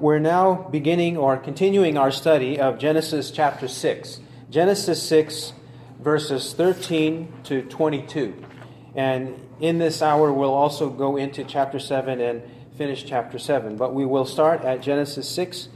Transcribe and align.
we're 0.00 0.18
now 0.18 0.54
beginning 0.54 1.18
or 1.18 1.36
continuing 1.36 1.98
our 1.98 2.10
study 2.10 2.58
of 2.58 2.78
Genesis 2.78 3.30
chapter 3.30 3.68
6. 3.68 4.20
Genesis 4.48 5.02
6, 5.02 5.52
verses 5.98 6.54
13 6.54 7.30
to 7.44 7.60
22. 7.62 8.42
And 8.94 9.38
in 9.60 9.78
this 9.78 10.00
hour, 10.00 10.32
we'll 10.32 10.54
also 10.54 10.88
go 10.88 11.18
into 11.18 11.44
chapter 11.44 11.78
7 11.78 12.18
and 12.18 12.42
finish 12.78 13.04
chapter 13.04 13.38
7. 13.38 13.76
But 13.76 13.92
we 13.94 14.06
will 14.06 14.24
start 14.24 14.64
at 14.64 14.80
Genesis 14.80 15.28
6, 15.28 15.68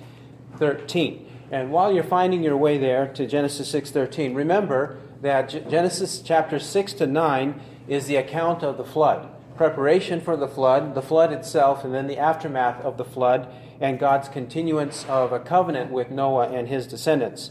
13. 0.57 1.31
And 1.51 1.71
while 1.71 1.93
you're 1.93 2.03
finding 2.03 2.43
your 2.43 2.57
way 2.57 2.79
there 2.79 3.07
to 3.09 3.27
Genesis 3.27 3.71
6:13, 3.71 4.35
remember 4.35 4.97
that 5.21 5.69
Genesis 5.69 6.21
chapter 6.21 6.59
6 6.59 6.95
to 6.95 7.07
9 7.07 7.61
is 7.87 8.07
the 8.07 8.17
account 8.17 8.63
of 8.63 8.79
the 8.79 8.85
flood, 8.85 9.29
preparation 9.57 10.21
for 10.21 10.37
the 10.37 10.49
flood, 10.49 10.95
the 10.95 11.03
flood 11.03 11.33
itself, 11.33 11.85
and 11.85 11.95
then 11.95 12.07
the 12.07 12.19
aftermath 12.19 12.81
of 12.85 12.97
the 12.97 13.05
flood 13.05 13.49
and 13.81 13.99
God's 13.99 14.29
continuance 14.29 15.05
of 15.09 15.33
a 15.33 15.41
covenant 15.41 15.91
with 15.91 16.11
Noah 16.11 16.49
and 16.49 16.69
his 16.69 16.87
descendants. 16.87 17.51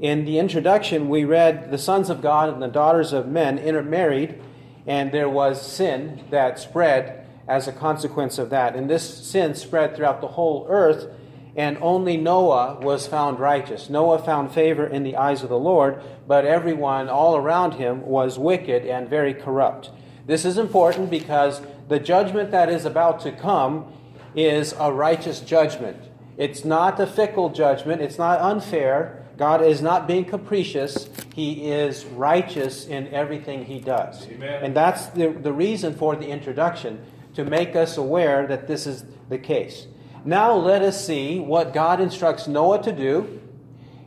In 0.00 0.24
the 0.24 0.38
introduction, 0.38 1.08
we 1.08 1.24
read 1.24 1.70
the 1.70 1.78
sons 1.78 2.08
of 2.08 2.22
God 2.22 2.48
and 2.48 2.62
the 2.62 2.68
daughters 2.68 3.12
of 3.12 3.28
men 3.28 3.58
intermarried, 3.58 4.40
and 4.86 5.12
there 5.12 5.28
was 5.28 5.60
sin 5.60 6.24
that 6.30 6.58
spread 6.58 7.26
as 7.46 7.68
a 7.68 7.72
consequence 7.72 8.38
of 8.38 8.50
that. 8.50 8.74
And 8.74 8.88
this 8.88 9.26
sin 9.26 9.54
spread 9.54 9.94
throughout 9.94 10.20
the 10.20 10.28
whole 10.28 10.66
earth, 10.70 11.08
and 11.56 11.76
only 11.82 12.16
Noah 12.16 12.78
was 12.80 13.06
found 13.06 13.40
righteous. 13.40 13.90
Noah 13.90 14.20
found 14.20 14.52
favor 14.52 14.86
in 14.86 15.02
the 15.02 15.16
eyes 15.16 15.42
of 15.42 15.48
the 15.48 15.58
Lord, 15.58 16.00
but 16.26 16.44
everyone 16.44 17.08
all 17.08 17.36
around 17.36 17.72
him 17.72 18.06
was 18.06 18.38
wicked 18.38 18.86
and 18.86 19.08
very 19.08 19.34
corrupt. 19.34 19.90
This 20.26 20.44
is 20.44 20.58
important 20.58 21.10
because 21.10 21.60
the 21.88 21.98
judgment 21.98 22.50
that 22.50 22.68
is 22.68 22.84
about 22.84 23.20
to 23.20 23.32
come 23.32 23.92
is 24.34 24.74
a 24.78 24.92
righteous 24.92 25.40
judgment. 25.40 25.96
It's 26.36 26.64
not 26.64 26.98
a 27.00 27.06
fickle 27.06 27.50
judgment, 27.50 28.00
it's 28.00 28.18
not 28.18 28.40
unfair. 28.40 29.26
God 29.36 29.62
is 29.62 29.80
not 29.80 30.06
being 30.06 30.26
capricious. 30.26 31.08
He 31.34 31.70
is 31.70 32.04
righteous 32.04 32.86
in 32.86 33.08
everything 33.08 33.64
he 33.64 33.80
does. 33.80 34.26
Amen. 34.28 34.64
And 34.64 34.76
that's 34.76 35.06
the, 35.06 35.28
the 35.28 35.52
reason 35.52 35.94
for 35.94 36.14
the 36.14 36.28
introduction, 36.28 37.02
to 37.34 37.44
make 37.44 37.74
us 37.74 37.96
aware 37.96 38.46
that 38.46 38.66
this 38.66 38.86
is 38.86 39.04
the 39.30 39.38
case. 39.38 39.86
Now 40.24 40.52
let 40.52 40.82
us 40.82 41.04
see 41.06 41.40
what 41.40 41.72
God 41.72 42.00
instructs 42.00 42.46
Noah 42.46 42.82
to 42.82 42.92
do 42.92 43.40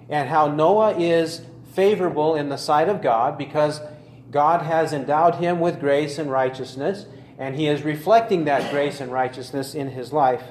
and 0.07 0.29
how 0.29 0.47
Noah 0.47 0.97
is 0.97 1.41
favorable 1.73 2.35
in 2.35 2.49
the 2.49 2.57
sight 2.57 2.87
of 2.87 3.01
God 3.01 3.37
because 3.37 3.81
God 4.33 4.63
has 4.63 4.91
endowed 4.91 5.35
him 5.35 5.61
with 5.61 5.79
grace 5.79 6.17
and 6.17 6.29
righteousness 6.29 7.05
and 7.37 7.55
he 7.55 7.67
is 7.67 7.83
reflecting 7.83 8.45
that 8.45 8.71
grace 8.71 8.99
and 8.99 9.11
righteousness 9.11 9.73
in 9.73 9.89
his 9.89 10.13
life. 10.13 10.43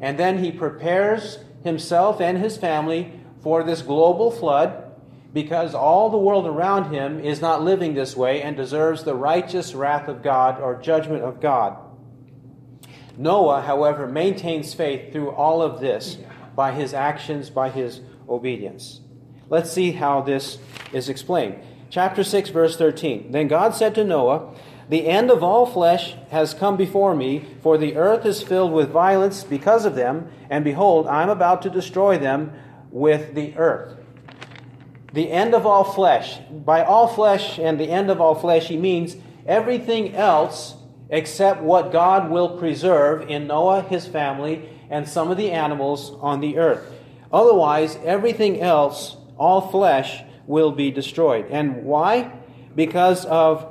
And 0.00 0.18
then 0.18 0.42
he 0.42 0.50
prepares 0.50 1.38
himself 1.62 2.20
and 2.20 2.38
his 2.38 2.56
family 2.56 3.12
for 3.42 3.62
this 3.62 3.82
global 3.82 4.30
flood 4.30 4.84
because 5.32 5.74
all 5.74 6.10
the 6.10 6.18
world 6.18 6.46
around 6.46 6.92
him 6.92 7.20
is 7.20 7.40
not 7.40 7.62
living 7.62 7.94
this 7.94 8.16
way 8.16 8.42
and 8.42 8.56
deserves 8.56 9.04
the 9.04 9.14
righteous 9.14 9.74
wrath 9.74 10.08
of 10.08 10.22
God 10.22 10.60
or 10.60 10.80
judgment 10.80 11.22
of 11.22 11.40
God. 11.40 11.78
Noah, 13.16 13.60
however, 13.60 14.08
maintains 14.08 14.72
faith 14.72 15.12
through 15.12 15.30
all 15.30 15.62
of 15.62 15.80
this 15.80 16.16
by 16.56 16.72
his 16.72 16.94
actions, 16.94 17.50
by 17.50 17.68
his 17.70 18.00
obedience. 18.28 19.00
Let's 19.48 19.70
see 19.70 19.92
how 19.92 20.22
this 20.22 20.58
is 20.92 21.08
explained. 21.08 21.62
Chapter 21.90 22.22
6, 22.22 22.50
verse 22.50 22.76
13. 22.76 23.32
Then 23.32 23.48
God 23.48 23.74
said 23.74 23.96
to 23.96 24.04
Noah, 24.04 24.54
the 24.88 25.08
end 25.08 25.30
of 25.30 25.42
all 25.42 25.66
flesh 25.66 26.14
has 26.30 26.54
come 26.54 26.76
before 26.76 27.14
me, 27.14 27.44
for 27.62 27.76
the 27.76 27.96
earth 27.96 28.24
is 28.24 28.42
filled 28.42 28.72
with 28.72 28.90
violence 28.90 29.42
because 29.42 29.84
of 29.84 29.96
them, 29.96 30.30
and 30.48 30.64
behold, 30.64 31.08
I 31.08 31.22
am 31.22 31.28
about 31.28 31.62
to 31.62 31.70
destroy 31.70 32.16
them 32.16 32.52
with 32.90 33.34
the 33.34 33.56
earth. 33.56 33.96
The 35.12 35.30
end 35.30 35.54
of 35.54 35.66
all 35.66 35.82
flesh. 35.82 36.38
By 36.50 36.84
all 36.84 37.08
flesh 37.08 37.58
and 37.58 37.78
the 37.78 37.90
end 37.90 38.10
of 38.10 38.20
all 38.20 38.36
flesh, 38.36 38.68
he 38.68 38.76
means 38.76 39.16
everything 39.44 40.14
else 40.14 40.74
except 41.08 41.60
what 41.60 41.92
God 41.92 42.30
will 42.30 42.56
preserve 42.56 43.28
in 43.28 43.48
Noah, 43.48 43.82
his 43.82 44.06
family, 44.06 44.68
and 44.88 45.08
some 45.08 45.30
of 45.30 45.36
the 45.36 45.50
animals 45.50 46.12
on 46.20 46.40
the 46.40 46.58
earth. 46.58 46.92
Otherwise, 47.32 47.98
everything 48.04 48.60
else, 48.60 49.16
all 49.36 49.60
flesh, 49.60 50.22
will 50.50 50.72
be 50.72 50.90
destroyed. 50.90 51.46
And 51.50 51.84
why? 51.84 52.32
Because 52.74 53.24
of 53.24 53.66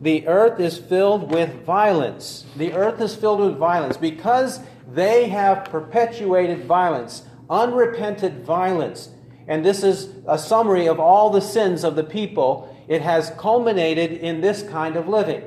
the 0.00 0.26
earth 0.26 0.60
is 0.60 0.76
filled 0.76 1.32
with 1.32 1.64
violence. 1.64 2.44
The 2.56 2.72
earth 2.72 3.00
is 3.00 3.14
filled 3.14 3.40
with 3.40 3.56
violence 3.56 3.96
because 3.96 4.60
they 4.92 5.28
have 5.28 5.64
perpetuated 5.64 6.64
violence, 6.64 7.22
unrepented 7.48 8.44
violence. 8.44 9.10
And 9.46 9.64
this 9.64 9.84
is 9.84 10.10
a 10.26 10.36
summary 10.36 10.88
of 10.88 10.98
all 10.98 11.30
the 11.30 11.40
sins 11.40 11.84
of 11.84 11.96
the 11.96 12.04
people. 12.04 12.74
It 12.88 13.00
has 13.00 13.30
culminated 13.38 14.12
in 14.12 14.40
this 14.40 14.62
kind 14.62 14.96
of 14.96 15.08
living. 15.08 15.42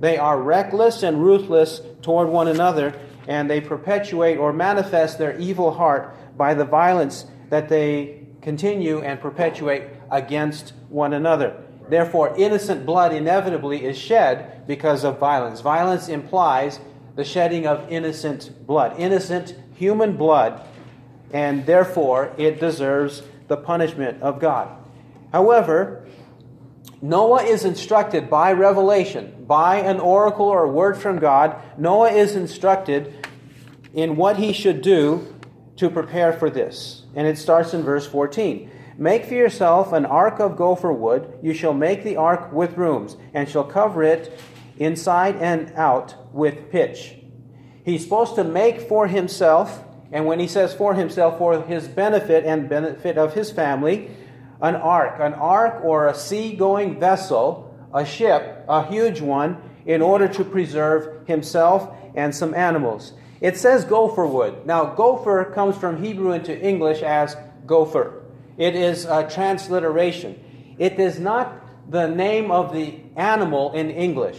They 0.00 0.16
are 0.16 0.40
reckless 0.40 1.02
and 1.02 1.22
ruthless 1.22 1.82
toward 2.00 2.28
one 2.28 2.48
another, 2.48 2.98
and 3.28 3.50
they 3.50 3.60
perpetuate 3.60 4.38
or 4.38 4.52
manifest 4.52 5.18
their 5.18 5.38
evil 5.38 5.72
heart 5.72 6.16
by 6.38 6.54
the 6.54 6.64
violence 6.64 7.26
that 7.50 7.68
they 7.68 8.26
continue 8.40 9.02
and 9.02 9.20
perpetuate 9.20 9.99
against 10.10 10.72
one 10.88 11.12
another. 11.12 11.62
Therefore, 11.88 12.34
innocent 12.36 12.86
blood 12.86 13.12
inevitably 13.12 13.84
is 13.84 13.98
shed 13.98 14.66
because 14.66 15.04
of 15.04 15.18
violence. 15.18 15.60
Violence 15.60 16.08
implies 16.08 16.78
the 17.16 17.24
shedding 17.24 17.66
of 17.66 17.90
innocent 17.90 18.66
blood, 18.66 18.98
innocent 18.98 19.54
human 19.74 20.16
blood, 20.16 20.60
and 21.32 21.66
therefore 21.66 22.32
it 22.38 22.60
deserves 22.60 23.22
the 23.48 23.56
punishment 23.56 24.22
of 24.22 24.40
God. 24.40 24.68
However, 25.32 26.06
Noah 27.02 27.42
is 27.42 27.64
instructed 27.64 28.28
by 28.28 28.52
revelation, 28.52 29.44
by 29.46 29.76
an 29.76 30.00
oracle 30.00 30.46
or 30.46 30.64
a 30.64 30.70
word 30.70 30.96
from 30.98 31.18
God. 31.18 31.56
Noah 31.78 32.12
is 32.12 32.36
instructed 32.36 33.26
in 33.94 34.16
what 34.16 34.36
he 34.36 34.52
should 34.52 34.82
do 34.82 35.34
to 35.76 35.88
prepare 35.88 36.32
for 36.32 36.50
this. 36.50 37.04
And 37.14 37.26
it 37.26 37.38
starts 37.38 37.72
in 37.72 37.82
verse 37.82 38.06
14. 38.06 38.70
Make 39.00 39.24
for 39.24 39.32
yourself 39.32 39.94
an 39.94 40.04
ark 40.04 40.40
of 40.40 40.58
gopher 40.58 40.92
wood. 40.92 41.38
You 41.40 41.54
shall 41.54 41.72
make 41.72 42.04
the 42.04 42.16
ark 42.16 42.52
with 42.52 42.76
rooms, 42.76 43.16
and 43.32 43.48
shall 43.48 43.64
cover 43.64 44.02
it 44.02 44.38
inside 44.76 45.36
and 45.36 45.72
out 45.74 46.14
with 46.34 46.70
pitch. 46.70 47.16
He's 47.82 48.04
supposed 48.04 48.34
to 48.34 48.44
make 48.44 48.82
for 48.82 49.06
himself, 49.06 49.82
and 50.12 50.26
when 50.26 50.38
he 50.38 50.46
says 50.46 50.74
for 50.74 50.92
himself, 50.92 51.38
for 51.38 51.62
his 51.62 51.88
benefit 51.88 52.44
and 52.44 52.68
benefit 52.68 53.16
of 53.16 53.32
his 53.32 53.50
family, 53.50 54.10
an 54.60 54.76
ark. 54.76 55.16
An 55.18 55.32
ark 55.32 55.82
or 55.82 56.06
a 56.06 56.14
sea 56.14 56.54
going 56.54 57.00
vessel, 57.00 57.74
a 57.94 58.04
ship, 58.04 58.66
a 58.68 58.84
huge 58.84 59.22
one, 59.22 59.56
in 59.86 60.02
order 60.02 60.28
to 60.28 60.44
preserve 60.44 61.26
himself 61.26 61.90
and 62.14 62.34
some 62.34 62.52
animals. 62.52 63.14
It 63.40 63.56
says 63.56 63.86
gopher 63.86 64.26
wood. 64.26 64.66
Now, 64.66 64.94
gopher 64.94 65.50
comes 65.54 65.78
from 65.78 66.04
Hebrew 66.04 66.32
into 66.32 66.54
English 66.54 67.00
as 67.00 67.34
gopher. 67.64 68.19
It 68.60 68.76
is 68.76 69.06
a 69.06 69.26
transliteration. 69.26 70.76
It 70.76 71.00
is 71.00 71.18
not 71.18 71.90
the 71.90 72.06
name 72.06 72.50
of 72.50 72.74
the 72.74 73.00
animal 73.16 73.72
in 73.72 73.88
English. 73.88 74.36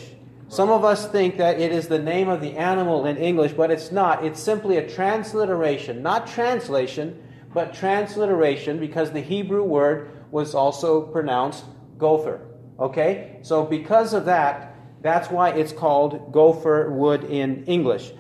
Some 0.48 0.70
of 0.70 0.86
us 0.86 1.08
think 1.08 1.38
that 1.38 1.60
it 1.60 1.72
is 1.72 1.88
the 1.88 1.98
name 1.98 2.30
of 2.30 2.40
the 2.40 2.56
animal 2.56 3.08
in 3.08 3.18
English, 3.18 3.54
but 3.54 3.72
it's 3.72 3.92
not. 3.92 4.24
It's 4.24 4.40
simply 4.40 4.78
a 4.78 4.88
transliteration, 4.88 6.04
not 6.04 6.28
translation, 6.28 7.20
but 7.52 7.74
transliteration 7.74 8.80
because 8.80 9.10
the 9.10 9.22
Hebrew 9.22 9.64
word 9.64 10.12
was 10.30 10.54
also 10.54 11.02
pronounced 11.02 11.66
gopher. 11.98 12.42
Okay? 12.80 13.40
So, 13.42 13.66
because 13.66 14.14
of 14.14 14.26
that, 14.26 14.76
that's 15.02 15.32
why 15.32 15.50
it's 15.50 15.74
called 15.74 16.32
gopher 16.32 16.92
wood 16.92 17.24
in 17.24 17.66
English. 17.66 18.12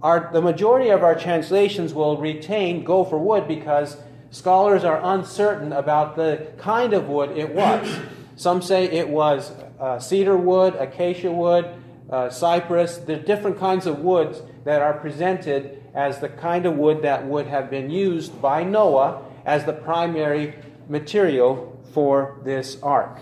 Our, 0.00 0.30
the 0.32 0.42
majority 0.42 0.90
of 0.90 1.02
our 1.02 1.16
translations 1.16 1.92
will 1.92 2.18
retain 2.18 2.84
gopher 2.84 3.18
wood 3.18 3.48
because 3.48 3.96
Scholars 4.30 4.84
are 4.84 5.00
uncertain 5.02 5.72
about 5.72 6.16
the 6.16 6.48
kind 6.58 6.92
of 6.92 7.08
wood 7.08 7.36
it 7.36 7.54
was. 7.54 7.98
Some 8.36 8.60
say 8.60 8.84
it 8.84 9.08
was 9.08 9.52
uh, 9.80 9.98
cedar 9.98 10.36
wood, 10.36 10.74
acacia 10.74 11.32
wood, 11.32 11.66
uh, 12.10 12.30
cypress. 12.30 12.98
There 12.98 13.18
are 13.18 13.22
different 13.22 13.58
kinds 13.58 13.86
of 13.86 14.00
woods 14.00 14.42
that 14.64 14.82
are 14.82 14.94
presented 14.94 15.82
as 15.94 16.20
the 16.20 16.28
kind 16.28 16.66
of 16.66 16.76
wood 16.76 17.02
that 17.02 17.26
would 17.26 17.46
have 17.46 17.70
been 17.70 17.90
used 17.90 18.40
by 18.40 18.64
Noah 18.64 19.22
as 19.46 19.64
the 19.64 19.72
primary 19.72 20.54
material 20.88 21.80
for 21.92 22.40
this 22.44 22.80
ark. 22.82 23.18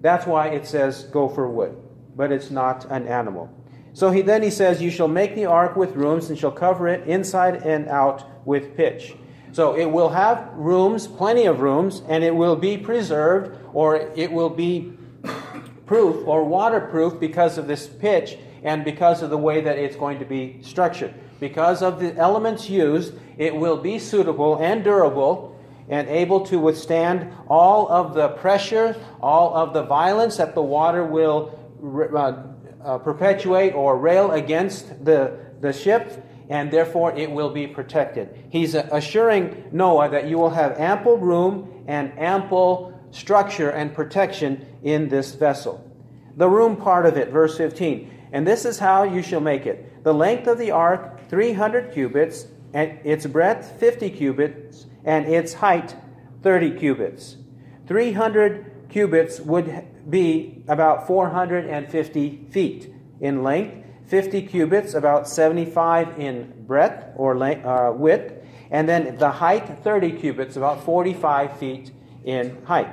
That's 0.00 0.26
why 0.26 0.48
it 0.48 0.66
says 0.66 1.04
gopher 1.04 1.48
wood, 1.48 1.76
but 2.16 2.32
it's 2.32 2.50
not 2.50 2.86
an 2.86 3.06
animal. 3.06 3.54
So 3.92 4.10
he 4.10 4.22
then 4.22 4.42
he 4.42 4.50
says, 4.50 4.80
You 4.80 4.90
shall 4.90 5.08
make 5.08 5.34
the 5.34 5.46
ark 5.46 5.76
with 5.76 5.96
rooms 5.96 6.30
and 6.30 6.38
shall 6.38 6.52
cover 6.52 6.88
it 6.88 7.06
inside 7.06 7.62
and 7.66 7.88
out 7.88 8.46
with 8.46 8.76
pitch. 8.76 9.14
So 9.52 9.76
it 9.76 9.86
will 9.86 10.10
have 10.10 10.50
rooms, 10.54 11.06
plenty 11.06 11.46
of 11.46 11.60
rooms, 11.60 12.02
and 12.08 12.22
it 12.22 12.34
will 12.34 12.56
be 12.56 12.76
preserved 12.76 13.58
or 13.72 13.96
it 13.96 14.30
will 14.30 14.50
be 14.50 14.92
proof 15.86 16.26
or 16.26 16.44
waterproof 16.44 17.18
because 17.18 17.58
of 17.58 17.66
this 17.66 17.86
pitch 17.86 18.38
and 18.62 18.84
because 18.84 19.22
of 19.22 19.30
the 19.30 19.38
way 19.38 19.60
that 19.60 19.78
it's 19.78 19.96
going 19.96 20.18
to 20.18 20.24
be 20.24 20.58
structured. 20.62 21.14
because 21.40 21.82
of 21.82 21.98
the 21.98 22.14
elements 22.16 22.68
used, 22.68 23.14
it 23.38 23.56
will 23.56 23.78
be 23.78 23.98
suitable 23.98 24.56
and 24.58 24.84
durable 24.84 25.58
and 25.88 26.06
able 26.08 26.46
to 26.46 26.58
withstand 26.58 27.32
all 27.48 27.88
of 27.88 28.14
the 28.14 28.28
pressure, 28.28 28.94
all 29.20 29.56
of 29.56 29.72
the 29.72 29.82
violence 29.82 30.36
that 30.36 30.54
the 30.54 30.62
water 30.62 31.02
will 31.02 31.58
uh, 32.14 32.42
uh, 32.84 32.98
perpetuate 32.98 33.72
or 33.72 33.98
rail 33.98 34.30
against 34.32 35.04
the, 35.04 35.36
the 35.60 35.72
ship, 35.72 36.24
and 36.50 36.70
therefore 36.70 37.16
it 37.16 37.30
will 37.30 37.50
be 37.50 37.66
protected. 37.66 38.36
He's 38.50 38.74
assuring 38.74 39.70
Noah 39.72 40.10
that 40.10 40.28
you 40.28 40.36
will 40.36 40.50
have 40.50 40.78
ample 40.78 41.16
room 41.16 41.84
and 41.86 42.12
ample 42.18 42.92
structure 43.12 43.70
and 43.70 43.94
protection 43.94 44.66
in 44.82 45.08
this 45.08 45.34
vessel. 45.34 45.86
The 46.36 46.48
room 46.48 46.76
part 46.76 47.06
of 47.06 47.16
it, 47.16 47.30
verse 47.30 47.56
15. 47.56 48.28
And 48.32 48.46
this 48.46 48.64
is 48.64 48.78
how 48.78 49.04
you 49.04 49.22
shall 49.22 49.40
make 49.40 49.64
it. 49.64 50.02
The 50.04 50.12
length 50.12 50.48
of 50.48 50.58
the 50.58 50.72
ark, 50.72 51.28
300 51.28 51.92
cubits, 51.92 52.46
and 52.74 52.98
its 53.04 53.26
breadth, 53.26 53.78
50 53.78 54.10
cubits, 54.10 54.86
and 55.04 55.26
its 55.26 55.54
height, 55.54 55.94
30 56.42 56.78
cubits. 56.78 57.36
300 57.86 58.88
cubits 58.88 59.40
would 59.40 59.84
be 60.08 60.64
about 60.68 61.06
450 61.06 62.46
feet 62.50 62.92
in 63.20 63.42
length, 63.42 63.86
50 64.10 64.42
cubits, 64.42 64.94
about 64.94 65.28
75 65.28 66.18
in 66.18 66.64
breadth 66.66 67.12
or 67.14 67.38
length, 67.38 67.64
uh, 67.64 67.92
width, 67.94 68.44
and 68.68 68.88
then 68.88 69.16
the 69.18 69.30
height, 69.30 69.84
30 69.84 70.18
cubits, 70.18 70.56
about 70.56 70.82
45 70.82 71.56
feet 71.58 71.92
in 72.24 72.60
height. 72.64 72.88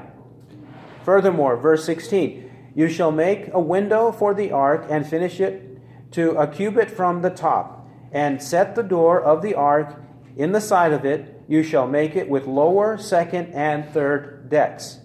Furthermore, 1.04 1.58
verse 1.58 1.84
16 1.86 2.52
You 2.76 2.88
shall 2.88 3.12
make 3.12 3.52
a 3.52 3.60
window 3.60 4.12
for 4.12 4.36
the 4.36 4.52
ark 4.52 4.86
and 4.90 5.08
finish 5.08 5.40
it 5.40 5.80
to 6.12 6.38
a 6.38 6.46
cubit 6.46 6.92
from 6.92 7.24
the 7.24 7.32
top, 7.32 7.90
and 8.12 8.42
set 8.42 8.76
the 8.76 8.84
door 8.84 9.20
of 9.20 9.42
the 9.42 9.56
ark 9.56 10.00
in 10.36 10.52
the 10.52 10.62
side 10.62 10.94
of 10.94 11.04
it. 11.04 11.42
You 11.48 11.64
shall 11.64 11.88
make 11.88 12.16
it 12.16 12.30
with 12.30 12.46
lower, 12.46 12.96
second, 13.00 13.54
and 13.54 13.90
third 13.90 14.50
decks. 14.50 15.00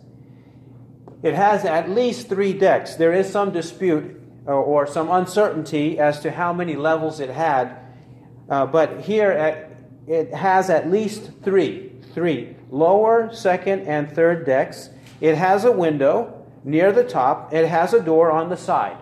It 1.23 1.35
has 1.35 1.64
at 1.64 1.88
least 1.88 2.29
three 2.29 2.53
decks. 2.53 2.97
There 2.97 3.14
is 3.14 3.31
some 3.31 3.50
dispute 3.50 4.22
or, 4.47 4.55
or 4.55 4.87
some 4.87 5.11
uncertainty 5.11 5.99
as 5.99 6.21
to 6.21 6.31
how 6.31 6.53
many 6.53 6.77
levels 6.77 7.21
it 7.21 7.31
had, 7.31 7.79
uh, 8.49 8.67
but 8.67 9.00
here 9.00 9.31
at, 9.31 9.71
it 10.06 10.35
has 10.35 10.71
at 10.71 10.91
least 10.91 11.31
three. 11.43 11.91
Three 12.15 12.56
lower, 12.73 13.33
second, 13.33 13.87
and 13.87 14.11
third 14.11 14.44
decks. 14.44 14.91
It 15.21 15.37
has 15.37 15.65
a 15.65 15.71
window 15.71 16.47
near 16.65 16.91
the 16.91 17.05
top. 17.05 17.53
It 17.53 17.69
has 17.69 17.94
a 17.94 18.00
door 18.00 18.33
on 18.33 18.49
the 18.49 18.56
side. 18.56 18.97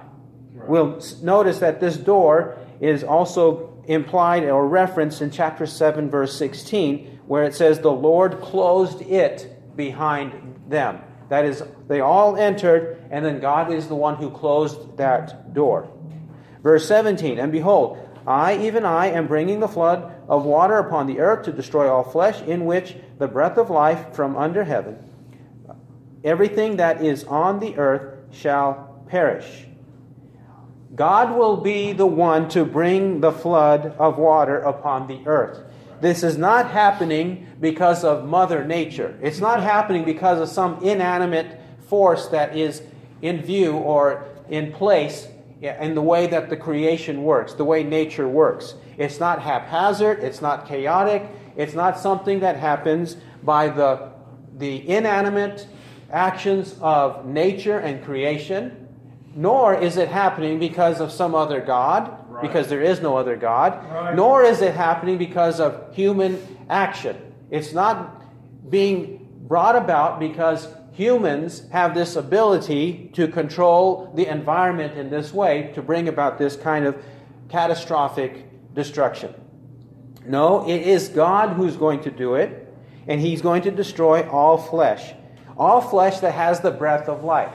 Right. 0.53 0.69
We'll 0.69 1.01
notice 1.23 1.61
that 1.61 1.81
this 1.81 1.97
door 1.97 2.59
is 2.81 3.03
also 3.03 3.83
implied 3.87 4.45
or 4.45 4.69
referenced 4.69 5.23
in 5.23 5.31
chapter 5.31 5.67
7, 5.67 6.11
verse 6.11 6.37
16, 6.37 7.21
where 7.27 7.45
it 7.45 7.55
says, 7.55 7.81
The 7.81 7.93
Lord 7.93 8.41
closed 8.41 9.03
it 9.03 9.77
behind 9.77 10.61
them. 10.69 11.01
That 11.31 11.47
is, 11.47 11.63
they 11.89 12.01
all 12.01 12.37
entered, 12.37 13.03
and 13.11 13.25
then 13.25 13.41
God 13.41 13.73
is 13.73 13.89
the 13.89 13.95
one 13.95 14.17
who 14.17 14.31
closed 14.31 14.99
that 14.99 15.55
door. 15.55 15.91
Verse 16.63 16.87
17 16.87 17.39
And 17.39 17.51
behold, 17.51 17.99
I, 18.27 18.59
even 18.59 18.85
I, 18.85 19.07
am 19.07 19.27
bringing 19.27 19.61
the 19.61 19.69
flood 19.69 20.13
of 20.29 20.45
water 20.45 20.77
upon 20.77 21.07
the 21.07 21.21
earth 21.21 21.47
to 21.47 21.53
destroy 21.53 21.89
all 21.89 22.05
flesh, 22.05 22.43
in 22.43 22.67
which 22.67 22.95
the 23.19 23.29
breath 23.29 23.57
of 23.57 23.71
life 23.71 24.15
from 24.15 24.37
under 24.37 24.65
heaven 24.65 24.99
everything 26.25 26.77
that 26.77 27.03
is 27.03 27.25
on 27.25 27.61
the 27.61 27.77
earth 27.77 28.19
shall 28.33 29.03
perish. 29.09 29.67
God 30.95 31.37
will 31.37 31.59
be 31.59 31.93
the 31.93 32.07
one 32.07 32.49
to 32.51 32.65
bring 32.65 33.21
the 33.21 33.33
flood 33.33 33.95
of 33.99 34.19
water 34.19 34.59
upon 34.59 35.07
the 35.07 35.23
earth. 35.27 35.70
This 36.01 36.23
is 36.23 36.39
not 36.39 36.71
happening 36.71 37.47
because 37.61 38.05
of 38.05 38.25
Mother 38.25 38.65
Nature. 38.65 39.19
It's 39.23 39.41
not 39.41 39.63
happening 39.63 40.05
because 40.05 40.41
of 40.41 40.49
some 40.49 40.83
inanimate 40.83 41.61
force 41.89 42.29
that 42.29 42.57
is 42.57 42.83
in 43.21 43.43
view 43.43 43.73
or 43.75 44.27
in 44.49 44.73
place 44.73 45.29
in 45.61 45.95
the 45.95 46.03
way 46.03 46.27
that 46.27 46.49
the 46.49 46.57
creation 46.57 47.23
works, 47.23 47.53
the 47.53 47.65
way 47.65 47.83
nature 47.83 48.27
works. 48.27 48.75
It's 48.97 49.21
not 49.21 49.43
haphazard, 49.43 50.21
it's 50.21 50.41
not 50.41 50.67
chaotic, 50.67 51.29
it's 51.57 51.75
not 51.75 51.99
something 51.99 52.41
that 52.41 52.57
happens 52.57 53.17
by 53.43 53.69
the, 53.69 54.11
the 54.57 54.89
inanimate 54.89 55.67
actions 56.11 56.77
of 56.81 57.27
nature 57.27 57.79
and 57.79 58.03
creation, 58.05 58.89
nor 59.35 59.75
is 59.75 59.97
it 59.97 60.09
happening 60.09 60.59
because 60.59 61.01
of 61.01 61.13
some 61.13 61.35
other 61.35 61.61
God, 61.61 62.17
right. 62.41 62.49
because 62.49 62.69
there 62.69 62.83
is 62.83 63.01
no 63.01 63.17
other 63.17 63.37
God, 63.37 63.85
right. 63.91 64.15
nor 64.15 64.43
is 64.43 64.61
it 64.61 64.75
happening 64.75 65.19
because 65.19 65.61
of 65.61 65.95
human 65.95 66.41
action. 66.69 67.17
It's 67.51 67.73
not 67.73 68.23
being 68.71 69.29
brought 69.43 69.77
about 69.77 70.21
because 70.21 70.69
humans 70.93 71.69
have 71.71 71.95
this 71.95 72.17
ability 72.17 73.11
to 73.15 73.29
control 73.29 74.13
the 74.15 74.27
environment 74.27 74.97
in 74.97 75.11
this 75.11 75.33
way 75.33 75.73
to 75.75 75.83
bring 75.83 76.09
about 76.09 76.39
this 76.39 76.57
kind 76.57 76.85
of 76.85 77.03
catastrophic 77.49 78.75
destruction. 78.75 79.35
No, 80.27 80.69
it 80.69 80.83
is 80.83 81.09
God 81.09 81.57
who's 81.57 81.77
going 81.77 82.03
to 82.03 82.11
do 82.11 82.35
it, 82.35 82.73
and 83.09 83.21
He's 83.21 83.41
going 83.41 83.63
to 83.63 83.71
destroy 83.71 84.29
all 84.29 84.59
flesh 84.59 85.15
all 85.61 85.83
flesh 85.83 86.21
that 86.21 86.33
has 86.33 86.61
the 86.61 86.71
breath 86.71 87.07
of 87.07 87.23
life. 87.23 87.53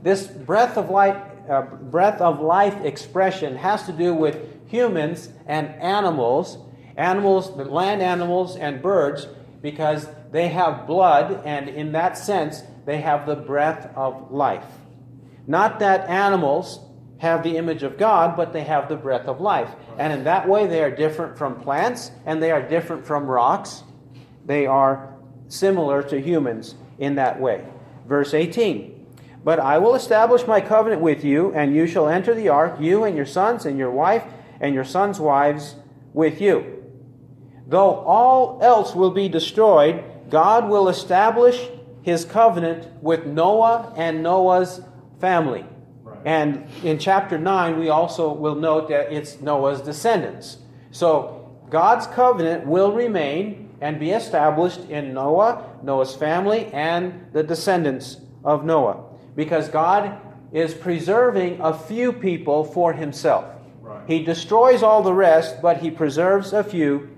This 0.00 0.28
breath 0.28 0.78
of 0.78 0.90
life, 0.90 1.20
uh, 1.48 1.62
breath 1.62 2.20
of 2.20 2.40
life 2.40 2.84
expression 2.84 3.56
has 3.56 3.84
to 3.86 3.92
do 3.92 4.14
with 4.14 4.68
humans 4.68 5.30
and 5.46 5.68
animals, 5.76 6.58
animals, 6.96 7.50
land 7.50 8.02
animals 8.02 8.56
and 8.56 8.82
birds, 8.82 9.26
because 9.62 10.08
they 10.30 10.48
have 10.48 10.86
blood, 10.86 11.42
and 11.44 11.68
in 11.68 11.92
that 11.92 12.16
sense, 12.16 12.62
they 12.86 13.00
have 13.00 13.26
the 13.26 13.36
breath 13.36 13.90
of 13.96 14.30
life. 14.30 14.64
Not 15.46 15.80
that 15.80 16.08
animals 16.08 16.80
have 17.18 17.42
the 17.42 17.56
image 17.56 17.82
of 17.82 17.98
God, 17.98 18.36
but 18.36 18.52
they 18.52 18.62
have 18.64 18.88
the 18.88 18.96
breath 18.96 19.26
of 19.26 19.40
life. 19.40 19.70
And 19.98 20.12
in 20.12 20.24
that 20.24 20.48
way, 20.48 20.66
they 20.66 20.82
are 20.82 20.90
different 20.90 21.36
from 21.36 21.60
plants 21.60 22.12
and 22.26 22.42
they 22.42 22.52
are 22.52 22.62
different 22.62 23.04
from 23.06 23.26
rocks. 23.26 23.82
They 24.46 24.66
are 24.66 25.14
similar 25.48 26.02
to 26.04 26.20
humans 26.20 26.76
in 26.98 27.16
that 27.16 27.40
way. 27.40 27.66
Verse 28.06 28.34
18 28.34 28.97
But 29.44 29.60
I 29.60 29.78
will 29.78 29.94
establish 29.94 30.46
my 30.46 30.60
covenant 30.60 31.00
with 31.00 31.24
you, 31.24 31.52
and 31.54 31.74
you 31.74 31.86
shall 31.86 32.08
enter 32.08 32.34
the 32.34 32.48
ark, 32.48 32.80
you 32.80 33.04
and 33.04 33.16
your 33.16 33.26
sons 33.26 33.64
and 33.64 33.78
your 33.78 33.90
wife 33.90 34.24
and 34.60 34.74
your 34.74 34.84
sons' 34.84 35.20
wives 35.20 35.76
with 36.12 36.40
you. 36.40 36.82
Though 37.66 37.96
all 37.96 38.58
else 38.62 38.94
will 38.94 39.10
be 39.10 39.28
destroyed, 39.28 40.02
God 40.30 40.68
will 40.68 40.88
establish 40.88 41.68
his 42.02 42.24
covenant 42.24 42.88
with 43.02 43.26
Noah 43.26 43.92
and 43.96 44.22
Noah's 44.22 44.80
family. 45.20 45.66
Right. 46.02 46.18
And 46.24 46.66
in 46.82 46.98
chapter 46.98 47.38
9, 47.38 47.78
we 47.78 47.90
also 47.90 48.32
will 48.32 48.54
note 48.54 48.88
that 48.88 49.12
it's 49.12 49.40
Noah's 49.40 49.80
descendants. 49.82 50.58
So 50.90 51.58
God's 51.70 52.06
covenant 52.06 52.66
will 52.66 52.92
remain 52.92 53.68
and 53.80 54.00
be 54.00 54.10
established 54.10 54.80
in 54.88 55.14
Noah, 55.14 55.78
Noah's 55.82 56.16
family, 56.16 56.66
and 56.72 57.26
the 57.32 57.42
descendants 57.42 58.16
of 58.44 58.64
Noah. 58.64 59.04
Because 59.38 59.68
God 59.68 60.20
is 60.52 60.74
preserving 60.74 61.60
a 61.60 61.72
few 61.72 62.12
people 62.12 62.64
for 62.64 62.92
himself. 62.92 63.44
Right. 63.80 64.02
He 64.08 64.24
destroys 64.24 64.82
all 64.82 65.04
the 65.04 65.14
rest, 65.14 65.62
but 65.62 65.76
he 65.76 65.92
preserves 65.92 66.52
a 66.52 66.64
few 66.64 67.08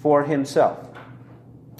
for 0.00 0.22
himself. 0.22 0.88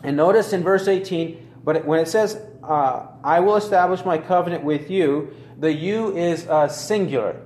And 0.02 0.16
notice 0.16 0.52
in 0.52 0.64
verse 0.64 0.88
18, 0.88 1.60
but 1.62 1.84
when 1.84 2.00
it 2.00 2.08
says, 2.08 2.44
uh, 2.64 3.06
I 3.22 3.38
will 3.38 3.54
establish 3.54 4.04
my 4.04 4.18
covenant 4.18 4.64
with 4.64 4.90
you, 4.90 5.32
the 5.60 5.72
you 5.72 6.16
is 6.16 6.48
uh, 6.48 6.66
singular. 6.66 7.40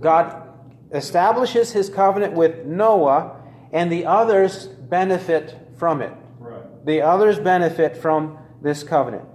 God 0.00 0.54
establishes 0.90 1.72
his 1.72 1.90
covenant 1.90 2.32
with 2.32 2.64
Noah, 2.64 3.42
and 3.74 3.92
the 3.92 4.06
others 4.06 4.68
benefit 4.68 5.54
from 5.76 6.00
it. 6.00 6.14
Right. 6.38 6.86
The 6.86 7.02
others 7.02 7.38
benefit 7.38 7.94
from 7.94 8.38
this 8.62 8.82
covenant. 8.82 9.28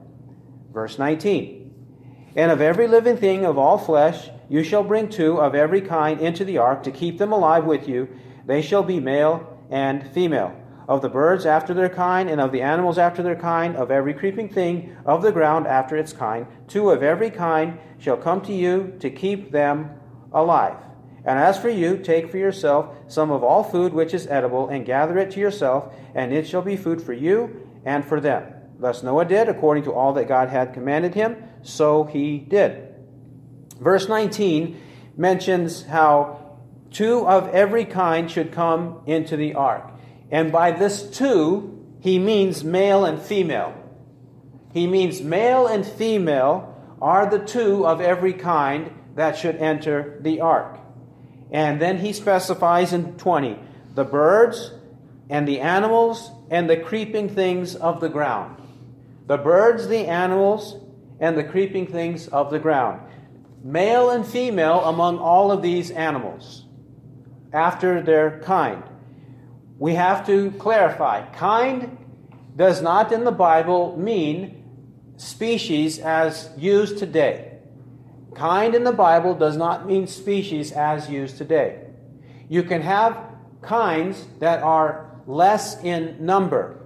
Verse 0.74 0.98
19 0.98 1.59
And 2.36 2.52
of 2.52 2.62
every 2.62 2.88
living 2.88 3.18
thing 3.18 3.46
of 3.46 3.58
all 3.58 3.78
flesh 3.78 4.30
you 4.50 4.64
shall 4.64 4.84
bring 4.84 5.10
two 5.10 5.40
of 5.40 5.56
every 5.56 5.82
kind 5.82 6.20
into 6.20 6.44
the 6.44 6.58
ark 6.58 6.84
to 6.84 6.92
keep 6.92 7.18
them 7.18 7.32
alive 7.32 7.66
with 7.66 7.88
you. 7.88 8.08
They 8.46 8.62
shall 8.62 8.84
be 8.84 9.00
male 9.00 9.58
and 9.70 10.12
female. 10.12 10.56
Of 10.88 11.04
the 11.04 11.10
birds 11.10 11.46
after 11.46 11.76
their 11.76 11.90
kind, 11.90 12.32
and 12.32 12.42
of 12.42 12.52
the 12.52 12.64
animals 12.64 12.98
after 12.98 13.22
their 13.22 13.36
kind, 13.36 13.76
of 13.76 13.92
every 13.92 14.16
creeping 14.16 14.50
thing 14.50 14.98
of 15.06 15.22
the 15.22 15.32
ground 15.32 15.68
after 15.68 15.96
its 15.96 16.14
kind, 16.14 16.48
two 16.68 16.90
of 16.90 17.04
every 17.04 17.30
kind 17.30 17.78
shall 18.00 18.18
come 18.18 18.42
to 18.42 18.54
you 18.54 18.96
to 19.00 19.12
keep 19.12 19.52
them 19.52 19.92
alive. 20.34 20.78
And 21.26 21.38
as 21.38 21.60
for 21.60 21.70
you, 21.70 21.98
take 21.98 22.32
for 22.32 22.38
yourself 22.38 22.96
some 23.08 23.30
of 23.30 23.44
all 23.44 23.64
food 23.64 23.94
which 23.94 24.16
is 24.16 24.26
edible, 24.26 24.70
and 24.70 24.84
gather 24.84 25.20
it 25.20 25.30
to 25.32 25.40
yourself, 25.40 25.94
and 26.16 26.34
it 26.34 26.48
shall 26.48 26.64
be 26.64 26.76
food 26.76 27.04
for 27.04 27.14
you 27.14 27.68
and 27.86 28.04
for 28.04 28.20
them. 28.20 28.52
Thus 28.80 29.04
Noah 29.04 29.26
did, 29.26 29.50
according 29.50 29.84
to 29.84 29.94
all 29.94 30.14
that 30.14 30.28
God 30.28 30.50
had 30.50 30.74
commanded 30.74 31.14
him, 31.14 31.36
so 31.62 32.06
he 32.06 32.38
did. 32.38 32.96
Verse 33.80 34.08
19 34.08 34.80
mentions 35.18 35.84
how 35.84 36.50
Two 36.92 37.28
of 37.28 37.50
every 37.50 37.86
kind 37.86 38.30
should 38.30 38.52
come 38.52 39.02
into 39.06 39.38
the 39.38 39.54
ark. 39.54 39.92
And 40.32 40.52
by 40.52 40.72
this 40.72 41.04
two, 41.10 41.86
he 42.00 42.18
means 42.18 42.64
male 42.64 43.06
and 43.06 43.22
female. 43.22 43.76
He 44.74 44.88
means 44.88 45.22
male 45.22 45.68
and 45.68 45.86
female 45.86 46.76
are 47.02 47.30
the 47.30 47.40
two 47.40 47.86
of 47.86 48.02
every 48.02 48.34
kind 48.34 48.92
that 49.16 49.38
should 49.38 49.58
enter 49.58 50.18
the 50.22 50.42
ark. 50.42 50.80
And 51.52 51.82
then 51.82 51.98
he 51.98 52.14
specifies 52.14 52.94
in 52.94 53.18
20 53.18 53.60
the 53.96 54.04
birds 54.04 54.72
and 55.30 55.48
the 55.48 55.60
animals 55.60 56.32
and 56.50 56.70
the 56.70 56.78
creeping 56.78 57.30
things 57.30 57.76
of 57.76 58.00
the 58.02 58.10
ground. 58.10 58.62
The 59.30 59.38
birds, 59.38 59.88
the 59.88 60.08
animals, 60.08 60.76
and 61.20 61.38
the 61.38 61.44
creeping 61.44 61.86
things 61.86 62.28
of 62.30 62.50
the 62.50 62.58
ground. 62.58 63.00
Male 63.64 64.10
and 64.10 64.26
female 64.26 64.80
among 64.86 65.20
all 65.20 65.52
of 65.52 65.62
these 65.62 65.92
animals, 65.92 66.66
after 67.54 68.02
their 68.02 68.40
kind. 68.40 68.82
We 69.78 69.94
have 69.94 70.26
to 70.26 70.50
clarify 70.58 71.30
kind 71.30 71.96
does 72.56 72.82
not 72.82 73.12
in 73.12 73.24
the 73.24 73.32
Bible 73.32 73.96
mean 74.00 74.64
species 75.18 76.00
as 76.00 76.50
used 76.58 76.98
today. 76.98 77.60
Kind 78.34 78.74
in 78.74 78.84
the 78.84 78.92
Bible 78.92 79.36
does 79.36 79.58
not 79.58 79.86
mean 79.86 80.08
species 80.08 80.72
as 80.72 81.08
used 81.08 81.38
today. 81.38 81.84
You 82.50 82.64
can 82.64 82.82
have 82.82 83.16
kinds 83.62 84.26
that 84.40 84.64
are 84.64 85.22
less 85.28 85.84
in 85.84 86.26
number. 86.26 86.79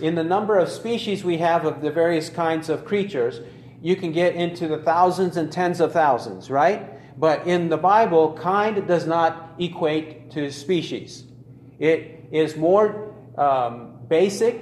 In 0.00 0.14
the 0.14 0.24
number 0.24 0.58
of 0.58 0.68
species 0.68 1.24
we 1.24 1.38
have 1.38 1.64
of 1.64 1.80
the 1.80 1.90
various 1.90 2.28
kinds 2.28 2.68
of 2.68 2.84
creatures, 2.84 3.40
you 3.80 3.96
can 3.96 4.12
get 4.12 4.34
into 4.34 4.68
the 4.68 4.78
thousands 4.78 5.36
and 5.36 5.50
tens 5.50 5.80
of 5.80 5.92
thousands, 5.92 6.50
right? 6.50 7.18
But 7.18 7.46
in 7.46 7.68
the 7.68 7.78
Bible, 7.78 8.34
kind 8.34 8.86
does 8.86 9.06
not 9.06 9.54
equate 9.58 10.30
to 10.32 10.50
species. 10.50 11.24
It 11.78 12.24
is 12.30 12.56
more 12.56 13.14
um, 13.38 13.98
basic 14.08 14.60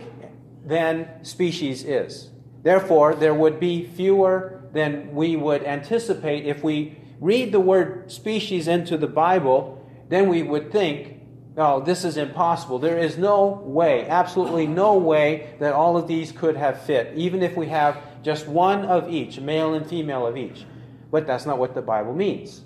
than 0.65 1.25
species 1.25 1.85
is. 1.85 2.31
Therefore, 2.63 3.15
there 3.15 3.35
would 3.35 3.59
be 3.59 3.87
fewer 3.87 4.63
than 4.73 5.15
we 5.15 5.37
would 5.37 5.65
anticipate 5.65 6.47
if 6.47 6.63
we 6.63 6.97
read 7.21 7.53
the 7.53 7.61
word 7.61 8.11
species 8.11 8.69
into 8.69 8.97
the 8.97 9.07
Bible, 9.07 9.85
then 10.09 10.29
we 10.29 10.43
would 10.43 10.71
think, 10.71 11.14
oh, 11.57 11.81
this 11.81 12.05
is 12.05 12.17
impossible. 12.17 12.79
There 12.79 12.99
is 12.99 13.17
no 13.17 13.63
way, 13.65 14.09
absolutely 14.09 14.67
no 14.67 14.97
way, 14.97 15.55
that 15.61 15.73
all 15.73 15.97
of 15.97 16.09
these 16.09 16.33
could 16.33 16.57
have 16.57 16.83
fit, 16.83 17.13
even 17.17 17.43
if 17.43 17.57
we 17.57 17.67
have 17.69 17.99
just 18.23 18.49
one 18.49 18.85
of 18.85 19.09
each, 19.09 19.39
male 19.41 19.75
and 19.75 19.87
female 19.87 20.27
of 20.27 20.37
each. 20.37 20.65
But 21.11 21.27
that's 21.27 21.47
not 21.47 21.59
what 21.59 21.75
the 21.75 21.83
Bible 21.83 22.15
means. 22.15 22.63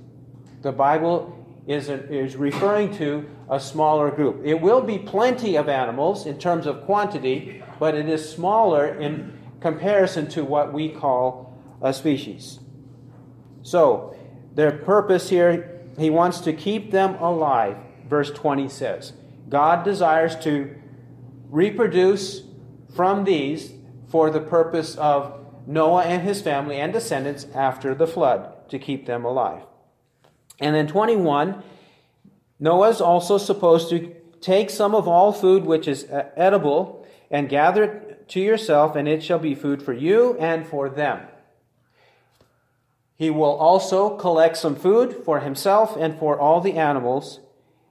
The 0.62 0.72
Bible 0.72 1.34
is, 1.66 1.90
a, 1.90 2.02
is 2.12 2.36
referring 2.36 2.96
to 2.96 3.28
a 3.50 3.60
smaller 3.60 4.10
group. 4.10 4.40
It 4.44 4.60
will 4.60 4.80
be 4.80 4.98
plenty 4.98 5.56
of 5.56 5.68
animals 5.68 6.26
in 6.26 6.38
terms 6.38 6.66
of 6.66 6.82
quantity, 6.84 7.62
but 7.78 7.94
it 7.94 8.08
is 8.08 8.28
smaller 8.28 8.86
in 8.98 9.38
comparison 9.60 10.28
to 10.28 10.44
what 10.44 10.72
we 10.72 10.88
call 10.88 11.58
a 11.82 11.92
species. 11.92 12.60
So, 13.62 14.16
their 14.54 14.72
purpose 14.72 15.28
here, 15.28 15.80
he 15.98 16.10
wants 16.10 16.40
to 16.40 16.52
keep 16.52 16.90
them 16.90 17.16
alive, 17.16 17.76
verse 18.08 18.30
20 18.30 18.68
says. 18.68 19.12
God 19.48 19.84
desires 19.84 20.36
to 20.40 20.74
reproduce 21.48 22.42
from 22.94 23.24
these 23.24 23.72
for 24.08 24.30
the 24.30 24.40
purpose 24.40 24.96
of 24.96 25.34
Noah 25.66 26.04
and 26.04 26.22
his 26.22 26.40
family 26.40 26.76
and 26.76 26.92
descendants 26.92 27.46
after 27.54 27.94
the 27.94 28.06
flood 28.06 28.68
to 28.70 28.78
keep 28.78 29.06
them 29.06 29.24
alive. 29.24 29.62
And 30.58 30.74
then 30.74 30.86
21, 30.86 31.62
Noah 32.58 32.88
is 32.88 33.00
also 33.00 33.38
supposed 33.38 33.90
to 33.90 34.14
take 34.40 34.70
some 34.70 34.94
of 34.94 35.06
all 35.06 35.32
food 35.32 35.64
which 35.64 35.86
is 35.86 36.04
uh, 36.04 36.30
edible 36.36 37.06
and 37.30 37.48
gather 37.48 37.84
it 37.84 38.28
to 38.30 38.40
yourself, 38.40 38.96
and 38.96 39.08
it 39.08 39.22
shall 39.22 39.38
be 39.38 39.54
food 39.54 39.82
for 39.82 39.92
you 39.92 40.36
and 40.38 40.66
for 40.66 40.88
them. 40.88 41.20
He 43.16 43.30
will 43.30 43.56
also 43.56 44.16
collect 44.16 44.56
some 44.56 44.76
food 44.76 45.24
for 45.24 45.40
himself 45.40 45.96
and 45.96 46.18
for 46.18 46.38
all 46.38 46.60
the 46.60 46.74
animals 46.74 47.40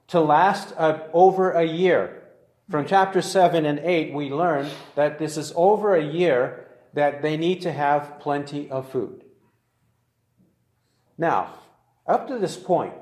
to 0.07 0.19
last 0.19 0.73
uh, 0.77 0.99
over 1.13 1.51
a 1.51 1.65
year. 1.65 2.23
From 2.69 2.85
chapter 2.85 3.21
7 3.21 3.65
and 3.65 3.79
8, 3.79 4.13
we 4.13 4.29
learn 4.29 4.69
that 4.95 5.19
this 5.19 5.37
is 5.37 5.53
over 5.55 5.95
a 5.95 6.03
year 6.03 6.67
that 6.93 7.21
they 7.21 7.37
need 7.37 7.61
to 7.61 7.71
have 7.71 8.19
plenty 8.19 8.69
of 8.69 8.91
food. 8.91 9.23
Now, 11.17 11.53
up 12.05 12.27
to 12.27 12.37
this 12.37 12.57
point, 12.57 12.93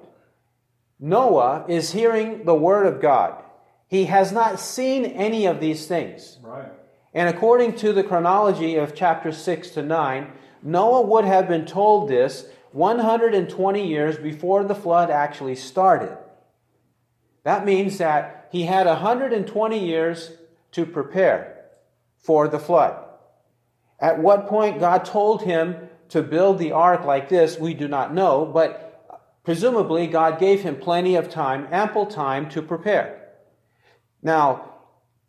Noah 0.99 1.65
is 1.67 1.91
hearing 1.91 2.45
the 2.45 2.55
word 2.55 2.85
of 2.85 3.01
God. 3.01 3.41
He 3.87 4.05
has 4.05 4.31
not 4.31 4.59
seen 4.59 5.05
any 5.05 5.45
of 5.45 5.59
these 5.59 5.87
things. 5.87 6.37
Right. 6.41 6.71
And 7.13 7.29
according 7.29 7.75
to 7.77 7.93
the 7.93 8.03
chronology 8.03 8.75
of 8.75 8.95
chapter 8.95 9.31
6 9.31 9.69
to 9.71 9.81
9, 9.81 10.31
Noah 10.63 11.01
would 11.01 11.25
have 11.25 11.47
been 11.47 11.65
told 11.65 12.09
this 12.09 12.47
120 12.71 13.87
years 13.87 14.17
before 14.17 14.63
the 14.63 14.75
flood 14.75 15.09
actually 15.09 15.55
started. 15.55 16.17
That 17.45 17.63
means 17.63 17.99
that 17.99 18.49
he 18.51 18.63
had 18.63 18.87
120 18.87 19.79
years 19.79 20.31
to 20.71 20.85
prepare 20.85 21.65
for 22.17 22.47
the 22.47 22.59
flood. 22.59 23.01
At 23.99 24.19
what 24.19 24.47
point 24.47 24.79
God 24.79 25.05
told 25.05 25.43
him 25.43 25.89
to 26.09 26.23
build 26.23 26.57
the 26.57 26.71
ark 26.71 27.05
like 27.05 27.29
this, 27.29 27.57
we 27.59 27.75
do 27.75 27.87
not 27.87 28.13
know, 28.13 28.45
but 28.45 29.21
presumably 29.43 30.07
God 30.07 30.39
gave 30.39 30.61
him 30.61 30.75
plenty 30.75 31.15
of 31.15 31.29
time, 31.29 31.67
ample 31.71 32.07
time 32.07 32.49
to 32.49 32.63
prepare. 32.63 33.29
Now, 34.23 34.73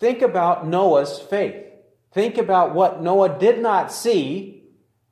think 0.01 0.23
about 0.23 0.67
Noah's 0.67 1.19
faith. 1.19 1.65
Think 2.13 2.39
about 2.39 2.75
what 2.75 3.03
Noah 3.03 3.39
did 3.39 3.61
not 3.61 3.93
see 3.93 4.65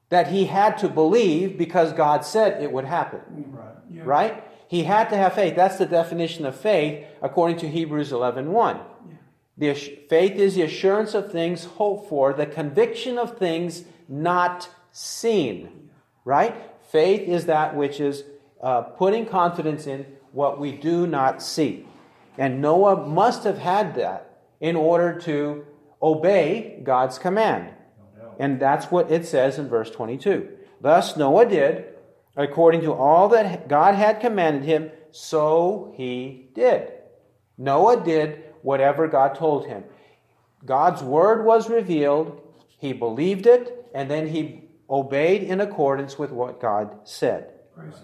that 0.08 0.28
he 0.28 0.46
had 0.46 0.78
to 0.78 0.88
believe 0.88 1.58
because 1.58 1.92
God 1.92 2.25
said 2.25 2.62
it 2.62 2.73
would 2.73 2.87
happen. 2.87 3.20
Right. 3.50 3.75
Yeah. 3.90 4.02
Right? 4.06 4.44
He 4.74 4.82
had 4.82 5.08
to 5.10 5.16
have 5.16 5.34
faith. 5.34 5.54
That's 5.54 5.78
the 5.78 5.86
definition 5.86 6.44
of 6.44 6.56
faith 6.56 7.06
according 7.22 7.58
to 7.58 7.68
Hebrews 7.68 8.10
11:1. 8.10 8.46
1. 8.46 8.80
The 9.56 9.72
faith 9.72 10.32
is 10.32 10.56
the 10.56 10.62
assurance 10.62 11.14
of 11.14 11.30
things 11.30 11.64
hoped 11.64 12.08
for, 12.08 12.32
the 12.32 12.44
conviction 12.44 13.16
of 13.16 13.38
things 13.38 13.84
not 14.08 14.68
seen. 14.90 15.90
Right? 16.24 16.56
Faith 16.90 17.20
is 17.28 17.46
that 17.46 17.76
which 17.76 18.00
is 18.00 18.24
uh, 18.60 18.82
putting 18.82 19.26
confidence 19.26 19.86
in 19.86 20.06
what 20.32 20.58
we 20.58 20.72
do 20.72 21.06
not 21.06 21.40
see. 21.40 21.86
And 22.36 22.60
Noah 22.60 23.06
must 23.06 23.44
have 23.44 23.58
had 23.58 23.94
that 23.94 24.40
in 24.58 24.74
order 24.74 25.20
to 25.20 25.66
obey 26.02 26.80
God's 26.82 27.20
command. 27.20 27.70
And 28.40 28.58
that's 28.58 28.86
what 28.86 29.08
it 29.12 29.24
says 29.24 29.56
in 29.56 29.68
verse 29.68 29.92
22. 29.92 30.48
Thus 30.80 31.16
Noah 31.16 31.46
did, 31.46 31.93
according 32.36 32.82
to 32.82 32.92
all 32.92 33.28
that 33.30 33.68
God 33.68 33.94
had 33.94 34.20
commanded 34.20 34.64
him, 34.64 34.90
so 35.10 35.92
he 35.96 36.48
did. 36.54 36.92
Noah 37.56 38.02
did 38.02 38.42
whatever 38.62 39.06
God 39.06 39.34
told 39.34 39.66
him. 39.66 39.84
God's 40.64 41.02
word 41.02 41.44
was 41.44 41.68
revealed, 41.70 42.40
he 42.78 42.92
believed 42.92 43.46
it, 43.46 43.88
and 43.94 44.10
then 44.10 44.28
he 44.28 44.64
obeyed 44.88 45.42
in 45.42 45.60
accordance 45.60 46.18
with 46.18 46.30
what 46.30 46.60
God 46.60 46.98
said. 47.04 47.52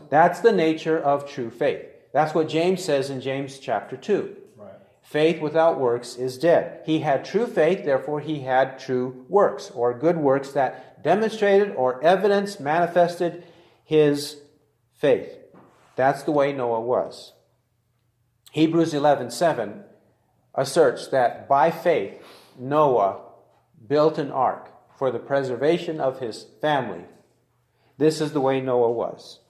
That's 0.08 0.40
the 0.40 0.52
nature 0.52 0.99
of 0.99 1.28
true 1.28 1.50
faith. 1.50 1.87
That's 2.12 2.34
what 2.34 2.49
James 2.49 2.84
says 2.84 3.10
in 3.10 3.20
James 3.20 3.58
chapter 3.58 3.96
2. 3.96 4.37
Faith 5.02 5.40
without 5.40 5.80
works 5.80 6.16
is 6.16 6.38
dead. 6.38 6.82
He 6.84 7.00
had 7.00 7.25
true 7.25 7.46
faith, 7.46 7.84
therefore, 7.84 8.20
he 8.20 8.40
had 8.40 8.78
true 8.78 9.25
works, 9.28 9.70
or 9.75 9.99
good 9.99 10.16
works 10.16 10.52
that 10.52 11.02
demonstrated 11.02 11.75
or 11.75 12.02
evidence 12.04 12.60
manifested 12.60 13.44
his 13.90 14.37
faith. 14.94 15.37
That's 15.97 16.23
the 16.23 16.30
way 16.30 16.52
Noah 16.52 16.80
was. 16.80 17.32
Hebrews 18.52 18.94
11:7 18.94 19.82
asserts 20.54 21.09
that 21.09 21.49
by 21.49 21.73
faith 21.73 22.23
Noah 22.56 23.16
built 23.88 24.16
an 24.16 24.30
ark 24.30 24.70
for 24.97 25.11
the 25.11 25.18
preservation 25.18 26.00
of 26.00 26.20
his 26.20 26.47
family. 26.61 27.04
This 27.99 28.20
is 28.20 28.32
the 28.32 28.40
way 28.40 28.61
Noah 28.61 28.92
was. 28.92 29.40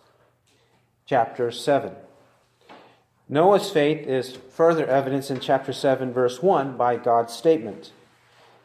Chapter 1.04 1.50
7. 1.50 1.94
Noah's 3.28 3.70
faith 3.70 4.06
is 4.06 4.36
further 4.36 4.86
evidenced 4.86 5.30
in 5.30 5.40
chapter 5.40 5.74
7, 5.74 6.14
verse 6.14 6.42
1 6.42 6.78
by 6.78 6.96
God's 6.96 7.34
statement. 7.34 7.92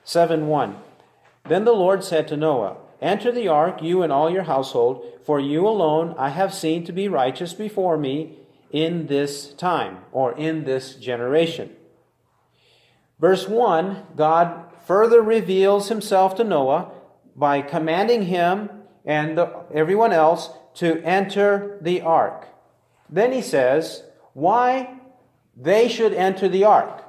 7 0.06 0.48
1. 0.48 0.78
Then 1.50 1.66
the 1.66 1.74
Lord 1.74 2.02
said 2.02 2.30
to 2.30 2.38
Noah, 2.38 2.78
Enter 3.02 3.32
the 3.32 3.48
ark, 3.48 3.82
you 3.82 4.04
and 4.04 4.12
all 4.12 4.30
your 4.30 4.44
household, 4.44 5.06
for 5.26 5.40
you 5.40 5.68
alone 5.68 6.16
I 6.18 6.30
have 6.30 6.54
seen 6.54 6.86
to 6.86 6.92
be 6.92 7.08
righteous 7.08 7.54
before 7.54 7.98
me 7.98 8.40
in 8.72 9.08
this 9.08 9.54
time, 9.54 10.00
or 10.12 10.38
in 10.38 10.66
this 10.66 10.96
generation. 10.96 11.76
Verse 13.20 13.48
1 13.48 14.04
God 14.16 14.72
further 14.86 15.22
reveals 15.22 15.90
himself 15.90 16.36
to 16.36 16.44
Noah 16.44 16.92
by 17.36 17.62
commanding 17.62 18.24
him 18.24 18.70
and 19.06 19.38
the, 19.38 19.64
everyone 19.74 20.12
else 20.12 20.50
to 20.76 21.02
enter 21.04 21.78
the 21.82 22.02
ark. 22.02 22.48
Then 23.10 23.32
he 23.32 23.42
says, 23.42 24.04
why 24.34 25.00
they 25.56 25.88
should 25.88 26.14
enter 26.14 26.50
the 26.50 26.66
ark. 26.66 27.05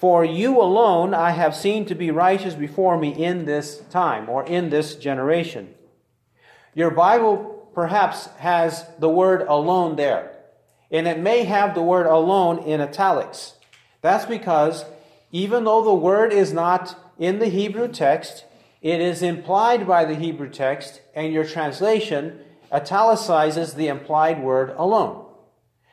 For 0.00 0.24
you 0.24 0.60
alone 0.60 1.12
I 1.12 1.32
have 1.32 1.56
seen 1.56 1.84
to 1.86 1.94
be 1.94 2.12
righteous 2.12 2.54
before 2.54 2.96
me 2.96 3.10
in 3.10 3.46
this 3.46 3.78
time, 3.90 4.28
or 4.28 4.46
in 4.46 4.70
this 4.70 4.94
generation. 4.94 5.74
Your 6.72 6.90
Bible 6.92 7.68
perhaps 7.74 8.26
has 8.38 8.86
the 9.00 9.08
word 9.08 9.42
alone 9.48 9.96
there, 9.96 10.36
and 10.90 11.08
it 11.08 11.18
may 11.18 11.44
have 11.44 11.74
the 11.74 11.82
word 11.82 12.06
alone 12.06 12.60
in 12.60 12.80
italics. 12.80 13.54
That's 14.00 14.24
because 14.24 14.84
even 15.32 15.64
though 15.64 15.82
the 15.82 15.94
word 15.94 16.32
is 16.32 16.52
not 16.52 16.96
in 17.18 17.40
the 17.40 17.48
Hebrew 17.48 17.88
text, 17.88 18.44
it 18.80 19.00
is 19.00 19.22
implied 19.22 19.86
by 19.86 20.04
the 20.04 20.14
Hebrew 20.14 20.48
text, 20.48 21.00
and 21.14 21.32
your 21.32 21.44
translation 21.44 22.38
italicizes 22.72 23.74
the 23.74 23.88
implied 23.88 24.40
word 24.40 24.72
alone. 24.76 25.27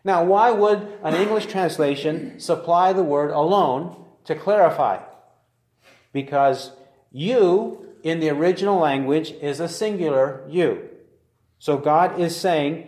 Now, 0.06 0.24
why 0.24 0.52
would 0.52 0.88
an 1.04 1.16
English 1.16 1.48
translation 1.48 2.40
supply 2.40 2.94
the 2.94 3.04
word 3.04 3.32
alone 3.32 4.06
to 4.26 4.36
clarify? 4.36 5.00
Because 6.14 6.72
you 7.12 7.96
in 8.04 8.20
the 8.20 8.30
original 8.30 8.78
language 8.78 9.32
is 9.42 9.60
a 9.60 9.68
singular 9.68 10.46
you. 10.48 10.88
So 11.58 11.78
God 11.78 12.20
is 12.20 12.36
saying 12.40 12.88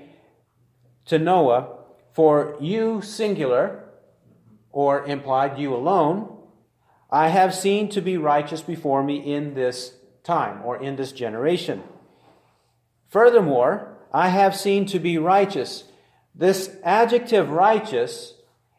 to 1.06 1.18
Noah, 1.18 1.74
for 2.14 2.56
you 2.62 3.02
singular, 3.02 3.84
or 4.72 5.04
implied 5.06 5.58
you 5.58 5.74
alone, 5.76 6.38
I 7.10 7.30
have 7.30 7.56
seen 7.56 7.90
to 7.90 8.02
be 8.02 8.18
righteous 8.18 8.62
before 8.62 9.04
me 9.04 9.18
in 9.18 9.56
this 9.56 9.96
time 10.24 10.62
or 10.64 10.78
in 10.78 10.98
this 10.98 11.12
generation. 11.12 11.82
Furthermore, 13.08 13.98
I 14.14 14.30
have 14.30 14.56
seen 14.56 14.86
to 14.88 15.00
be 15.00 15.18
righteous. 15.18 15.86
This 16.38 16.76
adjective 16.84 17.50
righteous 17.50 18.36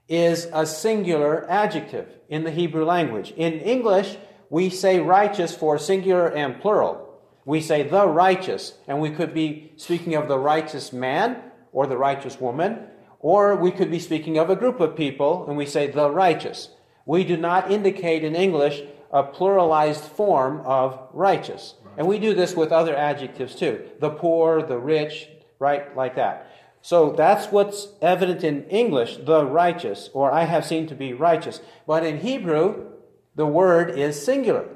is 0.09 0.49
a 0.53 0.65
singular 0.65 1.45
adjective 1.51 2.09
in 2.29 2.45
the 2.45 2.51
Hebrew 2.51 2.85
language. 2.85 3.33
In 3.37 3.55
English, 3.55 4.17
we 4.49 4.71
say 4.71 5.01
righteous 5.01 5.55
for 5.55 5.79
singular 5.79 6.29
and 6.29 6.61
plural. 6.61 7.21
We 7.45 7.61
say 7.61 7.83
the 7.83 8.07
righteous, 8.07 8.75
and 8.87 9.01
we 9.01 9.11
could 9.11 9.35
be 9.35 9.73
speaking 9.77 10.15
of 10.15 10.29
the 10.29 10.39
righteous 10.39 10.93
man 10.93 11.43
or 11.73 11.87
the 11.87 11.97
righteous 11.97 12.41
woman, 12.41 12.87
or 13.19 13.57
we 13.57 13.73
could 13.73 13.91
be 13.91 13.99
speaking 13.99 14.39
of 14.39 14.51
a 14.51 14.57
group 14.57 14.81
of 14.81 14.97
people, 14.97 15.47
and 15.49 15.57
we 15.57 15.67
say 15.67 15.91
the 15.91 16.11
righteous 16.11 16.71
we 17.09 17.25
do 17.25 17.39
not 17.39 17.73
indicate 17.73 18.23
in 18.23 18.37
English 18.37 18.83
a 19.11 19.25
pluralized 19.25 20.07
form 20.11 20.61
of 20.67 21.01
righteous. 21.15 21.75
And 21.97 22.07
we 22.07 22.19
do 22.19 22.35
this 22.35 22.55
with 22.55 22.71
other 22.71 22.95
adjectives 22.95 23.55
too 23.57 23.83
the 23.99 24.11
poor, 24.11 24.63
the 24.63 24.79
rich, 24.79 25.27
right? 25.59 25.97
Like 25.97 26.17
that. 26.17 26.48
So 26.81 27.13
that's 27.13 27.53
what's 27.53 27.89
evident 28.01 28.45
in 28.45 28.65
English, 28.69 29.19
the 29.25 29.45
righteous, 29.45 30.11
or 30.13 30.33
I 30.33 30.45
have 30.45 30.65
seen 30.65 30.87
to 30.89 30.95
be 30.95 31.13
righteous. 31.13 31.61
But 31.87 32.05
in 32.05 32.21
Hebrew, 32.21 32.87
the 33.35 33.47
word 33.47 33.99
is 33.99 34.25
singular. 34.25 34.69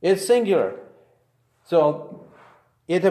It's 0.00 0.26
singular. 0.26 0.78
So 1.66 2.28
it 2.86 3.04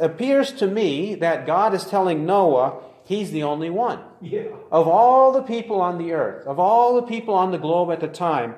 appears 0.00 0.52
to 0.54 0.66
me 0.66 1.14
that 1.16 1.46
God 1.46 1.74
is 1.74 1.84
telling 1.84 2.26
Noah 2.26 2.82
He's 3.04 3.32
the 3.32 3.42
only 3.42 3.70
one. 3.70 4.00
Yeah. 4.20 4.44
Of 4.70 4.86
all 4.86 5.32
the 5.32 5.42
people 5.42 5.80
on 5.80 5.98
the 5.98 6.12
earth, 6.12 6.46
of 6.46 6.60
all 6.60 6.94
the 6.94 7.02
people 7.02 7.34
on 7.34 7.50
the 7.50 7.58
globe 7.58 7.90
at 7.90 7.98
the 7.98 8.06
time, 8.06 8.54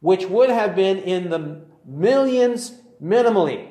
which 0.00 0.26
would 0.26 0.50
have 0.50 0.76
been 0.76 0.98
in 0.98 1.30
the 1.30 1.62
millions 1.86 2.74
minimally, 3.02 3.70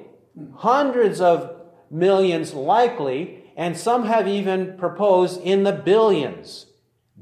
hundreds 0.56 1.22
of 1.22 1.56
millions 1.92 2.56
likely, 2.56 3.44
and 3.56 3.78
some 3.78 4.06
have 4.06 4.28
even 4.28 4.78
proposed 4.78 5.42
in 5.42 5.64
the 5.64 5.72
billions. 5.72 6.66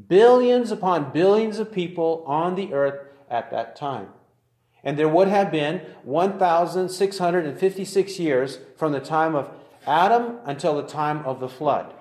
Billions 0.07 0.71
upon 0.71 1.11
billions 1.11 1.59
of 1.59 1.71
people 1.71 2.23
on 2.25 2.55
the 2.55 2.73
earth 2.73 2.99
at 3.29 3.51
that 3.51 3.75
time. 3.75 4.07
And 4.83 4.97
there 4.97 5.07
would 5.07 5.27
have 5.27 5.51
been 5.51 5.81
1,656 6.03 8.19
years 8.19 8.58
from 8.75 8.91
the 8.91 8.99
time 8.99 9.36
of 9.36 9.51
Adam 9.86 10.39
until 10.45 10.75
the 10.75 10.88
time 10.88 11.23
of 11.25 11.39
the 11.39 11.47
flood. 11.47 11.93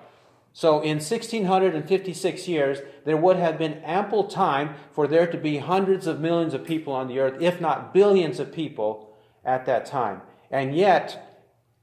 So 0.51 0.81
in 0.81 0.97
1656 0.97 2.47
years, 2.47 2.79
there 3.05 3.17
would 3.17 3.37
have 3.37 3.57
been 3.57 3.81
ample 3.83 4.25
time 4.25 4.75
for 4.91 5.07
there 5.07 5.27
to 5.27 5.37
be 5.37 5.57
hundreds 5.57 6.05
of 6.05 6.19
millions 6.19 6.53
of 6.53 6.65
people 6.65 6.93
on 6.93 7.07
the 7.07 7.19
earth, 7.19 7.41
if 7.41 7.59
not 7.59 7.93
billions 7.93 8.39
of 8.39 8.53
people 8.53 9.15
at 9.43 9.65
that 9.65 9.85
time. 9.85 10.21
And 10.51 10.75
yet, 10.75 11.41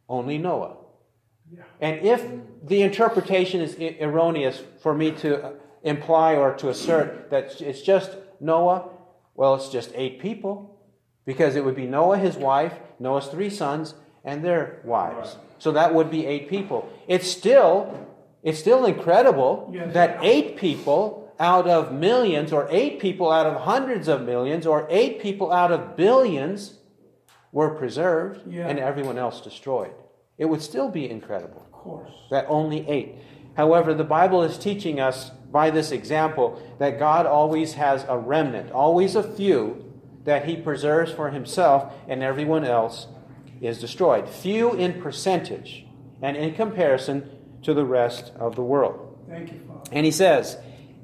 only 0.08 0.38
Noah. 0.38 0.76
And 1.80 2.04
if 2.04 2.24
the 2.62 2.82
interpretation 2.82 3.60
is 3.60 3.76
erroneous 4.00 4.62
for 4.82 4.94
me 4.94 5.12
to 5.12 5.42
uh, 5.42 5.52
imply 5.82 6.34
or 6.34 6.54
to 6.54 6.68
assert 6.68 7.30
that 7.30 7.60
it's 7.60 7.82
just 7.82 8.16
Noah, 8.40 8.88
well, 9.34 9.54
it's 9.54 9.68
just 9.68 9.90
eight 9.94 10.20
people. 10.20 10.78
Because 11.26 11.54
it 11.54 11.64
would 11.64 11.76
be 11.76 11.86
Noah, 11.86 12.18
his 12.18 12.36
wife, 12.36 12.74
Noah's 12.98 13.26
three 13.26 13.50
sons, 13.50 13.94
and 14.24 14.44
their 14.44 14.80
wives. 14.84 15.36
So 15.58 15.72
that 15.72 15.94
would 15.94 16.10
be 16.10 16.26
eight 16.26 16.48
people. 16.48 16.90
It's 17.06 17.30
still 17.30 18.08
it's 18.42 18.58
still 18.58 18.86
incredible 18.86 19.70
that 19.92 20.18
eight 20.22 20.56
people 20.56 21.32
out 21.38 21.66
of 21.68 21.92
millions, 21.92 22.52
or 22.52 22.68
eight 22.70 23.00
people 23.00 23.30
out 23.30 23.46
of 23.46 23.62
hundreds 23.62 24.08
of 24.08 24.22
millions, 24.22 24.66
or 24.66 24.86
eight 24.90 25.20
people 25.20 25.52
out 25.52 25.72
of 25.72 25.96
billions 25.96 26.78
were 27.52 27.70
preserved 27.70 28.40
yeah. 28.46 28.68
and 28.68 28.78
everyone 28.78 29.18
else 29.18 29.40
destroyed. 29.40 29.92
It 30.40 30.48
would 30.48 30.62
still 30.62 30.88
be 30.88 31.08
incredible. 31.08 31.66
Of 31.66 31.72
course. 31.72 32.10
That 32.30 32.46
only 32.48 32.88
eight. 32.88 33.16
However, 33.58 33.92
the 33.92 34.04
Bible 34.04 34.42
is 34.42 34.56
teaching 34.56 34.98
us 34.98 35.30
by 35.52 35.68
this 35.68 35.92
example 35.92 36.60
that 36.78 36.98
God 36.98 37.26
always 37.26 37.74
has 37.74 38.06
a 38.08 38.16
remnant, 38.16 38.72
always 38.72 39.14
a 39.14 39.22
few 39.22 39.84
that 40.24 40.46
he 40.46 40.56
preserves 40.56 41.12
for 41.12 41.28
himself 41.30 41.92
and 42.08 42.22
everyone 42.22 42.64
else 42.64 43.06
is 43.60 43.80
destroyed. 43.80 44.30
Few 44.30 44.72
in 44.72 45.02
percentage 45.02 45.84
and 46.22 46.38
in 46.38 46.54
comparison 46.54 47.28
to 47.62 47.74
the 47.74 47.84
rest 47.84 48.32
of 48.36 48.56
the 48.56 48.62
world. 48.62 49.18
Thank 49.28 49.52
you, 49.52 49.60
Father. 49.68 49.90
And 49.92 50.06
he 50.06 50.12
says, 50.12 50.56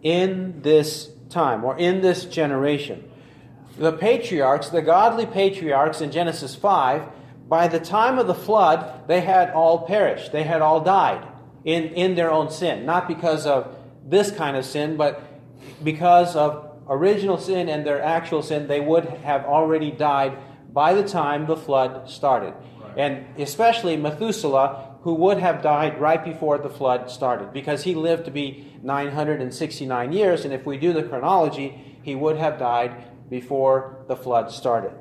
in 0.03 0.63
this 0.63 1.11
time, 1.29 1.63
or 1.63 1.77
in 1.77 2.01
this 2.01 2.25
generation, 2.25 3.11
the 3.77 3.93
patriarchs, 3.93 4.71
the 4.71 4.81
godly 4.81 5.27
patriarchs 5.27 6.01
in 6.01 6.11
Genesis 6.11 6.55
5, 6.55 7.03
by 7.49 7.69
the 7.69 7.79
time 7.79 8.19
of 8.19 8.27
the 8.27 8.35
flood, 8.35 9.07
they 9.07 9.21
had 9.21 9.51
all 9.51 9.87
perished. 9.87 10.33
They 10.33 10.43
had 10.43 10.63
all 10.63 10.81
died 10.81 11.27
in, 11.65 11.85
in 11.85 12.15
their 12.15 12.31
own 12.31 12.51
sin. 12.51 12.85
Not 12.85 13.07
because 13.07 13.47
of 13.47 13.77
this 14.05 14.31
kind 14.31 14.57
of 14.57 14.65
sin, 14.65 14.97
but 14.97 15.23
because 15.83 16.35
of 16.35 16.71
original 16.89 17.39
sin 17.39 17.69
and 17.69 17.87
their 17.87 18.03
actual 18.03 18.43
sin, 18.43 18.67
they 18.67 18.81
would 18.81 19.05
have 19.05 19.45
already 19.45 19.91
died 19.91 20.39
by 20.73 20.93
the 20.93 21.07
time 21.07 21.47
the 21.47 21.57
flood 21.57 22.09
started. 22.09 22.55
Right. 22.81 22.99
And 22.99 23.41
especially 23.41 23.97
Methuselah, 23.97 24.97
who 25.03 25.15
would 25.15 25.39
have 25.39 25.63
died 25.63 26.01
right 26.01 26.25
before 26.25 26.59
the 26.59 26.69
flood 26.69 27.11
started 27.11 27.53
because 27.53 27.85
he 27.85 27.95
lived 27.95 28.25
to 28.25 28.31
be 28.33 28.73
969 28.83 30.13
years, 30.13 30.45
and 30.45 30.53
if 30.53 30.67
we 30.67 30.77
do 30.79 30.93
the 30.93 31.03
chronology, 31.03 31.99
he 32.03 32.17
would 32.17 32.37
have 32.37 32.59
died 32.59 33.31
before 33.31 34.05
the 34.09 34.17
flood 34.17 34.51
started. 34.51 34.93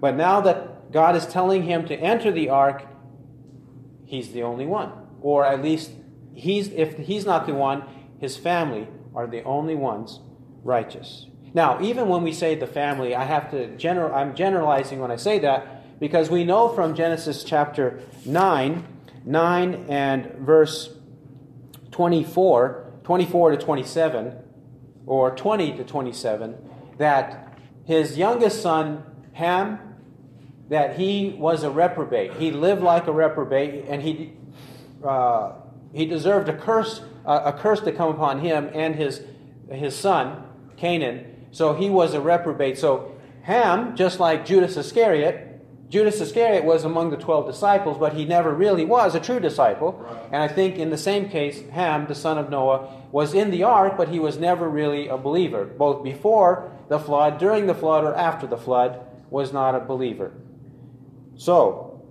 But 0.00 0.16
now 0.16 0.40
that 0.40 0.73
God 0.94 1.16
is 1.16 1.26
telling 1.26 1.64
him 1.64 1.84
to 1.86 1.96
enter 1.96 2.30
the 2.30 2.50
ark, 2.50 2.86
he's 4.06 4.30
the 4.30 4.44
only 4.44 4.64
one. 4.64 4.92
Or 5.20 5.44
at 5.44 5.60
least 5.60 5.90
he's 6.34 6.68
if 6.68 6.96
he's 6.96 7.26
not 7.26 7.46
the 7.46 7.52
one, 7.52 7.82
his 8.20 8.36
family 8.36 8.86
are 9.12 9.26
the 9.26 9.42
only 9.42 9.74
ones 9.74 10.20
righteous. 10.62 11.26
Now, 11.52 11.82
even 11.82 12.08
when 12.08 12.22
we 12.22 12.32
say 12.32 12.54
the 12.54 12.68
family, 12.68 13.12
I 13.12 13.24
have 13.24 13.50
to 13.50 13.76
general 13.76 14.14
I'm 14.14 14.36
generalizing 14.36 15.00
when 15.00 15.10
I 15.10 15.16
say 15.16 15.40
that 15.40 15.98
because 15.98 16.30
we 16.30 16.44
know 16.44 16.68
from 16.68 16.94
Genesis 16.94 17.42
chapter 17.42 18.00
9 18.24 18.86
9 19.24 19.86
and 19.88 20.32
verse 20.34 20.90
24, 21.90 22.92
24 23.02 23.50
to 23.50 23.56
27, 23.56 24.36
or 25.06 25.34
20 25.34 25.76
to 25.78 25.82
27, 25.84 26.54
that 26.98 27.58
his 27.84 28.16
youngest 28.16 28.62
son, 28.62 29.02
Ham, 29.32 29.93
that 30.68 30.98
he 30.98 31.34
was 31.38 31.62
a 31.62 31.70
reprobate. 31.70 32.34
He 32.34 32.50
lived 32.50 32.82
like 32.82 33.06
a 33.06 33.12
reprobate, 33.12 33.84
and 33.88 34.02
he, 34.02 34.32
uh, 35.04 35.52
he 35.92 36.06
deserved 36.06 36.48
a 36.48 36.56
curse, 36.56 37.02
uh, 37.26 37.42
a 37.44 37.52
curse 37.52 37.80
to 37.80 37.92
come 37.92 38.10
upon 38.10 38.40
him 38.40 38.70
and 38.72 38.94
his, 38.94 39.22
his 39.70 39.94
son, 39.94 40.44
Canaan. 40.76 41.46
So 41.52 41.74
he 41.74 41.90
was 41.90 42.14
a 42.14 42.20
reprobate. 42.20 42.78
So 42.78 43.14
Ham, 43.42 43.94
just 43.94 44.18
like 44.18 44.46
Judas 44.46 44.76
Iscariot, 44.76 45.54
Judas 45.90 46.20
Iscariot 46.20 46.64
was 46.64 46.84
among 46.84 47.10
the 47.10 47.16
12 47.16 47.46
disciples, 47.46 47.98
but 47.98 48.14
he 48.14 48.24
never 48.24 48.52
really 48.52 48.84
was 48.84 49.14
a 49.14 49.20
true 49.20 49.38
disciple. 49.38 49.92
Right. 49.92 50.24
And 50.32 50.42
I 50.42 50.48
think 50.48 50.76
in 50.76 50.90
the 50.90 50.98
same 50.98 51.28
case, 51.28 51.62
Ham, 51.70 52.06
the 52.08 52.14
son 52.14 52.38
of 52.38 52.50
Noah, 52.50 52.88
was 53.12 53.32
in 53.32 53.50
the 53.50 53.62
ark, 53.62 53.96
but 53.96 54.08
he 54.08 54.18
was 54.18 54.38
never 54.38 54.68
really 54.68 55.06
a 55.06 55.16
believer. 55.16 55.64
Both 55.64 56.02
before 56.02 56.72
the 56.88 56.98
flood, 56.98 57.38
during 57.38 57.66
the 57.66 57.74
flood, 57.74 58.02
or 58.02 58.14
after 58.14 58.46
the 58.46 58.56
flood, 58.56 59.06
was 59.30 59.52
not 59.52 59.74
a 59.74 59.80
believer. 59.80 60.32
So, 61.36 62.02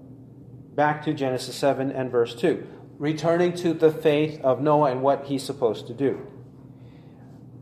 back 0.75 1.03
to 1.05 1.13
Genesis 1.13 1.55
7 1.55 1.91
and 1.91 2.11
verse 2.11 2.35
2. 2.35 2.67
Returning 2.97 3.53
to 3.57 3.73
the 3.73 3.91
faith 3.91 4.39
of 4.41 4.61
Noah 4.61 4.91
and 4.91 5.01
what 5.01 5.25
he's 5.25 5.43
supposed 5.43 5.87
to 5.87 5.93
do. 5.93 6.27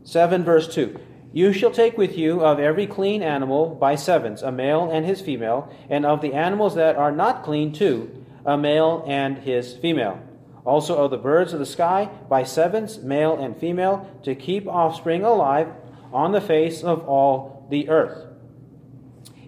7 0.04 0.44
verse 0.44 0.72
2. 0.74 0.98
You 1.32 1.52
shall 1.52 1.70
take 1.70 1.96
with 1.96 2.18
you 2.18 2.44
of 2.44 2.58
every 2.58 2.86
clean 2.86 3.22
animal 3.22 3.74
by 3.74 3.94
sevens, 3.94 4.42
a 4.42 4.52
male 4.52 4.90
and 4.90 5.06
his 5.06 5.22
female, 5.22 5.72
and 5.88 6.04
of 6.04 6.20
the 6.20 6.34
animals 6.34 6.74
that 6.74 6.96
are 6.96 7.12
not 7.12 7.42
clean, 7.42 7.72
two, 7.72 8.24
a 8.44 8.58
male 8.58 9.02
and 9.06 9.38
his 9.38 9.74
female. 9.74 10.20
Also 10.64 10.96
of 10.96 11.10
the 11.10 11.16
birds 11.16 11.54
of 11.54 11.58
the 11.58 11.66
sky 11.66 12.10
by 12.28 12.42
sevens, 12.42 12.98
male 12.98 13.34
and 13.36 13.56
female, 13.56 14.10
to 14.24 14.34
keep 14.34 14.66
offspring 14.66 15.24
alive 15.24 15.68
on 16.12 16.32
the 16.32 16.40
face 16.40 16.82
of 16.82 17.08
all 17.08 17.66
the 17.70 17.88
earth. 17.88 18.31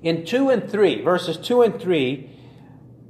In 0.05 0.27
2 0.27 0.51
and 0.51 0.71
3, 0.71 1.01
verses 1.01 1.39
2 1.39 1.63
and 1.63 1.81
3, 1.81 2.31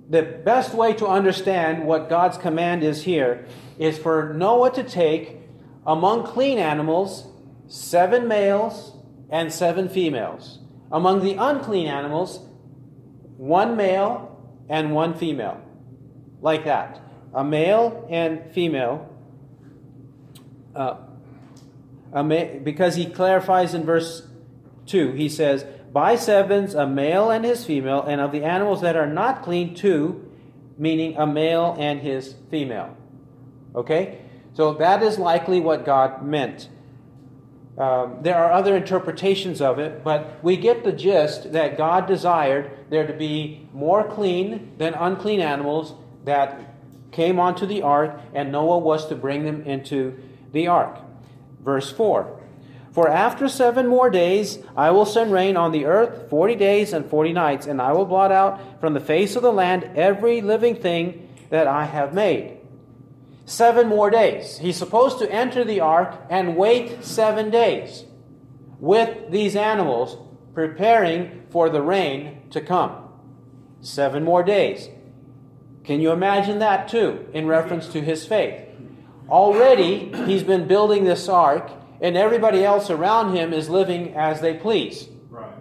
the 0.09 0.22
best 0.22 0.74
way 0.74 0.92
to 0.94 1.09
understand 1.09 1.85
what 1.85 2.09
God's 2.09 2.38
command 2.38 2.85
is 2.85 3.02
here 3.02 3.46
is 3.80 3.98
for 3.98 4.33
Noah 4.33 4.72
to 4.74 4.85
take 4.85 5.40
among 5.85 6.24
clean 6.24 6.59
animals 6.59 7.26
seven 7.66 8.28
males 8.28 8.92
and 9.28 9.52
seven 9.52 9.88
females. 9.88 10.61
Among 10.92 11.24
the 11.24 11.35
unclean 11.35 11.88
animals, 11.88 12.38
one 13.38 13.76
male 13.76 14.40
and 14.68 14.94
one 14.94 15.14
female. 15.14 15.61
Like 16.40 16.64
that. 16.64 17.00
A 17.35 17.42
male 17.42 18.07
and 18.09 18.52
female. 18.52 19.11
Uh, 20.76 20.98
ma- 22.12 22.59
because 22.62 22.94
he 22.94 23.07
clarifies 23.07 23.74
in 23.74 23.85
verse 23.85 24.28
2, 24.87 25.12
he 25.12 25.28
says, 25.28 25.64
By 25.94 26.16
sevens, 26.16 26.74
a 26.74 26.88
male 26.88 27.30
and 27.30 27.44
his 27.44 27.64
female, 27.64 28.02
and 28.02 28.20
of 28.20 28.33
the 28.33 28.42
animals 28.42 28.80
that 28.80 28.96
are 28.96 29.07
not 29.07 29.44
clean, 29.44 29.76
two, 29.76 30.28
meaning 30.76 31.16
a 31.16 31.24
male 31.24 31.76
and 31.78 32.00
his 32.00 32.35
female. 32.50 32.96
Okay? 33.76 34.18
So 34.54 34.74
that 34.74 35.04
is 35.04 35.20
likely 35.20 35.61
what 35.61 35.85
God 35.85 36.26
meant. 36.26 36.68
Um, 37.78 38.18
there 38.22 38.35
are 38.35 38.50
other 38.50 38.76
interpretations 38.76 39.61
of 39.61 39.78
it, 39.78 40.02
but 40.02 40.42
we 40.42 40.57
get 40.57 40.83
the 40.83 40.90
gist 40.90 41.52
that 41.52 41.76
God 41.76 42.09
desired 42.09 42.72
there 42.90 43.07
to 43.07 43.12
be 43.12 43.68
more 43.72 44.02
clean 44.02 44.72
than 44.78 44.94
unclean 44.94 45.40
animals 45.40 45.94
that 46.24 46.74
came 47.12 47.38
onto 47.38 47.66
the 47.66 47.83
ark, 47.83 48.18
and 48.35 48.50
Noah 48.50 48.78
was 48.78 49.07
to 49.07 49.14
bring 49.14 49.44
them 49.44 49.62
into 49.62 50.18
the 50.50 50.66
ark. 50.66 50.98
Verse 51.61 51.92
4 51.92 52.40
For 52.94 53.09
after 53.09 53.48
seven 53.48 53.88
more 53.88 54.09
days 54.09 54.61
I 54.76 54.92
will 54.92 55.04
send 55.04 55.33
rain 55.33 55.57
on 55.57 55.72
the 55.72 55.85
earth 55.85 56.30
forty 56.30 56.54
days 56.54 56.92
and 56.92 57.04
forty 57.04 57.33
nights, 57.33 57.66
and 57.66 57.83
I 57.83 57.92
will 57.92 58.04
blot 58.04 58.30
out 58.30 58.80
from 58.80 58.94
the 58.94 59.00
face 59.00 59.35
of 59.35 59.42
the 59.42 59.52
land 59.52 59.90
every 59.96 60.40
living 60.40 60.76
thing 60.76 61.28
that 61.50 61.66
I 61.66 61.87
have 61.87 62.14
made 62.14 62.59
seven 63.46 63.88
more 63.88 64.11
days. 64.11 64.59
He's 64.59 64.76
supposed 64.76 65.18
to 65.18 65.30
enter 65.30 65.64
the 65.64 65.80
ark 65.80 66.14
and 66.30 66.57
wait 66.57 67.04
seven 67.04 67.50
days 67.50 68.04
with 68.78 69.30
these 69.30 69.57
animals, 69.57 70.16
preparing 70.54 71.46
for 71.50 71.68
the 71.68 71.83
rain 71.83 72.48
to 72.50 72.61
come. 72.61 73.09
Seven 73.80 74.24
more 74.24 74.42
days. 74.42 74.88
Can 75.83 76.00
you 76.00 76.12
imagine 76.12 76.61
that 76.61 76.88
too, 76.88 77.26
in 77.35 77.46
reference 77.46 77.88
to 77.88 78.00
his 78.00 78.24
faith? 78.24 78.62
Already, 79.28 80.12
he's 80.26 80.42
been 80.42 80.66
building 80.66 81.04
this 81.04 81.28
ark, 81.28 81.70
and 82.00 82.16
everybody 82.16 82.64
else 82.64 82.90
around 82.90 83.35
him 83.35 83.52
is 83.52 83.68
living 83.68 84.14
as 84.14 84.40
they 84.40 84.54
please. 84.54 85.09
Right. 85.30 85.52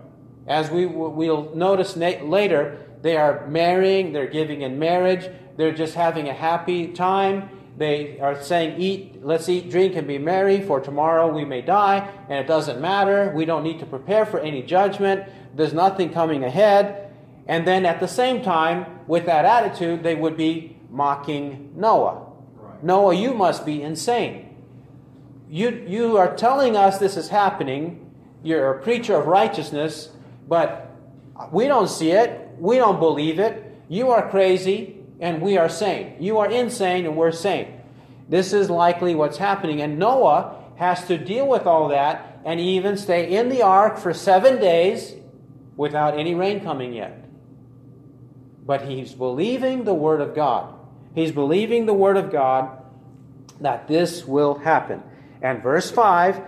As 0.47 0.69
we 0.69 0.85
we'll 0.85 1.55
notice 1.55 1.95
later, 1.95 2.79
they 3.01 3.17
are 3.17 3.47
marrying, 3.47 4.13
they're 4.13 4.27
giving 4.27 4.61
in 4.61 4.79
marriage, 4.79 5.29
they're 5.57 5.73
just 5.73 5.95
having 5.95 6.29
a 6.29 6.33
happy 6.33 6.87
time 6.87 7.49
they 7.77 8.19
are 8.19 8.41
saying, 8.41 8.79
Eat, 8.79 9.25
let's 9.25 9.49
eat, 9.49 9.71
drink, 9.71 9.95
and 9.95 10.07
be 10.07 10.17
merry, 10.17 10.61
for 10.61 10.79
tomorrow 10.79 11.27
we 11.27 11.43
may 11.43 11.61
die, 11.61 12.07
and 12.29 12.39
it 12.39 12.47
doesn't 12.47 12.79
matter. 12.79 13.31
We 13.35 13.45
don't 13.45 13.63
need 13.63 13.79
to 13.79 13.85
prepare 13.85 14.25
for 14.25 14.39
any 14.39 14.61
judgment. 14.61 15.27
There's 15.55 15.73
nothing 15.73 16.13
coming 16.13 16.43
ahead. 16.43 17.11
And 17.47 17.67
then 17.67 17.85
at 17.85 17.99
the 17.99 18.07
same 18.07 18.43
time, 18.43 18.85
with 19.07 19.25
that 19.25 19.45
attitude, 19.45 20.03
they 20.03 20.15
would 20.15 20.37
be 20.37 20.77
mocking 20.89 21.73
Noah. 21.75 22.31
Right. 22.55 22.83
Noah, 22.83 23.15
you 23.15 23.33
must 23.33 23.65
be 23.65 23.81
insane. 23.81 24.52
You, 25.53 25.85
you 25.87 26.17
are 26.17 26.35
telling 26.35 26.75
us 26.75 26.97
this 26.97 27.15
is 27.15 27.29
happening. 27.29 28.11
You're 28.41 28.73
a 28.73 28.81
preacher 28.81 29.15
of 29.15 29.27
righteousness, 29.27 30.09
but 30.47 30.89
we 31.51 31.67
don't 31.67 31.89
see 31.89 32.09
it. 32.09 32.49
We 32.57 32.77
don't 32.77 32.99
believe 32.99 33.37
it. 33.37 33.63
You 33.87 34.09
are 34.09 34.27
crazy 34.31 34.97
and 35.19 35.43
we 35.43 35.59
are 35.59 35.69
sane. 35.69 36.15
You 36.19 36.39
are 36.39 36.49
insane 36.49 37.05
and 37.05 37.15
we're 37.15 37.31
sane. 37.31 37.79
This 38.27 38.51
is 38.51 38.71
likely 38.71 39.13
what's 39.13 39.37
happening. 39.37 39.79
And 39.79 39.99
Noah 39.99 40.55
has 40.77 41.05
to 41.05 41.19
deal 41.19 41.47
with 41.47 41.67
all 41.67 41.89
that 41.89 42.39
and 42.43 42.59
even 42.59 42.97
stay 42.97 43.37
in 43.37 43.49
the 43.49 43.61
ark 43.61 43.99
for 43.99 44.11
seven 44.11 44.59
days 44.59 45.13
without 45.77 46.17
any 46.17 46.33
rain 46.33 46.61
coming 46.61 46.93
yet. 46.93 47.25
But 48.65 48.85
he's 48.85 49.13
believing 49.13 49.83
the 49.83 49.93
Word 49.93 50.19
of 50.19 50.33
God. 50.33 50.73
He's 51.13 51.31
believing 51.31 51.85
the 51.85 51.93
Word 51.93 52.17
of 52.17 52.31
God 52.31 52.75
that 53.61 53.87
this 53.87 54.25
will 54.25 54.55
happen. 54.55 55.03
And 55.43 55.61
verse 55.61 55.91
5 55.91 56.41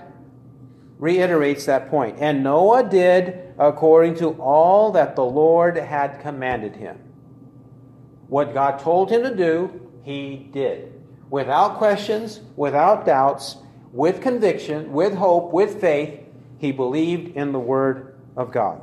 reiterates 0.98 1.66
that 1.66 1.90
point. 1.90 2.18
And 2.20 2.44
Noah 2.44 2.90
did 2.90 3.54
according 3.60 4.16
to 4.16 4.30
all 4.42 4.94
that 4.94 5.16
the 5.16 5.26
Lord 5.26 5.78
had 5.78 6.22
commanded 6.22 6.78
him. 6.78 6.98
What 8.28 8.54
God 8.54 8.80
told 8.80 9.12
him 9.12 9.24
to 9.24 9.36
do, 9.36 9.92
he 10.04 10.50
did. 10.52 10.94
Without 11.30 11.78
questions, 11.78 12.40
without 12.56 13.06
doubts, 13.06 13.58
with 13.92 14.22
conviction, 14.22 14.92
with 14.94 15.14
hope, 15.14 15.52
with 15.52 15.80
faith, 15.80 16.22
he 16.58 16.72
believed 16.72 17.36
in 17.36 17.52
the 17.52 17.60
Word 17.60 18.18
of 18.36 18.52
God. 18.52 18.82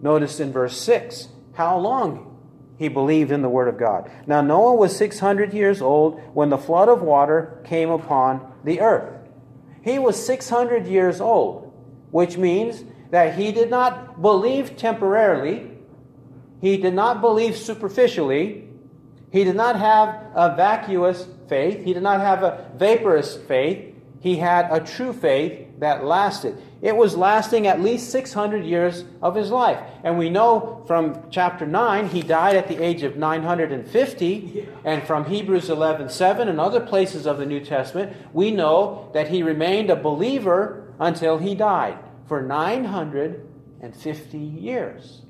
Notice 0.00 0.40
in 0.40 0.52
verse 0.52 0.78
6 0.80 1.28
how 1.54 1.78
long 1.78 2.33
he 2.78 2.88
believed 2.88 3.30
in 3.30 3.42
the 3.42 3.48
Word 3.48 3.68
of 3.68 3.78
God. 3.78 4.10
Now, 4.26 4.40
Noah 4.40 4.74
was 4.74 4.96
600 4.96 5.52
years 5.52 5.80
old 5.80 6.20
when 6.34 6.50
the 6.50 6.58
flood 6.58 6.88
of 6.88 7.02
water 7.02 7.60
came 7.64 7.90
upon 7.90 8.52
the 8.64 8.80
earth. 8.80 9.12
He 9.82 9.98
was 9.98 10.24
600 10.24 10.86
years 10.86 11.20
old, 11.20 11.72
which 12.10 12.36
means 12.36 12.84
that 13.10 13.34
he 13.34 13.52
did 13.52 13.70
not 13.70 14.20
believe 14.20 14.76
temporarily 14.76 15.70
he 16.64 16.78
did 16.78 16.94
not 16.94 17.20
believe 17.20 17.58
superficially. 17.58 18.66
He 19.30 19.44
did 19.44 19.54
not 19.54 19.76
have 19.76 20.08
a 20.34 20.56
vacuous 20.56 21.26
faith. 21.46 21.84
He 21.84 21.92
did 21.92 22.02
not 22.02 22.20
have 22.20 22.42
a 22.42 22.70
vaporous 22.74 23.36
faith. 23.36 23.94
He 24.20 24.36
had 24.36 24.72
a 24.72 24.80
true 24.80 25.12
faith 25.12 25.63
that 25.84 26.04
lasted. 26.04 26.60
It 26.82 26.96
was 26.96 27.16
lasting 27.16 27.66
at 27.66 27.80
least 27.80 28.10
600 28.10 28.64
years 28.64 29.04
of 29.22 29.34
his 29.34 29.50
life. 29.50 29.78
And 30.02 30.18
we 30.18 30.30
know 30.30 30.82
from 30.86 31.22
chapter 31.30 31.66
9, 31.66 32.08
he 32.08 32.22
died 32.22 32.56
at 32.56 32.68
the 32.68 32.82
age 32.82 33.02
of 33.02 33.16
950. 33.16 34.68
And 34.84 35.02
from 35.04 35.26
Hebrews 35.26 35.70
11 35.70 36.08
7 36.08 36.48
and 36.48 36.60
other 36.60 36.80
places 36.80 37.26
of 37.26 37.38
the 37.38 37.46
New 37.46 37.60
Testament, 37.60 38.16
we 38.32 38.50
know 38.50 39.10
that 39.14 39.28
he 39.28 39.42
remained 39.42 39.90
a 39.90 39.96
believer 39.96 40.92
until 40.98 41.38
he 41.38 41.54
died 41.54 41.98
for 42.26 42.42
950 42.42 44.38
years 44.38 45.22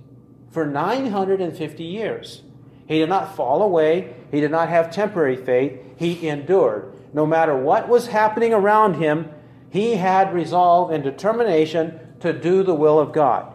for 0.54 0.64
950 0.64 1.82
years. 1.82 2.42
He 2.86 3.00
did 3.00 3.08
not 3.08 3.34
fall 3.34 3.60
away. 3.60 4.14
He 4.30 4.40
did 4.40 4.52
not 4.52 4.68
have 4.68 4.92
temporary 4.92 5.36
faith. 5.36 5.80
He 5.96 6.28
endured. 6.28 6.92
No 7.12 7.26
matter 7.26 7.56
what 7.56 7.88
was 7.88 8.06
happening 8.06 8.54
around 8.54 8.94
him, 8.94 9.33
he 9.74 9.96
had 9.96 10.32
resolve 10.32 10.92
and 10.92 11.02
determination 11.02 11.98
to 12.20 12.32
do 12.32 12.62
the 12.62 12.76
will 12.76 13.00
of 13.00 13.12
God. 13.12 13.52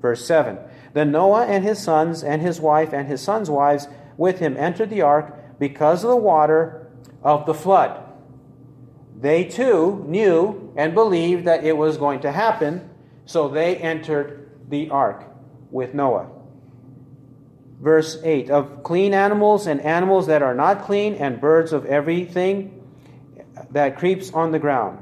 Verse 0.00 0.26
7 0.26 0.56
Then 0.94 1.12
Noah 1.12 1.44
and 1.44 1.62
his 1.62 1.78
sons 1.78 2.24
and 2.24 2.40
his 2.40 2.62
wife 2.62 2.94
and 2.94 3.06
his 3.06 3.20
sons' 3.20 3.50
wives 3.50 3.88
with 4.16 4.38
him 4.38 4.56
entered 4.56 4.88
the 4.88 5.02
ark 5.02 5.58
because 5.58 6.02
of 6.02 6.08
the 6.08 6.16
water 6.16 6.90
of 7.22 7.44
the 7.44 7.52
flood. 7.52 8.02
They 9.20 9.44
too 9.44 10.02
knew 10.08 10.72
and 10.78 10.94
believed 10.94 11.44
that 11.44 11.62
it 11.62 11.76
was 11.76 11.98
going 11.98 12.20
to 12.20 12.32
happen, 12.32 12.88
so 13.26 13.48
they 13.48 13.76
entered 13.76 14.50
the 14.70 14.88
ark 14.88 15.24
with 15.70 15.92
Noah. 15.92 16.30
Verse 17.82 18.18
8 18.24 18.48
Of 18.48 18.82
clean 18.82 19.12
animals 19.12 19.66
and 19.66 19.82
animals 19.82 20.26
that 20.28 20.42
are 20.42 20.54
not 20.54 20.84
clean, 20.84 21.16
and 21.16 21.38
birds 21.38 21.74
of 21.74 21.84
everything 21.84 22.79
that 23.70 23.98
creeps 23.98 24.32
on 24.32 24.52
the 24.52 24.58
ground, 24.58 24.98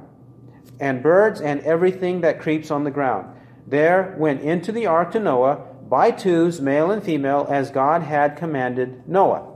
and 0.81 1.03
birds 1.03 1.41
and 1.41 1.61
everything 1.61 2.21
that 2.23 2.41
creeps 2.41 2.71
on 2.71 2.85
the 2.85 2.91
ground. 2.91 3.35
There 3.67 4.15
went 4.19 4.41
into 4.43 4.73
the 4.73 4.87
ark 4.87 5.13
to 5.13 5.21
Noah 5.21 5.57
by 5.89 6.11
twos, 6.11 6.61
male 6.61 6.91
and 6.91 7.03
female, 7.03 7.47
as 7.49 7.71
God 7.71 8.03
had 8.03 8.37
commanded 8.37 9.09
Noah. 9.09 9.47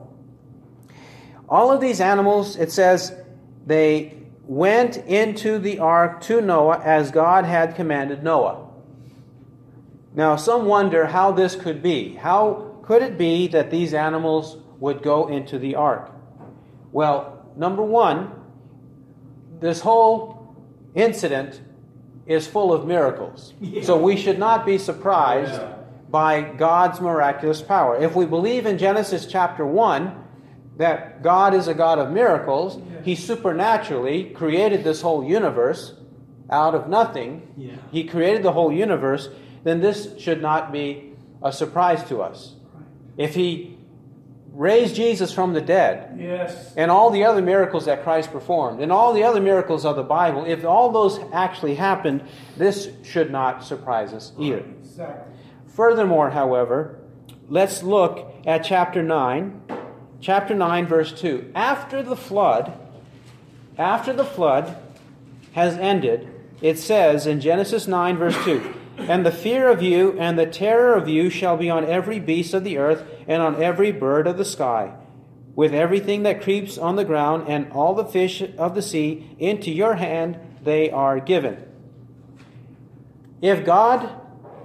All 1.48 1.70
of 1.70 1.80
these 1.80 2.00
animals, 2.00 2.56
it 2.56 2.72
says, 2.72 3.14
they 3.66 4.18
went 4.44 4.96
into 4.96 5.58
the 5.58 5.78
ark 5.78 6.20
to 6.22 6.40
Noah 6.40 6.80
as 6.82 7.10
God 7.10 7.44
had 7.44 7.76
commanded 7.76 8.22
Noah. 8.22 8.68
Now, 10.14 10.36
some 10.36 10.66
wonder 10.66 11.06
how 11.06 11.32
this 11.32 11.54
could 11.54 11.82
be. 11.82 12.14
How 12.16 12.80
could 12.82 13.02
it 13.02 13.16
be 13.16 13.48
that 13.48 13.70
these 13.70 13.94
animals 13.94 14.58
would 14.78 15.02
go 15.02 15.28
into 15.28 15.58
the 15.58 15.76
ark? 15.76 16.10
Well, 16.90 17.46
number 17.56 17.82
one, 17.82 18.32
this 19.62 19.80
whole 19.80 20.54
incident 20.94 21.62
is 22.26 22.46
full 22.46 22.72
of 22.72 22.86
miracles. 22.86 23.54
Yeah. 23.60 23.82
So 23.82 23.96
we 23.96 24.16
should 24.16 24.38
not 24.38 24.66
be 24.66 24.76
surprised 24.76 25.52
Yeah. 25.52 25.74
by 26.10 26.42
God's 26.42 27.00
miraculous 27.00 27.62
power. 27.62 27.96
If 27.96 28.14
we 28.14 28.26
believe 28.26 28.66
in 28.66 28.76
Genesis 28.76 29.24
chapter 29.26 29.64
1 29.64 30.12
that 30.76 31.22
God 31.22 31.54
is 31.54 31.68
a 31.68 31.74
God 31.74 31.98
of 31.98 32.10
miracles, 32.10 32.78
He 33.04 33.14
supernaturally 33.14 34.24
created 34.30 34.84
this 34.84 35.00
whole 35.02 35.24
universe 35.24 35.94
out 36.50 36.74
of 36.74 36.88
nothing. 36.88 37.42
Yeah. 37.56 37.72
He 37.90 38.04
created 38.04 38.42
the 38.42 38.52
whole 38.52 38.72
universe, 38.72 39.28
then 39.64 39.80
this 39.80 40.18
should 40.18 40.42
not 40.42 40.70
be 40.72 41.14
a 41.42 41.52
surprise 41.52 42.04
to 42.04 42.20
us. 42.22 42.54
If 43.16 43.34
He 43.34 43.71
raised 44.54 44.94
Jesus 44.94 45.32
from 45.32 45.54
the 45.54 45.60
dead, 45.60 46.16
Yes. 46.18 46.74
and 46.76 46.90
all 46.90 47.10
the 47.10 47.24
other 47.24 47.40
miracles 47.40 47.86
that 47.86 48.02
Christ 48.02 48.30
performed, 48.30 48.80
and 48.80 48.92
all 48.92 49.12
the 49.12 49.24
other 49.24 49.40
miracles 49.40 49.84
of 49.84 49.96
the 49.96 50.02
Bible, 50.02 50.44
if 50.44 50.64
all 50.64 50.90
those 50.92 51.18
actually 51.32 51.74
happened, 51.74 52.22
this 52.56 52.90
should 53.02 53.30
not 53.30 53.64
surprise 53.64 54.12
us 54.12 54.32
either. 54.38 54.64
Exactly. 54.80 55.32
Furthermore, 55.68 56.30
however, 56.30 56.98
let's 57.48 57.82
look 57.82 58.34
at 58.46 58.62
chapter 58.64 59.02
9. 59.02 59.62
Chapter 60.20 60.54
9, 60.54 60.86
verse 60.86 61.12
2. 61.12 61.50
After 61.54 62.02
the 62.02 62.14
flood, 62.16 62.72
after 63.78 64.12
the 64.12 64.24
flood 64.24 64.76
has 65.52 65.76
ended, 65.78 66.28
it 66.60 66.78
says 66.78 67.26
in 67.26 67.40
Genesis 67.40 67.88
9, 67.88 68.16
verse 68.18 68.36
2 68.44 68.74
And 68.98 69.24
the 69.24 69.32
fear 69.32 69.68
of 69.68 69.82
you 69.82 70.18
and 70.18 70.38
the 70.38 70.46
terror 70.46 70.94
of 70.94 71.08
you 71.08 71.30
shall 71.30 71.56
be 71.56 71.70
on 71.70 71.84
every 71.84 72.20
beast 72.20 72.54
of 72.54 72.64
the 72.64 72.78
earth 72.78 73.04
and 73.26 73.42
on 73.42 73.62
every 73.62 73.90
bird 73.92 74.26
of 74.26 74.38
the 74.38 74.44
sky, 74.44 74.94
with 75.54 75.74
everything 75.74 76.22
that 76.24 76.42
creeps 76.42 76.78
on 76.78 76.96
the 76.96 77.04
ground 77.04 77.48
and 77.48 77.72
all 77.72 77.94
the 77.94 78.04
fish 78.04 78.42
of 78.58 78.74
the 78.74 78.82
sea. 78.82 79.34
Into 79.38 79.70
your 79.70 79.94
hand 79.94 80.38
they 80.62 80.90
are 80.90 81.20
given. 81.20 81.66
If 83.40 83.64
God 83.64 84.08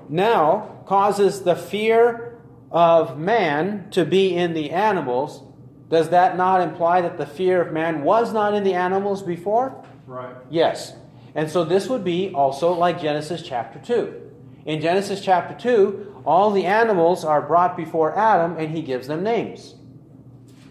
now 0.09 0.83
causes 0.85 1.41
the 1.41 1.55
fear 1.55 2.39
of 2.69 3.17
man 3.17 3.89
to 3.91 4.05
be 4.05 4.35
in 4.35 4.53
the 4.53 4.71
animals, 4.71 5.41
does 5.89 6.09
that 6.09 6.37
not 6.37 6.61
imply 6.61 7.01
that 7.01 7.17
the 7.17 7.25
fear 7.25 7.61
of 7.61 7.73
man 7.73 8.03
was 8.03 8.33
not 8.33 8.53
in 8.53 8.63
the 8.63 8.73
animals 8.73 9.23
before? 9.23 9.83
Right. 10.05 10.35
Yes. 10.49 10.93
And 11.37 11.51
so 11.51 11.63
this 11.63 11.87
would 11.87 12.03
be 12.03 12.33
also 12.33 12.73
like 12.73 12.99
Genesis 12.99 13.43
chapter 13.43 13.77
2. 13.77 14.31
In 14.65 14.81
Genesis 14.81 15.23
chapter 15.23 15.53
2, 15.53 16.23
all 16.25 16.49
the 16.49 16.65
animals 16.65 17.23
are 17.23 17.43
brought 17.43 17.77
before 17.77 18.17
Adam 18.17 18.57
and 18.57 18.75
he 18.75 18.81
gives 18.81 19.07
them 19.07 19.23
names. 19.23 19.75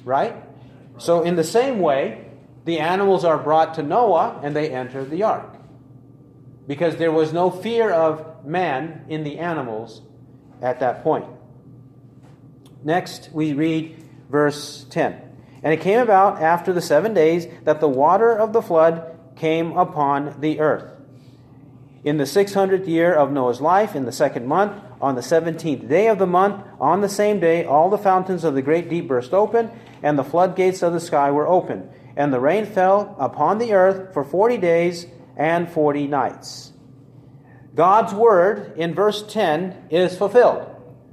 Right? 0.05 0.35
So, 0.99 1.23
in 1.23 1.37
the 1.37 1.45
same 1.45 1.79
way, 1.79 2.27
the 2.65 2.81
animals 2.81 3.25
are 3.25 3.39
brought 3.39 3.75
to 3.75 3.83
Noah 3.83 4.41
and 4.43 4.57
they 4.57 4.71
enter 4.71 5.05
the 5.05 5.23
ark. 5.23 5.57
Because 6.67 6.97
there 6.97 7.13
was 7.13 7.33
no 7.33 7.49
fear 7.49 7.93
of 7.93 8.45
man 8.45 9.05
in 9.09 9.23
the 9.23 9.39
animals 9.39 10.03
at 10.61 10.81
that 10.81 11.05
point. 11.05 11.27
Next, 12.83 13.31
we 13.33 13.53
read 13.53 14.03
verse 14.29 14.85
10. 14.91 15.21
And 15.63 15.73
it 15.73 15.81
came 15.81 16.01
about 16.01 16.43
after 16.43 16.73
the 16.73 16.83
seven 16.83 17.15
days 17.15 17.47
that 17.63 17.81
the 17.81 17.89
water 17.89 18.37
of 18.37 18.53
the 18.53 18.63
flood 18.63 19.16
came 19.37 19.77
upon 19.77 20.41
the 20.41 20.61
earth. 20.61 20.93
In 22.05 22.19
the 22.19 22.27
six 22.27 22.55
hundredth 22.55 22.89
year 22.89 23.15
of 23.15 23.33
Noah's 23.33 23.61
life, 23.61 23.95
in 23.95 24.05
the 24.05 24.13
second 24.13 24.47
month, 24.47 24.81
on 25.01 25.15
the 25.15 25.23
seventeenth 25.23 25.89
day 25.89 26.09
of 26.09 26.19
the 26.19 26.27
month, 26.27 26.65
on 26.81 27.01
the 27.01 27.09
same 27.09 27.41
day, 27.41 27.65
all 27.65 27.91
the 27.91 27.99
fountains 27.99 28.45
of 28.45 28.55
the 28.55 28.63
great 28.63 28.89
deep 28.89 29.09
burst 29.09 29.35
open, 29.35 29.71
and 30.03 30.19
the 30.19 30.25
floodgates 30.25 30.83
of 30.83 30.93
the 30.93 31.01
sky 31.01 31.31
were 31.31 31.49
opened. 31.49 31.89
And 32.17 32.33
the 32.33 32.41
rain 32.41 32.65
fell 32.65 33.17
upon 33.19 33.59
the 33.59 33.73
earth 33.73 34.15
for 34.15 34.25
forty 34.25 34.57
days 34.57 35.07
and 35.37 35.71
forty 35.71 36.07
nights. 36.07 36.73
God's 37.77 38.15
word 38.15 38.73
in 38.79 38.95
verse 38.95 39.23
10 39.23 39.89
is 39.91 40.17
fulfilled, 40.17 40.67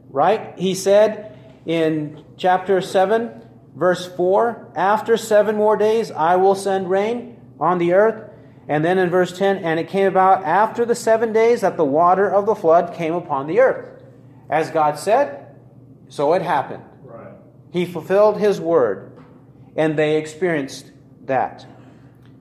right? 0.09 0.57
He 0.57 0.73
said 0.75 1.37
in 1.65 2.23
chapter 2.37 2.79
7, 2.79 3.41
verse 3.75 4.07
4, 4.15 4.71
After 4.73 5.17
seven 5.17 5.57
more 5.57 5.75
days 5.75 6.09
I 6.09 6.37
will 6.37 6.55
send 6.55 6.89
rain 6.89 7.37
on 7.63 7.77
the 7.77 7.93
earth. 7.93 8.29
And 8.67 8.83
then 8.83 8.97
in 8.97 9.09
verse 9.09 9.37
10, 9.37 9.57
And 9.57 9.79
it 9.79 9.87
came 9.87 10.07
about 10.07 10.43
after 10.43 10.85
the 10.85 10.95
seven 10.95 11.31
days 11.33 11.61
that 11.61 11.77
the 11.77 11.85
water 11.85 12.29
of 12.29 12.45
the 12.45 12.55
flood 12.55 12.93
came 12.93 13.13
upon 13.13 13.47
the 13.47 13.59
earth. 13.59 14.01
As 14.49 14.69
God 14.69 14.99
said, 14.99 15.55
so 16.09 16.33
it 16.33 16.41
happened. 16.41 16.83
Right. 17.03 17.33
He 17.71 17.85
fulfilled 17.85 18.39
his 18.39 18.59
word, 18.59 19.23
and 19.75 19.97
they 19.97 20.17
experienced 20.17 20.91
that. 21.25 21.65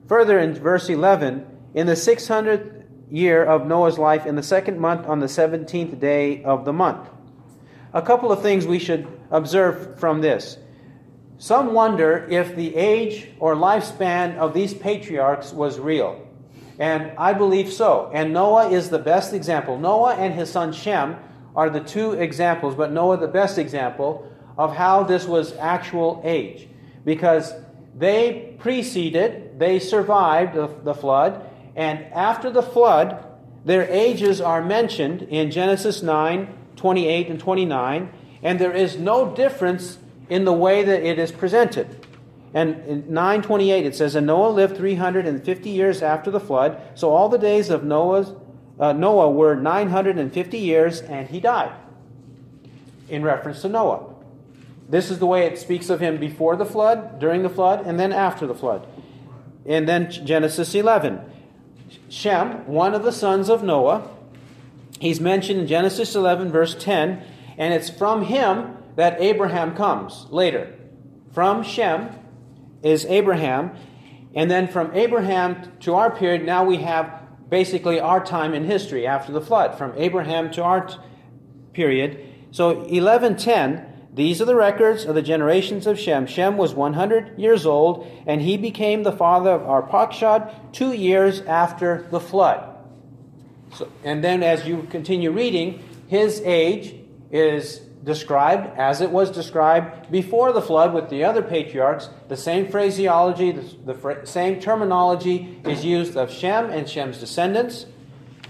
Further 0.07 0.37
in 0.37 0.53
verse 0.53 0.89
11, 0.89 1.45
in 1.73 1.87
the 1.87 1.93
600th 1.93 2.83
year 3.09 3.43
of 3.43 3.65
Noah's 3.65 3.97
life, 3.97 4.25
in 4.25 4.35
the 4.35 4.43
second 4.43 4.79
month, 4.79 5.07
on 5.07 5.19
the 5.19 5.27
17th 5.27 5.99
day 5.99 6.43
of 6.43 6.65
the 6.65 6.73
month. 6.73 7.09
A 7.93 8.01
couple 8.01 8.31
of 8.31 8.41
things 8.41 8.67
we 8.67 8.79
should 8.79 9.07
observe 9.31 9.99
from 9.99 10.21
this. 10.21 10.57
Some 11.43 11.73
wonder 11.73 12.25
if 12.29 12.55
the 12.55 12.73
age 12.73 13.27
or 13.37 13.53
lifespan 13.53 14.37
of 14.37 14.53
these 14.53 14.73
patriarchs 14.73 15.51
was 15.51 15.77
real. 15.77 16.25
And 16.79 17.11
I 17.17 17.33
believe 17.33 17.69
so. 17.73 18.09
And 18.13 18.31
Noah 18.31 18.69
is 18.69 18.89
the 18.89 18.97
best 18.97 19.33
example. 19.33 19.77
Noah 19.77 20.15
and 20.15 20.33
his 20.33 20.49
son 20.49 20.71
Shem 20.71 21.17
are 21.53 21.69
the 21.69 21.81
two 21.81 22.13
examples, 22.13 22.75
but 22.75 22.93
Noah 22.93 23.17
the 23.17 23.27
best 23.27 23.57
example 23.57 24.25
of 24.57 24.73
how 24.73 25.03
this 25.03 25.25
was 25.25 25.53
actual 25.57 26.21
age. 26.23 26.69
Because 27.03 27.53
they 27.93 28.55
preceded, 28.57 29.59
they 29.59 29.79
survived 29.79 30.55
the, 30.85 30.93
flood, 30.93 31.45
and 31.75 32.05
after 32.13 32.51
the 32.51 32.63
flood, 32.63 33.21
their 33.65 33.85
ages 33.89 34.39
are 34.39 34.63
mentioned 34.63 35.23
in 35.23 35.51
Genesis 35.51 36.01
9 36.01 36.59
28 36.77 37.27
and 37.27 37.39
29, 37.41 38.13
and 38.41 38.59
there 38.59 38.71
is 38.71 38.97
no 38.97 39.35
difference 39.35 39.97
in 40.33 40.45
the 40.45 40.53
way 40.53 40.83
that 40.83 41.03
it 41.03 41.19
is 41.19 41.31
presented. 41.31 42.03
And 42.55 42.83
in 42.87 43.13
928 43.13 43.85
it 43.85 43.95
says, 43.95 44.15
And 44.15 44.25
Noah 44.25 44.49
lived 44.49 44.75
350 44.75 45.69
years 45.69 46.01
after 46.01 46.31
the 46.31 46.39
flood, 46.39 46.81
so 46.95 47.11
all 47.11 47.29
the 47.29 47.37
days 47.37 47.69
of 47.69 47.83
Noah's, 47.83 48.33
uh, 48.79 48.93
Noah 48.93 49.29
were 49.29 49.55
950 49.55 50.57
years, 50.57 51.01
and 51.01 51.27
he 51.27 51.39
died. 51.39 51.71
In 53.09 53.21
reference 53.21 53.61
to 53.61 53.69
Noah. 53.69 54.11
This 54.89 55.11
is 55.11 55.19
the 55.19 55.27
way 55.27 55.45
it 55.45 55.59
speaks 55.59 55.91
of 55.91 55.99
him 55.99 56.17
before 56.17 56.55
the 56.55 56.65
flood, 56.65 57.19
during 57.19 57.43
the 57.43 57.49
flood, 57.49 57.85
and 57.85 57.99
then 57.99 58.11
after 58.11 58.47
the 58.47 58.55
flood. 58.55 58.87
And 59.67 59.87
then 59.87 60.09
Genesis 60.09 60.73
11. 60.73 61.21
Shem, 62.09 62.65
one 62.65 62.95
of 62.95 63.03
the 63.03 63.11
sons 63.11 63.49
of 63.49 63.61
Noah, 63.61 64.09
he's 64.99 65.19
mentioned 65.19 65.59
in 65.59 65.67
Genesis 65.67 66.15
11, 66.15 66.51
verse 66.51 66.73
10, 66.73 67.21
and 67.55 67.71
it's 67.71 67.91
from 67.91 68.25
him 68.25 68.77
that 68.95 69.21
Abraham 69.21 69.75
comes 69.75 70.27
later. 70.29 70.75
From 71.31 71.63
Shem 71.63 72.09
is 72.83 73.05
Abraham, 73.05 73.71
and 74.35 74.49
then 74.49 74.67
from 74.67 74.93
Abraham 74.93 75.71
to 75.81 75.95
our 75.95 76.11
period, 76.11 76.45
now 76.45 76.63
we 76.63 76.77
have 76.77 77.21
basically 77.49 77.99
our 77.99 78.23
time 78.23 78.53
in 78.53 78.65
history 78.65 79.05
after 79.05 79.31
the 79.31 79.41
flood, 79.41 79.77
from 79.77 79.93
Abraham 79.95 80.51
to 80.51 80.63
our 80.63 80.85
t- 80.87 80.95
period. 81.73 82.19
So 82.51 82.69
1110, 82.69 83.85
these 84.13 84.41
are 84.41 84.45
the 84.45 84.55
records 84.55 85.05
of 85.05 85.15
the 85.15 85.21
generations 85.21 85.87
of 85.87 85.99
Shem. 85.99 86.27
Shem 86.27 86.57
was 86.57 86.73
100 86.73 87.37
years 87.39 87.65
old, 87.65 88.07
and 88.27 88.41
he 88.41 88.57
became 88.57 89.03
the 89.03 89.11
father 89.11 89.51
of 89.51 89.61
Arpachshad 89.61 90.71
two 90.71 90.93
years 90.93 91.41
after 91.41 92.07
the 92.11 92.19
flood. 92.19 92.69
So, 93.75 93.91
and 94.03 94.23
then 94.23 94.43
as 94.43 94.67
you 94.67 94.87
continue 94.91 95.31
reading, 95.31 95.83
his 96.07 96.41
age 96.41 96.95
is 97.31 97.81
described 98.03 98.77
as 98.77 99.01
it 99.01 99.09
was 99.09 99.31
described 99.31 100.11
before 100.11 100.51
the 100.51 100.61
flood 100.61 100.93
with 100.93 101.09
the 101.09 101.23
other 101.23 101.41
patriarchs. 101.41 102.09
The 102.27 102.37
same 102.37 102.67
phraseology, 102.67 103.51
the, 103.51 103.75
the 103.85 103.93
fr- 103.93 104.25
same 104.25 104.59
terminology 104.59 105.59
is 105.65 105.85
used 105.85 106.17
of 106.17 106.31
Shem 106.31 106.69
and 106.69 106.87
Shem's 106.87 107.19
descendants. 107.19 107.85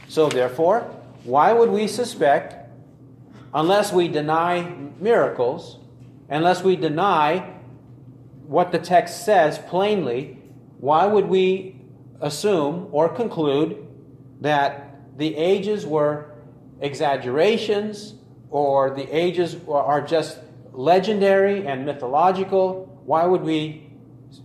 So, 0.07 0.29
therefore, 0.29 0.81
why 1.23 1.53
would 1.53 1.69
we 1.69 1.87
suspect, 1.87 2.55
unless 3.53 3.93
we 3.93 4.07
deny 4.07 4.75
miracles, 4.99 5.77
unless 6.29 6.63
we 6.63 6.75
deny 6.75 7.53
what 8.47 8.71
the 8.71 8.79
text 8.79 9.23
says 9.23 9.59
plainly, 9.59 10.39
why 10.79 11.05
would 11.05 11.27
we 11.27 11.79
assume 12.21 12.89
or 12.91 13.07
conclude 13.07 13.87
that 14.41 15.17
the 15.17 15.35
ages 15.35 15.85
were 15.85 16.31
exaggerations 16.81 18.15
or 18.53 18.91
the 18.91 19.09
ages 19.09 19.57
are 19.67 19.99
just 19.99 20.37
legendary 20.71 21.65
and 21.65 21.85
mythological? 21.85 23.01
Why 23.03 23.25
would 23.25 23.41
we 23.41 23.89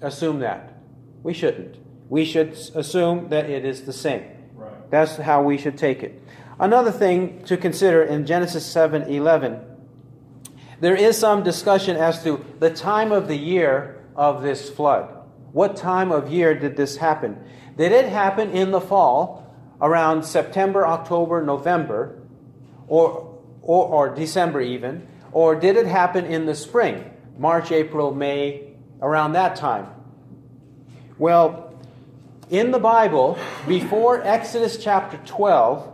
assume 0.01 0.40
that? 0.40 0.81
We 1.23 1.35
shouldn't. 1.35 1.77
We 2.09 2.25
should 2.25 2.57
assume 2.75 3.29
that 3.29 3.51
it 3.51 3.66
is 3.66 3.83
the 3.83 3.92
same. 3.92 4.25
Right. 4.55 4.90
That's 4.90 5.16
how 5.16 5.42
we 5.42 5.59
should 5.59 5.77
take 5.77 6.03
it. 6.03 6.23
Another 6.59 6.90
thing 6.90 7.42
to 7.44 7.59
consider 7.59 8.03
in 8.03 8.25
Genesis 8.25 8.64
7:11, 8.64 9.61
there 10.81 10.97
is 10.97 11.18
some 11.18 11.42
discussion 11.42 11.97
as 11.97 12.25
to 12.25 12.42
the 12.61 12.71
time 12.71 13.12
of 13.12 13.29
the 13.29 13.37
year 13.37 14.03
of 14.16 14.42
this 14.42 14.71
flood. 14.71 15.07
What 15.53 15.77
time 15.77 16.11
of 16.11 16.33
year 16.33 16.59
did 16.59 16.77
this 16.77 16.97
happen? 16.97 17.37
Did 17.77 17.92
it 17.92 18.07
happen 18.07 18.51
in 18.53 18.71
the 18.71 18.81
fall, 18.81 19.55
around 19.83 20.25
September, 20.25 20.87
October, 20.87 21.44
November, 21.44 22.23
or, 22.88 23.38
or, 23.68 23.87
or 23.87 24.14
December 24.14 24.61
even? 24.62 25.07
Or 25.31 25.54
did 25.54 25.76
it 25.76 25.87
happen 25.87 26.24
in 26.24 26.46
the 26.46 26.54
spring, 26.54 27.04
March, 27.37 27.70
April, 27.70 28.12
May, 28.12 28.72
around 29.00 29.35
that 29.35 29.57
time? 29.57 29.87
Well, 31.18 31.78
in 32.48 32.70
the 32.70 32.78
Bible, 32.78 33.38
before 33.68 34.24
Exodus 34.24 34.78
chapter 34.83 35.20
12, 35.26 35.92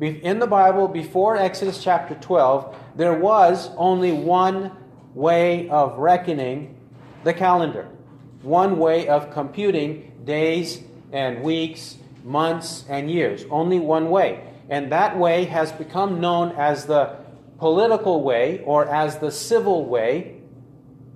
in 0.00 0.38
the 0.38 0.46
Bible, 0.46 0.86
before 0.86 1.38
Exodus 1.38 1.82
chapter 1.82 2.14
12, 2.14 2.76
there 2.94 3.14
was 3.14 3.70
only 3.78 4.12
one 4.12 4.70
way 5.14 5.70
of 5.70 5.96
reckoning 5.96 6.76
the 7.24 7.32
calendar, 7.32 7.88
one 8.42 8.78
way 8.78 9.08
of 9.08 9.30
computing 9.32 10.12
days 10.26 10.82
and 11.10 11.42
weeks, 11.42 11.96
months 12.22 12.84
and 12.90 13.10
years. 13.10 13.46
Only 13.50 13.78
one 13.78 14.10
way. 14.10 14.42
And 14.68 14.90
that 14.92 15.18
way 15.18 15.44
has 15.44 15.72
become 15.72 16.20
known 16.20 16.52
as 16.52 16.86
the 16.86 17.16
political 17.58 18.22
way 18.22 18.62
or 18.64 18.86
as 18.88 19.18
the 19.18 19.30
civil 19.30 19.86
way, 19.86 20.40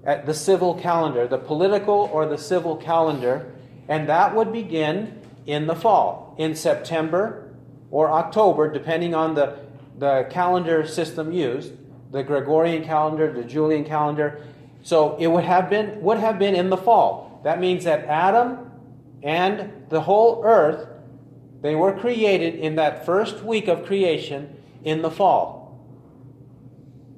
at 0.04 0.24
the 0.26 0.34
civil 0.34 0.74
calendar, 0.74 1.26
the 1.26 1.38
political 1.38 2.08
or 2.12 2.26
the 2.26 2.38
civil 2.38 2.76
calendar. 2.76 3.52
And 3.88 4.08
that 4.08 4.34
would 4.34 4.52
begin 4.52 5.20
in 5.46 5.66
the 5.66 5.74
fall, 5.74 6.34
in 6.38 6.54
September 6.54 7.52
or 7.90 8.10
October, 8.10 8.72
depending 8.72 9.14
on 9.14 9.34
the, 9.34 9.58
the 9.98 10.26
calendar 10.30 10.86
system 10.86 11.32
used 11.32 11.72
the 12.10 12.22
Gregorian 12.22 12.84
calendar, 12.84 13.32
the 13.32 13.44
Julian 13.44 13.84
calendar. 13.84 14.42
So 14.82 15.16
it 15.18 15.26
would 15.28 15.44
have 15.44 15.70
been 15.70 16.00
would 16.02 16.18
have 16.18 16.38
been 16.38 16.54
in 16.54 16.70
the 16.70 16.76
fall. 16.76 17.40
That 17.44 17.60
means 17.60 17.84
that 17.84 18.04
Adam 18.06 18.70
and 19.22 19.86
the 19.88 20.00
whole 20.00 20.42
earth 20.44 20.88
they 21.62 21.74
were 21.74 21.98
created 21.98 22.54
in 22.54 22.76
that 22.76 23.04
first 23.04 23.42
week 23.42 23.68
of 23.68 23.84
creation 23.84 24.56
in 24.84 25.02
the 25.02 25.10
fall. 25.10 25.78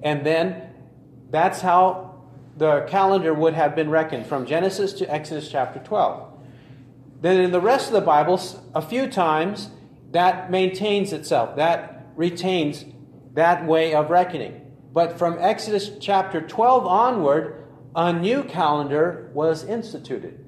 And 0.02 0.26
then 0.26 0.70
that's 1.31 1.61
how 1.61 2.22
the 2.57 2.83
calendar 2.88 3.33
would 3.33 3.55
have 3.55 3.74
been 3.74 3.88
reckoned 3.88 4.26
from 4.26 4.46
Genesis 4.46 4.92
to 4.94 5.11
Exodus 5.11 5.48
chapter 5.48 5.78
12. 5.81 6.28
Then 7.20 7.40
in 7.40 7.52
the 7.52 7.61
rest 7.61 7.87
of 7.87 7.92
the 7.92 8.00
Bible, 8.00 8.40
a 8.74 8.83
few 8.83 9.07
times 9.07 9.70
that 10.11 10.50
maintains 10.50 11.12
itself, 11.12 11.57
that 11.57 12.09
retains 12.16 12.85
that 13.35 13.64
way 13.64 13.94
of 13.94 14.11
reckoning. 14.11 14.61
But 14.92 15.18
from 15.18 15.38
Exodus 15.38 15.90
chapter 16.00 16.40
12 16.40 16.87
onward, 16.87 17.64
a 17.94 18.12
new 18.12 18.42
calendar 18.42 19.31
was 19.33 19.64
instituted 19.64 20.42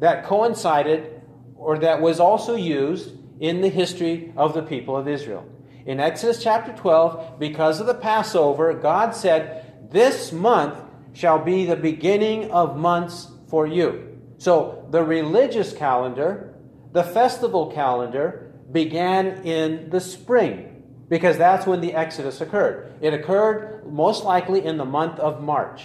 that 0.00 0.24
coincided 0.24 1.20
or 1.56 1.78
that 1.78 2.00
was 2.00 2.20
also 2.20 2.54
used 2.54 3.12
in 3.40 3.60
the 3.60 3.68
history 3.68 4.32
of 4.36 4.54
the 4.54 4.62
people 4.62 4.96
of 4.96 5.08
Israel. 5.08 5.46
In 5.86 6.00
Exodus 6.00 6.42
chapter 6.42 6.72
12, 6.72 7.38
because 7.38 7.80
of 7.80 7.86
the 7.86 7.94
Passover, 7.94 8.74
God 8.74 9.14
said, 9.14 9.90
This 9.90 10.32
month 10.32 10.78
shall 11.12 11.38
be 11.38 11.64
the 11.64 11.76
beginning 11.76 12.50
of 12.50 12.76
months 12.76 13.28
for 13.48 13.66
you. 13.66 14.18
So 14.38 14.86
the 14.90 15.02
religious 15.02 15.72
calendar, 15.72 16.54
the 16.92 17.02
festival 17.02 17.72
calendar, 17.72 18.52
began 18.70 19.44
in 19.46 19.90
the 19.90 20.00
spring 20.00 20.84
because 21.08 21.38
that's 21.38 21.66
when 21.66 21.80
the 21.80 21.94
Exodus 21.94 22.40
occurred. 22.40 22.92
It 23.00 23.14
occurred 23.14 23.90
most 23.90 24.24
likely 24.24 24.64
in 24.64 24.76
the 24.76 24.84
month 24.84 25.18
of 25.18 25.42
March. 25.42 25.84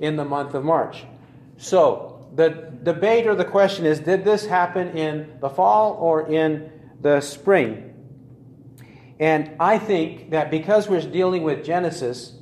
In 0.00 0.16
the 0.16 0.24
month 0.24 0.54
of 0.54 0.64
March. 0.64 1.04
So, 1.58 2.11
the 2.34 2.72
debate 2.82 3.26
or 3.26 3.34
the 3.34 3.44
question 3.44 3.86
is 3.86 4.00
did 4.00 4.24
this 4.24 4.46
happen 4.46 4.96
in 4.96 5.38
the 5.40 5.50
fall 5.50 5.94
or 5.94 6.30
in 6.30 6.70
the 7.00 7.20
spring? 7.20 7.88
And 9.20 9.52
I 9.60 9.78
think 9.78 10.30
that 10.30 10.50
because 10.50 10.88
we're 10.88 11.00
dealing 11.00 11.42
with 11.42 11.64
Genesis 11.64 12.34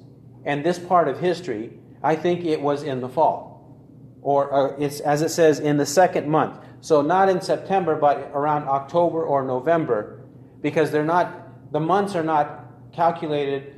and 0.44 0.64
this 0.64 0.78
part 0.78 1.08
of 1.08 1.20
history, 1.20 1.78
I 2.02 2.16
think 2.16 2.44
it 2.44 2.60
was 2.60 2.82
in 2.82 3.00
the 3.00 3.08
fall. 3.08 3.78
Or 4.22 4.52
uh, 4.52 4.76
it's, 4.78 5.00
as 5.00 5.22
it 5.22 5.30
says, 5.30 5.60
in 5.60 5.76
the 5.76 5.86
second 5.86 6.28
month. 6.28 6.58
So, 6.80 7.02
not 7.02 7.28
in 7.28 7.40
September, 7.40 7.96
but 7.96 8.30
around 8.32 8.68
October 8.68 9.22
or 9.22 9.44
November, 9.44 10.20
because 10.62 10.90
they're 10.90 11.04
not 11.04 11.72
the 11.72 11.80
months 11.80 12.14
are 12.14 12.22
not 12.22 12.92
calculated 12.92 13.76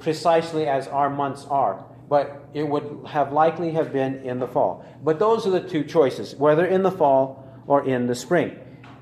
precisely 0.00 0.66
as 0.66 0.88
our 0.88 1.10
months 1.10 1.46
are, 1.48 1.84
but 2.08 2.48
it 2.52 2.68
would 2.68 3.06
have 3.06 3.32
likely 3.32 3.72
have 3.72 3.92
been 3.92 4.16
in 4.16 4.38
the 4.38 4.46
fall. 4.46 4.84
But 5.02 5.18
those 5.18 5.46
are 5.46 5.50
the 5.50 5.60
two 5.60 5.84
choices, 5.84 6.34
whether 6.36 6.66
in 6.66 6.82
the 6.82 6.90
fall 6.90 7.44
or 7.66 7.86
in 7.86 8.06
the 8.06 8.14
spring. 8.14 8.58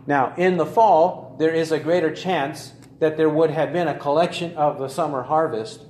Now, 0.07 0.35
in 0.37 0.57
the 0.57 0.67
fall, 0.67 1.37
there 1.38 1.53
is 1.53 1.73
a 1.73 1.79
greater 1.79 2.15
chance 2.15 2.73
that 2.99 3.17
there 3.17 3.29
would 3.29 3.51
have 3.51 3.73
been 3.73 3.88
a 3.88 3.99
collection 3.99 4.55
of 4.57 4.79
the 4.79 4.88
summer 4.88 5.23
harvest 5.23 5.85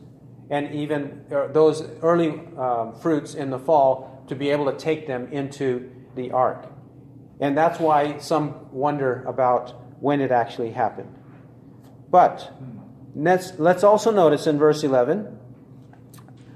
and 0.51 0.75
even 0.75 1.25
uh, 1.31 1.46
those 1.48 1.83
early 2.03 2.31
um, 2.59 2.94
fruits 2.94 3.35
in 3.35 3.51
the 3.51 3.59
fall 3.59 4.25
to 4.29 4.35
be 4.35 4.51
able 4.51 4.70
to 4.70 4.77
take 4.77 5.07
them 5.07 5.29
into 5.33 5.90
the 6.14 6.31
ark. 6.33 6.66
And 7.40 7.57
that's 7.57 7.79
why 7.79 8.18
some 8.18 8.70
wonder 8.70 9.25
about 9.27 9.75
when 10.01 10.20
it 10.20 10.31
actually 10.31 10.70
happened. 10.70 11.14
But 12.11 12.53
let's, 13.14 13.59
let's 13.59 13.83
also 13.83 14.11
notice 14.11 14.46
in 14.46 14.59
verse 14.59 14.85
11 14.85 15.38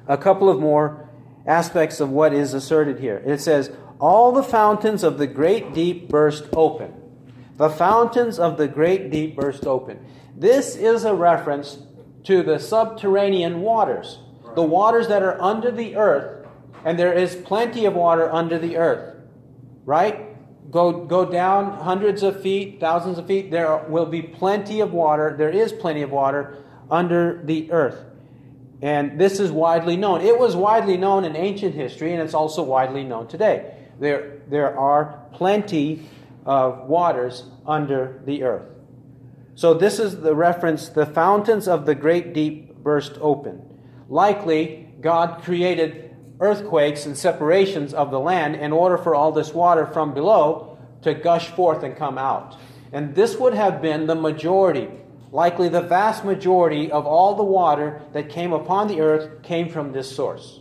a 0.06 0.16
couple 0.16 0.48
of 0.48 0.60
more 0.60 1.08
aspects 1.46 2.00
of 2.00 2.10
what 2.10 2.32
is 2.32 2.54
asserted 2.54 2.98
here. 3.00 3.22
It 3.24 3.40
says, 3.40 3.70
All 3.98 4.32
the 4.32 4.42
fountains 4.42 5.02
of 5.02 5.18
the 5.18 5.26
great 5.26 5.72
deep 5.72 6.08
burst 6.08 6.48
open. 6.52 6.94
The 7.56 7.70
fountains 7.70 8.38
of 8.38 8.58
the 8.58 8.68
great 8.68 9.10
deep 9.10 9.36
burst 9.36 9.66
open. 9.66 10.04
This 10.36 10.76
is 10.76 11.04
a 11.04 11.14
reference 11.14 11.78
to 12.24 12.42
the 12.42 12.58
subterranean 12.58 13.60
waters, 13.60 14.18
the 14.54 14.62
waters 14.62 15.08
that 15.08 15.22
are 15.22 15.40
under 15.40 15.70
the 15.70 15.96
earth, 15.96 16.46
and 16.84 16.98
there 16.98 17.12
is 17.12 17.34
plenty 17.34 17.86
of 17.86 17.94
water 17.94 18.30
under 18.30 18.58
the 18.58 18.76
earth, 18.76 19.16
right? 19.84 20.36
go, 20.70 21.04
go 21.04 21.24
down 21.24 21.72
hundreds 21.72 22.22
of 22.22 22.40
feet, 22.42 22.80
thousands 22.80 23.18
of 23.18 23.26
feet, 23.26 23.50
there 23.50 23.84
will 23.88 24.06
be 24.06 24.22
plenty 24.22 24.80
of 24.80 24.92
water. 24.92 25.34
There 25.36 25.50
is 25.50 25.72
plenty 25.72 26.02
of 26.02 26.10
water 26.10 26.64
under 26.90 27.42
the 27.44 27.70
earth. 27.72 28.04
And 28.86 29.18
this 29.18 29.40
is 29.40 29.50
widely 29.50 29.96
known. 29.96 30.20
It 30.20 30.38
was 30.38 30.54
widely 30.54 30.96
known 30.96 31.24
in 31.24 31.34
ancient 31.34 31.74
history, 31.74 32.12
and 32.12 32.22
it's 32.22 32.34
also 32.34 32.62
widely 32.62 33.02
known 33.02 33.26
today. 33.26 33.74
There, 33.98 34.42
there 34.46 34.78
are 34.78 35.26
plenty 35.32 36.08
of 36.44 36.86
waters 36.86 37.42
under 37.66 38.22
the 38.26 38.44
earth. 38.44 38.68
So, 39.56 39.74
this 39.74 39.98
is 39.98 40.20
the 40.20 40.36
reference 40.36 40.88
the 40.88 41.04
fountains 41.04 41.66
of 41.66 41.84
the 41.84 41.96
great 41.96 42.32
deep 42.32 42.76
burst 42.76 43.18
open. 43.20 43.60
Likely, 44.08 44.88
God 45.00 45.42
created 45.42 46.14
earthquakes 46.38 47.06
and 47.06 47.18
separations 47.18 47.92
of 47.92 48.12
the 48.12 48.20
land 48.20 48.54
in 48.54 48.72
order 48.72 48.98
for 48.98 49.16
all 49.16 49.32
this 49.32 49.52
water 49.52 49.86
from 49.86 50.14
below 50.14 50.78
to 51.02 51.12
gush 51.12 51.48
forth 51.48 51.82
and 51.82 51.96
come 51.96 52.18
out. 52.18 52.56
And 52.92 53.16
this 53.16 53.36
would 53.36 53.54
have 53.54 53.82
been 53.82 54.06
the 54.06 54.14
majority, 54.14 54.88
likely 55.32 55.68
the 55.68 55.80
vast 55.82 56.24
majority 56.24 56.90
of 56.90 57.06
all 57.06 57.34
the 57.34 57.42
water 57.42 58.00
that 58.12 58.28
came 58.28 58.52
upon 58.52 58.88
the 58.88 59.00
earth 59.00 59.42
came 59.42 59.68
from 59.68 59.92
this 59.92 60.14
source. 60.14 60.60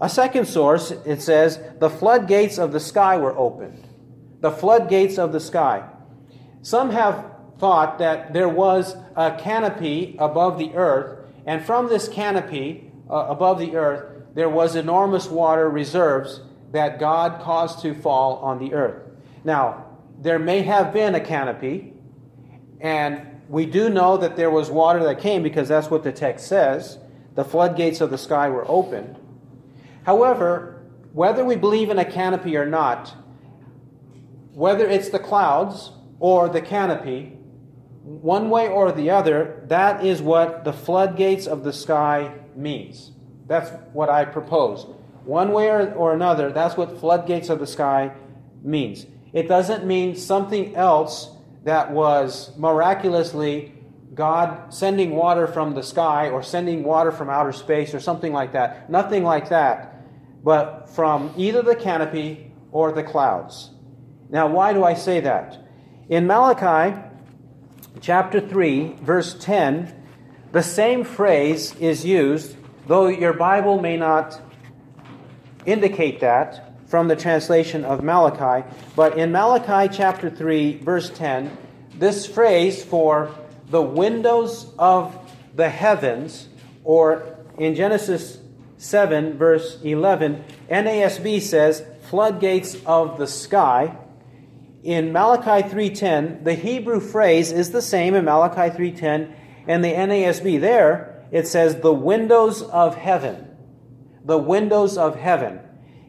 A 0.00 0.08
second 0.08 0.46
source, 0.46 0.90
it 0.90 1.22
says, 1.22 1.58
the 1.78 1.90
floodgates 1.90 2.58
of 2.58 2.72
the 2.72 2.80
sky 2.80 3.16
were 3.16 3.36
opened. 3.36 3.86
The 4.40 4.50
floodgates 4.50 5.18
of 5.18 5.32
the 5.32 5.40
sky. 5.40 5.88
Some 6.62 6.90
have 6.90 7.32
thought 7.58 7.98
that 7.98 8.32
there 8.32 8.48
was 8.48 8.96
a 9.14 9.36
canopy 9.38 10.16
above 10.18 10.58
the 10.58 10.74
earth, 10.74 11.26
and 11.46 11.64
from 11.64 11.88
this 11.88 12.08
canopy 12.08 12.90
uh, 13.08 13.26
above 13.28 13.58
the 13.58 13.76
earth, 13.76 14.24
there 14.34 14.50
was 14.50 14.76
enormous 14.76 15.28
water 15.28 15.70
reserves 15.70 16.42
that 16.72 16.98
God 16.98 17.40
caused 17.40 17.80
to 17.80 17.94
fall 17.94 18.36
on 18.38 18.58
the 18.58 18.74
earth. 18.74 19.02
Now, 19.44 19.86
there 20.18 20.38
may 20.38 20.62
have 20.62 20.92
been 20.92 21.14
a 21.14 21.20
canopy, 21.20 21.94
and 22.80 23.35
we 23.48 23.66
do 23.66 23.88
know 23.88 24.16
that 24.16 24.36
there 24.36 24.50
was 24.50 24.70
water 24.70 25.02
that 25.04 25.20
came 25.20 25.42
because 25.42 25.68
that's 25.68 25.90
what 25.90 26.02
the 26.02 26.12
text 26.12 26.46
says. 26.46 26.98
The 27.34 27.44
floodgates 27.44 28.00
of 28.00 28.10
the 28.10 28.18
sky 28.18 28.48
were 28.48 28.64
opened. 28.68 29.18
However, 30.04 30.82
whether 31.12 31.44
we 31.44 31.56
believe 31.56 31.90
in 31.90 31.98
a 31.98 32.04
canopy 32.04 32.56
or 32.56 32.66
not, 32.66 33.14
whether 34.52 34.88
it's 34.88 35.10
the 35.10 35.18
clouds 35.18 35.92
or 36.18 36.48
the 36.48 36.60
canopy, 36.60 37.36
one 38.02 38.50
way 38.50 38.68
or 38.68 38.92
the 38.92 39.10
other, 39.10 39.62
that 39.66 40.04
is 40.04 40.22
what 40.22 40.64
the 40.64 40.72
floodgates 40.72 41.46
of 41.46 41.64
the 41.64 41.72
sky 41.72 42.32
means. 42.54 43.12
That's 43.46 43.70
what 43.92 44.08
I 44.08 44.24
propose. 44.24 44.86
One 45.24 45.52
way 45.52 45.68
or, 45.68 45.92
or 45.94 46.14
another, 46.14 46.50
that's 46.50 46.76
what 46.76 46.98
floodgates 47.00 47.48
of 47.48 47.58
the 47.58 47.66
sky 47.66 48.12
means. 48.62 49.06
It 49.32 49.48
doesn't 49.48 49.84
mean 49.84 50.16
something 50.16 50.74
else 50.76 51.35
that 51.66 51.90
was 51.90 52.56
miraculously 52.56 53.74
God 54.14 54.72
sending 54.72 55.16
water 55.16 55.48
from 55.48 55.74
the 55.74 55.82
sky 55.82 56.30
or 56.30 56.40
sending 56.40 56.84
water 56.84 57.10
from 57.10 57.28
outer 57.28 57.52
space 57.52 57.92
or 57.92 57.98
something 57.98 58.32
like 58.32 58.52
that. 58.52 58.88
Nothing 58.88 59.24
like 59.24 59.48
that, 59.48 60.00
but 60.44 60.88
from 60.90 61.34
either 61.36 61.62
the 61.62 61.74
canopy 61.74 62.52
or 62.70 62.92
the 62.92 63.02
clouds. 63.02 63.70
Now, 64.30 64.46
why 64.46 64.74
do 64.74 64.84
I 64.84 64.94
say 64.94 65.18
that? 65.20 65.58
In 66.08 66.28
Malachi 66.28 67.02
chapter 68.00 68.40
3, 68.40 68.98
verse 69.02 69.34
10, 69.34 69.92
the 70.52 70.62
same 70.62 71.02
phrase 71.02 71.74
is 71.80 72.04
used, 72.04 72.56
though 72.86 73.08
your 73.08 73.32
Bible 73.32 73.80
may 73.80 73.96
not 73.96 74.40
indicate 75.66 76.20
that 76.20 76.65
from 76.86 77.08
the 77.08 77.16
translation 77.16 77.84
of 77.84 78.02
Malachi. 78.02 78.66
But 78.94 79.18
in 79.18 79.32
Malachi 79.32 79.94
chapter 79.94 80.30
3, 80.30 80.78
verse 80.78 81.10
10, 81.10 81.56
this 81.94 82.26
phrase 82.26 82.84
for 82.84 83.34
the 83.68 83.82
windows 83.82 84.72
of 84.78 85.18
the 85.54 85.68
heavens, 85.68 86.48
or 86.84 87.36
in 87.58 87.74
Genesis 87.74 88.38
7, 88.78 89.36
verse 89.36 89.78
11, 89.82 90.44
NASB 90.70 91.40
says, 91.40 91.84
floodgates 92.02 92.76
of 92.86 93.18
the 93.18 93.26
sky. 93.26 93.96
In 94.84 95.12
Malachi 95.12 95.68
3:10, 95.68 96.44
the 96.44 96.54
Hebrew 96.54 97.00
phrase 97.00 97.50
is 97.50 97.72
the 97.72 97.82
same 97.82 98.14
in 98.14 98.24
Malachi 98.24 98.70
3:10 98.70 99.32
and 99.66 99.84
the 99.84 99.92
NASB 99.92 100.60
there 100.60 101.16
it 101.32 101.48
says 101.48 101.80
the 101.80 101.92
windows 101.92 102.62
of 102.62 102.94
heaven. 102.94 103.48
The 104.24 104.38
windows 104.38 104.96
of 104.96 105.16
heaven. 105.16 105.60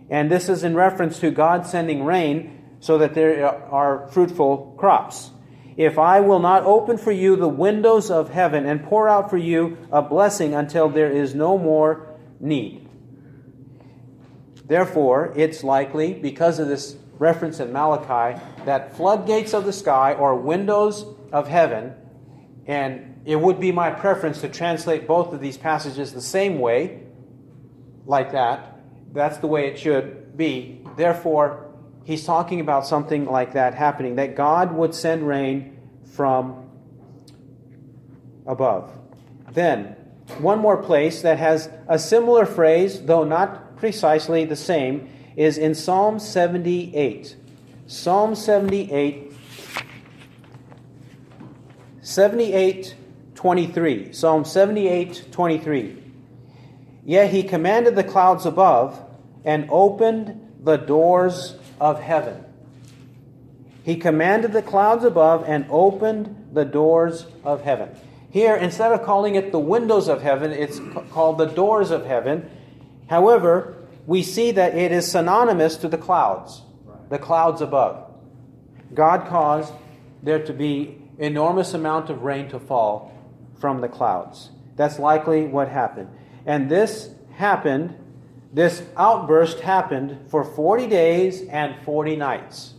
And 0.10 0.32
this 0.32 0.50
is 0.50 0.64
in 0.64 0.76
reference 0.76 1.20
to 1.20 1.32
God 1.32 1.66
sending 1.66 2.04
rain 2.04 2.78
so 2.80 2.98
that 3.00 3.14
there 3.14 3.46
are 3.46 4.08
fruitful 4.10 4.76
crops. 4.78 5.32
If 5.76 6.00
I 6.00 6.22
will 6.22 6.40
not 6.40 6.64
open 6.64 6.98
for 6.98 7.12
you 7.12 7.36
the 7.36 7.48
windows 7.48 8.10
of 8.10 8.30
heaven 8.30 8.66
and 8.66 8.84
pour 8.84 9.08
out 9.08 9.30
for 9.30 9.38
you 9.38 9.78
a 9.92 10.02
blessing 10.02 10.56
until 10.56 10.90
there 10.90 11.12
is 11.12 11.36
no 11.36 11.58
more 11.58 12.18
need. 12.40 12.88
Therefore, 14.66 15.34
it's 15.36 15.64
likely, 15.64 16.14
because 16.14 16.60
of 16.60 16.68
this 16.68 16.98
reference 17.20 17.60
in 17.60 17.72
Malachi, 17.72 18.42
that 18.66 18.98
floodgates 18.98 19.54
of 19.54 19.66
the 19.66 19.74
sky 19.74 20.14
or 20.14 20.36
windows 20.36 21.06
of 21.32 21.48
heaven, 21.48 21.94
and 22.66 23.22
it 23.26 23.40
would 23.40 23.60
be 23.60 23.72
my 23.72 23.92
preference 23.92 24.42
to 24.42 24.50
translate 24.50 25.08
both 25.08 25.32
of 25.34 25.40
these 25.40 25.58
passages 25.58 26.12
the 26.12 26.22
same 26.22 26.60
way, 26.60 27.04
like 28.06 28.32
that. 28.32 28.77
That's 29.18 29.40
the 29.40 29.48
way 29.48 29.66
it 29.66 29.80
should 29.80 30.38
be. 30.38 30.80
Therefore, 30.96 31.74
he's 32.04 32.24
talking 32.24 32.60
about 32.60 32.86
something 32.86 33.26
like 33.26 33.54
that 33.54 33.74
happening, 33.74 34.18
that 34.18 34.36
God 34.36 34.72
would 34.74 34.94
send 34.94 35.28
rain 35.28 35.76
from 36.14 36.70
above. 38.46 38.92
Then, 39.52 39.96
one 40.38 40.60
more 40.60 40.78
place 40.78 41.24
that 41.24 41.40
has 41.40 41.68
a 41.88 41.98
similar 41.98 42.46
phrase, 42.46 43.02
though 43.02 43.24
not 43.24 43.78
precisely 43.78 44.46
the 44.46 44.56
same, 44.56 45.10
is 45.36 45.58
in 45.58 45.74
Psalm 45.74 46.20
78. 46.20 47.36
Psalm 47.88 48.36
78, 48.36 49.34
78 52.02 52.96
23. 53.34 54.14
Psalm 54.14 54.46
78 54.46 55.26
23. 55.32 56.04
Yet 57.04 57.32
he 57.32 57.42
commanded 57.42 57.96
the 57.96 58.04
clouds 58.04 58.46
above 58.46 59.07
and 59.48 59.70
opened 59.72 60.60
the 60.62 60.76
doors 60.76 61.56
of 61.80 62.02
heaven. 62.02 62.44
He 63.84 63.96
commanded 63.96 64.52
the 64.52 64.62
clouds 64.62 65.06
above 65.06 65.46
and 65.48 65.66
opened 65.70 66.50
the 66.52 66.66
doors 66.66 67.26
of 67.46 67.62
heaven. 67.62 67.90
Here, 68.30 68.58
instead 68.58 68.92
of 68.92 69.04
calling 69.04 69.36
it 69.36 69.54
the 69.54 69.60
windows 69.60 70.10
of 70.10 70.22
heaven, 70.22 70.52
it's 70.52 70.82
called 71.12 71.38
the 71.38 71.46
doors 71.46 71.92
of 71.92 72.06
heaven. 72.06 72.50
However, 73.10 73.88
we 74.06 74.22
see 74.22 74.52
that 74.52 74.76
it 74.76 74.92
is 74.92 75.10
synonymous 75.10 75.78
to 75.78 75.88
the 75.88 75.98
clouds, 75.98 76.62
the 77.10 77.18
clouds 77.18 77.62
above. 77.62 78.12
God 78.94 79.28
caused 79.28 79.74
there 80.22 80.44
to 80.46 80.52
be 80.52 81.02
enormous 81.18 81.74
amount 81.74 82.10
of 82.10 82.24
rain 82.24 82.50
to 82.50 82.60
fall 82.60 83.14
from 83.60 83.80
the 83.80 83.88
clouds. 83.88 84.50
That's 84.76 85.00
likely 85.00 85.46
what 85.46 85.70
happened. 85.70 86.10
And 86.46 86.70
this 86.70 87.10
happened, 87.32 87.98
this 88.52 88.84
outburst 88.96 89.60
happened 89.60 90.30
for 90.30 90.44
40 90.44 90.88
days 90.88 91.42
and 91.44 91.76
40 91.84 92.16
nights. 92.16 92.74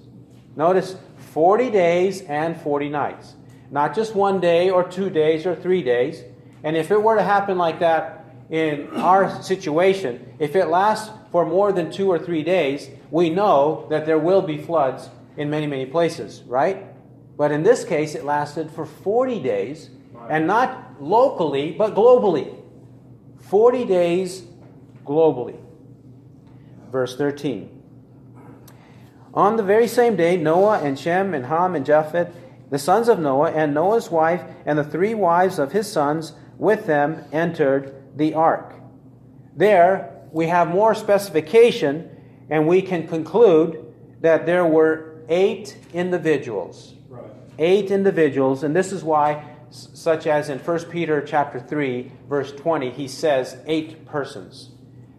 Notice 0.57 0.97
40 1.33 1.71
days 1.71 2.23
and 2.23 2.61
40 2.61 2.89
nights. 2.89 3.35
Not 3.71 3.95
just 3.95 4.15
one 4.15 4.41
day 4.41 4.71
or 4.71 4.83
two 4.83 5.11
days 5.11 5.47
or 5.47 5.55
three 5.55 5.83
days. 5.83 6.23
And 6.65 6.77
if 6.77 6.91
it 6.91 7.03
were 7.03 7.17
to 7.17 7.23
happen 7.23 7.59
like 7.59 7.81
that 7.81 8.25
in 8.51 8.89
our 8.97 9.43
situation, 9.43 10.35
if 10.39 10.57
it 10.57 10.67
lasts 10.67 11.11
for 11.31 11.45
more 11.45 11.71
than 11.73 11.91
two 11.93 12.11
or 12.11 12.19
three 12.19 12.43
days, 12.43 12.89
we 13.11 13.31
know 13.31 13.87
that 13.91 14.07
there 14.07 14.19
will 14.19 14.43
be 14.43 14.57
floods 14.59 15.11
in 15.37 15.51
many, 15.51 15.67
many 15.67 15.87
places, 15.87 16.43
right? 16.47 16.87
But 17.37 17.53
in 17.53 17.63
this 17.63 17.85
case, 17.85 18.15
it 18.15 18.25
lasted 18.25 18.71
for 18.71 18.85
40 18.85 19.41
days, 19.41 19.91
and 20.29 20.47
not 20.47 21.01
locally, 21.01 21.73
but 21.73 21.95
globally. 21.95 22.57
40 23.43 23.85
days 23.85 24.48
globally. 25.09 25.59
Verse 26.93 27.17
13. 27.17 27.79
On 29.35 29.57
the 29.57 29.63
very 29.63 29.89
same 29.89 30.17
day, 30.17 30.37
Noah 30.37 30.81
and 30.81 30.99
Shem 30.99 31.35
and 31.35 31.47
Ham 31.47 31.75
and 31.75 31.87
Japheth, 31.87 32.35
the 32.71 32.79
sons 32.79 33.09
of 33.09 33.19
Noah, 33.19 33.51
and 33.53 33.73
Noah's 33.73 34.11
wife, 34.11 34.43
and 34.67 34.79
the 34.79 34.85
three 34.85 35.15
wives 35.15 35.59
of 35.59 35.73
his 35.73 35.91
sons 35.91 36.35
with 36.59 36.87
them 36.87 37.25
entered 37.33 37.95
the 38.17 38.35
ark. 38.35 38.75
There, 39.57 40.23
we 40.33 40.47
have 40.47 40.69
more 40.69 40.95
specification, 40.95 42.11
and 42.51 42.67
we 42.67 42.83
can 42.83 43.09
conclude 43.09 43.95
that 44.21 44.45
there 44.45 44.67
were 44.67 45.23
eight 45.29 45.79
individuals. 45.93 46.95
Right. 47.09 47.25
Eight 47.59 47.91
individuals, 47.91 48.63
and 48.63 48.75
this 48.75 48.93
is 48.93 49.03
why, 49.03 49.45
such 49.71 50.27
as 50.27 50.49
in 50.49 50.59
1 50.59 50.85
Peter 50.87 51.23
chapter 51.23 51.61
3, 51.61 52.13
verse 52.29 52.53
20, 52.53 52.91
he 52.91 53.09
says 53.09 53.57
eight 53.67 54.05
persons. 54.05 54.71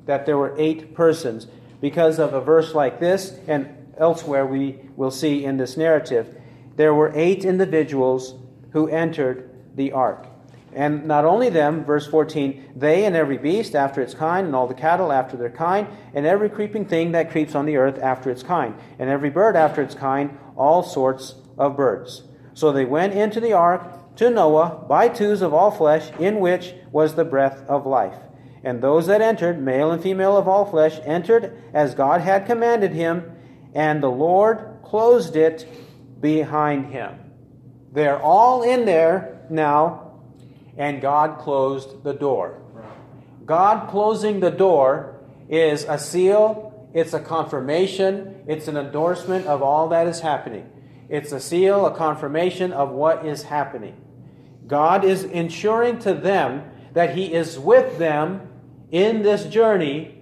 That 0.10 0.26
there 0.26 0.40
were 0.40 0.56
eight 0.58 0.96
persons. 0.96 1.46
Because 1.80 2.18
of 2.18 2.34
a 2.34 2.42
verse 2.42 2.74
like 2.74 3.00
this, 3.00 3.38
and 3.48 3.70
elsewhere 3.96 4.44
we 4.44 4.80
will 4.96 5.12
see 5.12 5.46
in 5.46 5.58
this 5.58 5.78
narrative, 5.78 6.36
there 6.78 6.96
were 6.96 7.12
eight 7.14 7.46
individuals 7.46 8.34
who 8.72 8.88
entered 8.88 9.52
the 9.76 9.92
ark. 9.92 10.26
And 10.74 11.06
not 11.06 11.26
only 11.26 11.50
them, 11.50 11.86
verse 11.86 12.08
14, 12.08 12.72
they 12.76 13.06
and 13.06 13.16
every 13.16 13.38
beast 13.38 13.76
after 13.76 14.02
its 14.02 14.16
kind, 14.16 14.48
and 14.48 14.56
all 14.56 14.66
the 14.66 14.74
cattle 14.74 15.12
after 15.12 15.38
their 15.38 15.52
kind, 15.52 15.88
and 16.16 16.26
every 16.26 16.50
creeping 16.50 16.86
thing 16.86 17.12
that 17.12 17.30
creeps 17.30 17.54
on 17.54 17.68
the 17.68 17.78
earth 17.78 18.00
after 18.02 18.32
its 18.32 18.42
kind, 18.42 18.74
and 18.98 19.12
every 19.12 19.30
bird 19.30 19.56
after 19.56 19.84
its 19.84 19.94
kind, 19.94 20.36
all 20.56 20.82
sorts 20.82 21.36
of 21.56 21.78
birds. 21.78 22.24
So 22.56 22.72
they 22.72 22.86
went 22.86 23.14
into 23.14 23.40
the 23.40 23.54
ark 23.54 24.16
to 24.16 24.32
Noah 24.32 24.86
by 24.90 25.08
twos 25.08 25.44
of 25.44 25.54
all 25.54 25.70
flesh, 25.70 26.10
in 26.18 26.40
which 26.40 26.74
was 26.92 27.14
the 27.14 27.26
breath 27.26 27.64
of 27.68 27.86
life. 27.86 28.18
And 28.64 28.82
those 28.82 29.08
that 29.08 29.22
entered, 29.22 29.62
male 29.62 29.92
and 29.92 30.02
female 30.02 30.38
of 30.38 30.48
all 30.48 30.66
flesh, 30.66 31.00
entered 31.06 31.62
as 31.74 31.96
God 31.96 32.22
had 32.22 32.46
commanded 32.46 32.92
him, 32.92 33.32
and 33.74 34.04
the 34.04 34.10
Lord 34.10 34.80
closed 34.84 35.36
it 35.36 35.68
behind 36.20 36.88
him. 36.88 37.18
They're 37.92 38.22
all 38.22 38.64
in 38.64 38.86
there 38.86 39.42
now 39.50 40.10
and 40.80 41.02
God 41.02 41.40
closed 41.40 42.04
the 42.04 42.14
door. 42.14 42.58
God 43.46 43.90
closing 43.90 44.40
the 44.40 44.50
door 44.50 45.20
is 45.50 45.84
a 45.84 46.00
seal, 46.00 46.90
it's 46.94 47.14
a 47.14 47.20
confirmation, 47.20 48.44
it's 48.48 48.68
an 48.68 48.78
endorsement 48.78 49.46
of 49.46 49.62
all 49.62 49.90
that 49.90 50.08
is 50.08 50.22
happening. 50.22 50.70
It's 51.10 51.34
a 51.34 51.40
seal, 51.40 51.86
a 51.86 51.96
confirmation 51.96 52.72
of 52.72 52.92
what 52.92 53.26
is 53.26 53.44
happening. 53.44 54.00
God 54.68 55.04
is 55.04 55.24
ensuring 55.26 56.00
to 56.00 56.14
them 56.14 56.64
that 56.94 57.16
He 57.16 57.34
is 57.34 57.58
with 57.58 57.98
them 57.98 58.48
in 58.92 59.22
this 59.22 59.46
journey, 59.46 60.16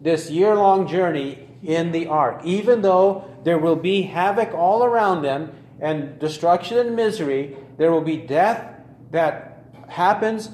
this 0.00 0.30
year 0.30 0.54
long 0.54 0.88
journey 0.88 1.48
in 1.62 1.92
the 1.92 2.06
ark. 2.06 2.40
Even 2.44 2.82
though 2.82 3.30
there 3.44 3.58
will 3.58 3.76
be 3.76 4.02
havoc 4.02 4.54
all 4.54 4.84
around 4.84 5.22
them 5.22 5.52
and 5.80 6.18
destruction 6.18 6.78
and 6.78 6.96
misery, 6.96 7.56
there 7.76 7.90
will 7.90 8.02
be 8.02 8.16
death 8.16 8.72
that 9.10 9.64
happens 9.88 10.50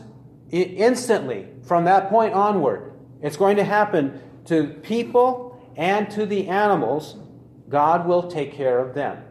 instantly 0.50 1.48
from 1.62 1.84
that 1.84 2.08
point 2.08 2.34
onward. 2.34 2.92
It's 3.22 3.36
going 3.36 3.56
to 3.56 3.64
happen 3.64 4.20
to 4.46 4.66
people 4.82 5.72
and 5.76 6.10
to 6.10 6.26
the 6.26 6.48
animals. 6.48 7.16
God 7.68 8.06
will 8.06 8.30
take 8.30 8.52
care 8.52 8.78
of 8.78 8.94
them. 8.94 9.22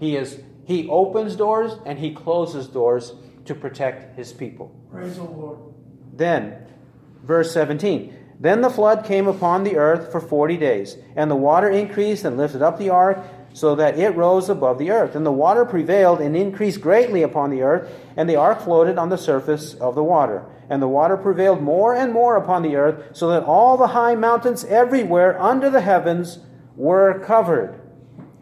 He 0.00 0.16
is 0.16 0.40
he 0.66 0.88
opens 0.88 1.36
doors 1.36 1.72
and 1.84 1.98
he 1.98 2.14
closes 2.14 2.68
doors 2.68 3.12
to 3.44 3.54
protect 3.54 4.16
his 4.16 4.32
people. 4.32 4.74
Praise 4.94 5.16
the 5.16 5.24
Lord. 5.24 5.58
Then, 6.12 6.66
verse 7.24 7.52
17. 7.52 8.16
Then 8.38 8.60
the 8.60 8.70
flood 8.70 9.04
came 9.04 9.26
upon 9.26 9.64
the 9.64 9.76
earth 9.76 10.12
for 10.12 10.20
40 10.20 10.56
days, 10.56 10.96
and 11.16 11.28
the 11.28 11.36
water 11.36 11.68
increased 11.68 12.24
and 12.24 12.36
lifted 12.36 12.62
up 12.62 12.78
the 12.78 12.90
ark 12.90 13.18
so 13.52 13.74
that 13.74 13.98
it 13.98 14.10
rose 14.10 14.48
above 14.48 14.78
the 14.78 14.92
earth. 14.92 15.16
And 15.16 15.26
the 15.26 15.32
water 15.32 15.64
prevailed 15.64 16.20
and 16.20 16.36
increased 16.36 16.80
greatly 16.80 17.22
upon 17.22 17.50
the 17.50 17.62
earth, 17.62 17.90
and 18.16 18.30
the 18.30 18.36
ark 18.36 18.60
floated 18.60 18.96
on 18.96 19.08
the 19.08 19.18
surface 19.18 19.74
of 19.74 19.96
the 19.96 20.04
water. 20.04 20.46
And 20.70 20.80
the 20.80 20.88
water 20.88 21.16
prevailed 21.16 21.60
more 21.60 21.92
and 21.92 22.12
more 22.12 22.36
upon 22.36 22.62
the 22.62 22.76
earth, 22.76 23.16
so 23.16 23.28
that 23.30 23.42
all 23.42 23.76
the 23.76 23.88
high 23.88 24.14
mountains 24.14 24.64
everywhere 24.64 25.40
under 25.42 25.70
the 25.70 25.80
heavens 25.80 26.38
were 26.76 27.18
covered. 27.18 27.80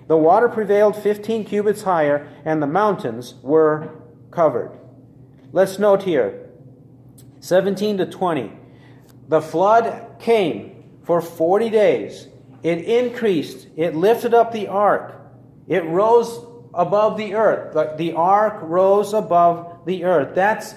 The 0.07 0.19
water 0.19 0.51
prevailed 0.51 0.97
15 0.97 1.47
cubits 1.47 1.83
higher, 1.83 2.29
and 2.45 2.63
the 2.63 2.67
mountains 2.67 3.37
were 3.43 3.89
covered. 4.31 4.79
Let's 5.53 5.79
note 5.79 6.03
here 6.03 6.42
17 7.43 7.99
to 7.99 8.07
20. 8.07 8.53
The 9.29 9.43
flood 9.43 10.17
came 10.21 10.85
for 11.03 11.21
40 11.21 11.71
days. 11.71 12.29
It 12.63 12.85
increased, 12.85 13.67
it 13.77 13.97
lifted 13.97 14.33
up 14.33 14.53
the 14.53 14.69
ark, 14.69 15.21
it 15.67 15.85
rose 15.85 16.47
above 16.73 17.17
the 17.17 17.35
earth. 17.35 17.75
The, 17.75 17.95
the 17.97 18.13
ark 18.13 18.61
rose 18.63 19.13
above 19.13 19.85
the 19.85 20.05
earth. 20.05 20.37
That's 20.37 20.75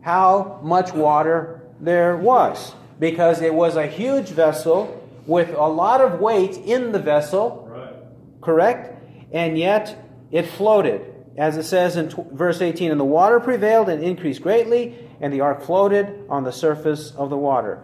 how 0.00 0.60
much 0.62 0.92
water 0.92 1.62
there 1.80 2.16
was. 2.16 2.74
Because 3.00 3.42
it 3.42 3.52
was 3.52 3.74
a 3.74 3.86
huge 3.86 4.28
vessel 4.28 5.04
with 5.26 5.50
a 5.50 5.66
lot 5.66 6.00
of 6.00 6.20
weight 6.20 6.56
in 6.56 6.92
the 6.92 6.98
vessel. 7.00 7.68
Right. 7.68 7.94
Correct? 8.40 9.02
And 9.32 9.58
yet 9.58 9.98
it 10.30 10.42
floated. 10.42 11.14
As 11.36 11.56
it 11.56 11.64
says 11.64 11.96
in 11.96 12.08
t- 12.08 12.22
verse 12.32 12.60
18, 12.60 12.92
and 12.92 13.00
the 13.00 13.04
water 13.04 13.40
prevailed 13.40 13.88
and 13.88 14.02
increased 14.02 14.42
greatly, 14.42 15.07
and 15.20 15.32
the 15.32 15.40
ark 15.40 15.62
floated 15.62 16.24
on 16.28 16.44
the 16.44 16.52
surface 16.52 17.12
of 17.12 17.30
the 17.30 17.36
water. 17.36 17.82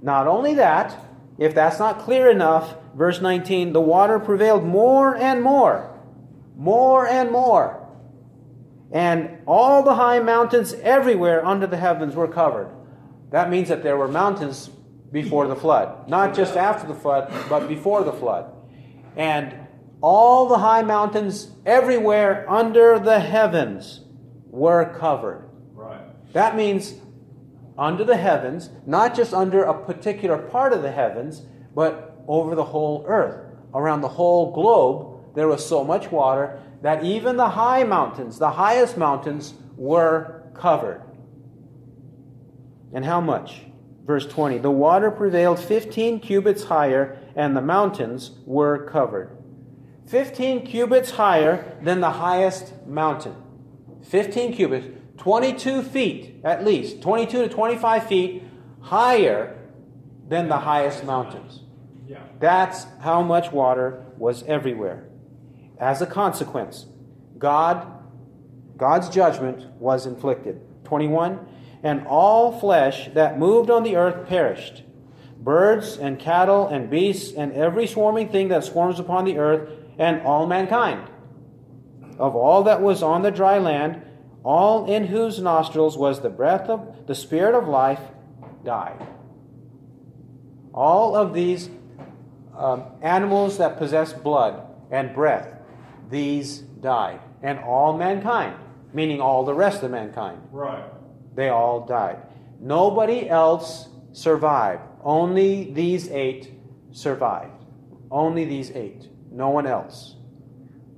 Not 0.00 0.26
only 0.26 0.54
that, 0.54 0.96
if 1.38 1.54
that's 1.54 1.78
not 1.78 2.00
clear 2.00 2.30
enough, 2.30 2.74
verse 2.94 3.20
19, 3.20 3.72
the 3.72 3.80
water 3.80 4.18
prevailed 4.18 4.64
more 4.64 5.16
and 5.16 5.42
more 5.42 5.92
more 6.56 7.06
and 7.06 7.30
more. 7.30 7.78
And 8.92 9.38
all 9.46 9.82
the 9.82 9.94
high 9.94 10.20
mountains 10.20 10.74
everywhere 10.74 11.44
under 11.44 11.66
the 11.66 11.76
heavens 11.76 12.14
were 12.14 12.28
covered. 12.28 12.70
That 13.30 13.50
means 13.50 13.68
that 13.68 13.82
there 13.82 13.96
were 13.96 14.08
mountains 14.08 14.70
before 15.10 15.48
the 15.48 15.56
flood. 15.56 16.08
Not 16.08 16.34
just 16.34 16.56
after 16.56 16.86
the 16.86 16.94
flood, 16.94 17.32
but 17.48 17.68
before 17.68 18.04
the 18.04 18.12
flood. 18.12 18.52
And 19.16 19.54
all 20.00 20.48
the 20.48 20.58
high 20.58 20.82
mountains 20.82 21.50
everywhere 21.64 22.48
under 22.50 22.98
the 22.98 23.20
heavens 23.20 24.00
were 24.46 24.96
covered. 24.98 25.48
That 26.32 26.56
means 26.56 26.94
under 27.78 28.04
the 28.04 28.16
heavens, 28.16 28.70
not 28.86 29.14
just 29.14 29.32
under 29.32 29.64
a 29.64 29.84
particular 29.84 30.38
part 30.38 30.72
of 30.72 30.82
the 30.82 30.90
heavens, 30.92 31.42
but 31.74 32.22
over 32.28 32.54
the 32.54 32.64
whole 32.64 33.04
earth, 33.06 33.54
around 33.74 34.00
the 34.00 34.08
whole 34.08 34.52
globe 34.52 35.34
there 35.34 35.48
was 35.48 35.66
so 35.66 35.82
much 35.82 36.10
water 36.10 36.60
that 36.82 37.04
even 37.04 37.36
the 37.36 37.50
high 37.50 37.84
mountains, 37.84 38.38
the 38.38 38.50
highest 38.50 38.96
mountains, 38.96 39.54
were 39.76 40.42
covered. 40.54 41.02
And 42.92 43.04
how 43.04 43.20
much? 43.20 43.62
Verse 44.04 44.26
20 44.26 44.58
The 44.58 44.70
water 44.70 45.10
prevailed 45.10 45.58
15 45.58 46.20
cubits 46.20 46.64
higher, 46.64 47.18
and 47.34 47.56
the 47.56 47.62
mountains 47.62 48.32
were 48.44 48.86
covered. 48.90 49.36
15 50.08 50.66
cubits 50.66 51.12
higher 51.12 51.78
than 51.80 52.00
the 52.00 52.10
highest 52.10 52.86
mountain. 52.86 53.36
15 54.02 54.52
cubits, 54.52 54.88
22 55.18 55.82
feet 55.82 56.40
at 56.44 56.64
least, 56.64 57.02
22 57.02 57.42
to 57.42 57.48
25 57.48 58.06
feet 58.06 58.42
higher 58.80 59.58
than 60.28 60.48
the 60.48 60.58
highest 60.58 61.04
mountains. 61.04 61.60
That's 62.42 62.86
how 63.00 63.22
much 63.22 63.52
water 63.52 64.04
was 64.18 64.42
everywhere. 64.44 65.04
As 65.78 66.02
a 66.02 66.06
consequence, 66.06 66.86
God, 67.38 67.86
God's 68.76 69.08
judgment 69.08 69.64
was 69.78 70.06
inflicted. 70.06 70.60
21. 70.84 71.38
And 71.84 72.04
all 72.06 72.58
flesh 72.58 73.08
that 73.14 73.38
moved 73.38 73.70
on 73.70 73.84
the 73.84 73.96
earth 73.96 74.28
perished 74.28 74.82
birds 75.38 75.96
and 75.96 76.18
cattle 76.18 76.68
and 76.68 76.88
beasts 76.88 77.32
and 77.32 77.52
every 77.52 77.86
swarming 77.86 78.28
thing 78.28 78.48
that 78.48 78.62
swarms 78.62 79.00
upon 79.00 79.24
the 79.24 79.38
earth 79.38 79.68
and 79.98 80.22
all 80.22 80.46
mankind. 80.46 81.08
Of 82.18 82.36
all 82.36 82.64
that 82.64 82.80
was 82.80 83.02
on 83.02 83.22
the 83.22 83.30
dry 83.30 83.58
land, 83.58 84.02
all 84.44 84.90
in 84.90 85.06
whose 85.06 85.38
nostrils 85.40 85.96
was 85.96 86.20
the 86.20 86.30
breath 86.30 86.68
of 86.68 87.06
the 87.06 87.14
spirit 87.14 87.54
of 87.54 87.68
life 87.68 88.00
died. 88.64 89.06
All 90.74 91.14
of 91.14 91.34
these 91.34 91.68
um, 92.56 92.84
animals 93.02 93.58
that 93.58 93.78
possess 93.78 94.12
blood 94.12 94.66
and 94.90 95.14
breath 95.14 95.48
these 96.10 96.58
died. 96.58 97.20
And 97.42 97.58
all 97.58 97.96
mankind, 97.96 98.56
meaning 98.92 99.20
all 99.20 99.44
the 99.44 99.54
rest 99.54 99.82
of 99.82 99.90
mankind. 99.90 100.40
Right. 100.50 100.84
They 101.34 101.48
all 101.48 101.86
died. 101.86 102.18
Nobody 102.60 103.28
else 103.28 103.88
survived. 104.12 104.82
Only 105.02 105.72
these 105.72 106.08
eight 106.10 106.52
survived. 106.92 107.64
Only 108.10 108.44
these 108.44 108.70
eight. 108.72 109.08
No 109.30 109.50
one 109.50 109.66
else. 109.66 110.16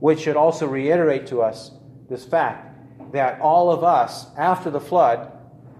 Which 0.00 0.20
should 0.20 0.36
also 0.36 0.66
reiterate 0.66 1.26
to 1.28 1.40
us 1.40 1.70
this 2.10 2.24
fact 2.24 2.73
that 3.14 3.40
all 3.40 3.70
of 3.70 3.84
us, 3.84 4.26
after 4.36 4.70
the 4.70 4.80
flood, 4.80 5.30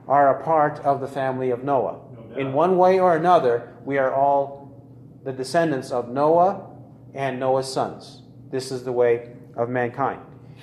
are 0.06 0.38
a 0.38 0.44
part 0.44 0.78
of 0.80 1.00
the 1.00 1.08
family 1.08 1.50
of 1.50 1.64
Noah. 1.64 2.00
No 2.30 2.36
In 2.36 2.52
one 2.52 2.78
way 2.78 3.00
or 3.00 3.16
another, 3.16 3.72
we 3.84 3.98
are 3.98 4.14
all 4.14 5.20
the 5.24 5.32
descendants 5.32 5.90
of 5.90 6.08
Noah 6.08 6.70
and 7.12 7.40
Noah's 7.40 7.72
sons. 7.72 8.22
This 8.52 8.70
is 8.70 8.84
the 8.84 8.92
way 8.92 9.32
of 9.56 9.68
mankind. 9.68 10.20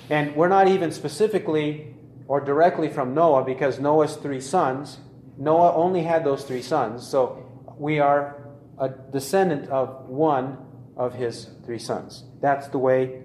And 0.08 0.34
we're 0.34 0.48
not 0.48 0.66
even 0.66 0.92
specifically 0.92 1.94
or 2.26 2.40
directly 2.40 2.88
from 2.88 3.12
Noah 3.12 3.44
because 3.44 3.78
Noah's 3.78 4.16
three 4.16 4.40
sons, 4.40 4.96
Noah 5.36 5.74
only 5.74 6.04
had 6.04 6.24
those 6.24 6.42
three 6.44 6.62
sons. 6.62 7.06
So 7.06 7.44
we 7.76 7.98
are 7.98 8.42
a 8.78 8.88
descendant 8.88 9.68
of 9.68 10.08
one 10.08 10.56
of 10.96 11.12
his 11.12 11.50
three 11.66 11.78
sons. 11.78 12.24
That's 12.40 12.68
the 12.68 12.78
way 12.78 13.24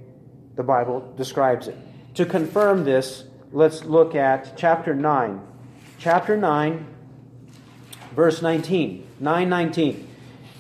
the 0.58 0.64
Bible 0.64 1.14
describes 1.16 1.70
it. 1.70 1.78
To 2.16 2.26
confirm 2.26 2.84
this, 2.84 3.26
let's 3.52 3.84
look 3.84 4.16
at 4.16 4.58
chapter 4.58 4.94
9. 4.94 5.42
Chapter 6.00 6.38
9, 6.38 6.88
verse 8.16 8.42
19. 8.42 9.08
919. 9.20 10.08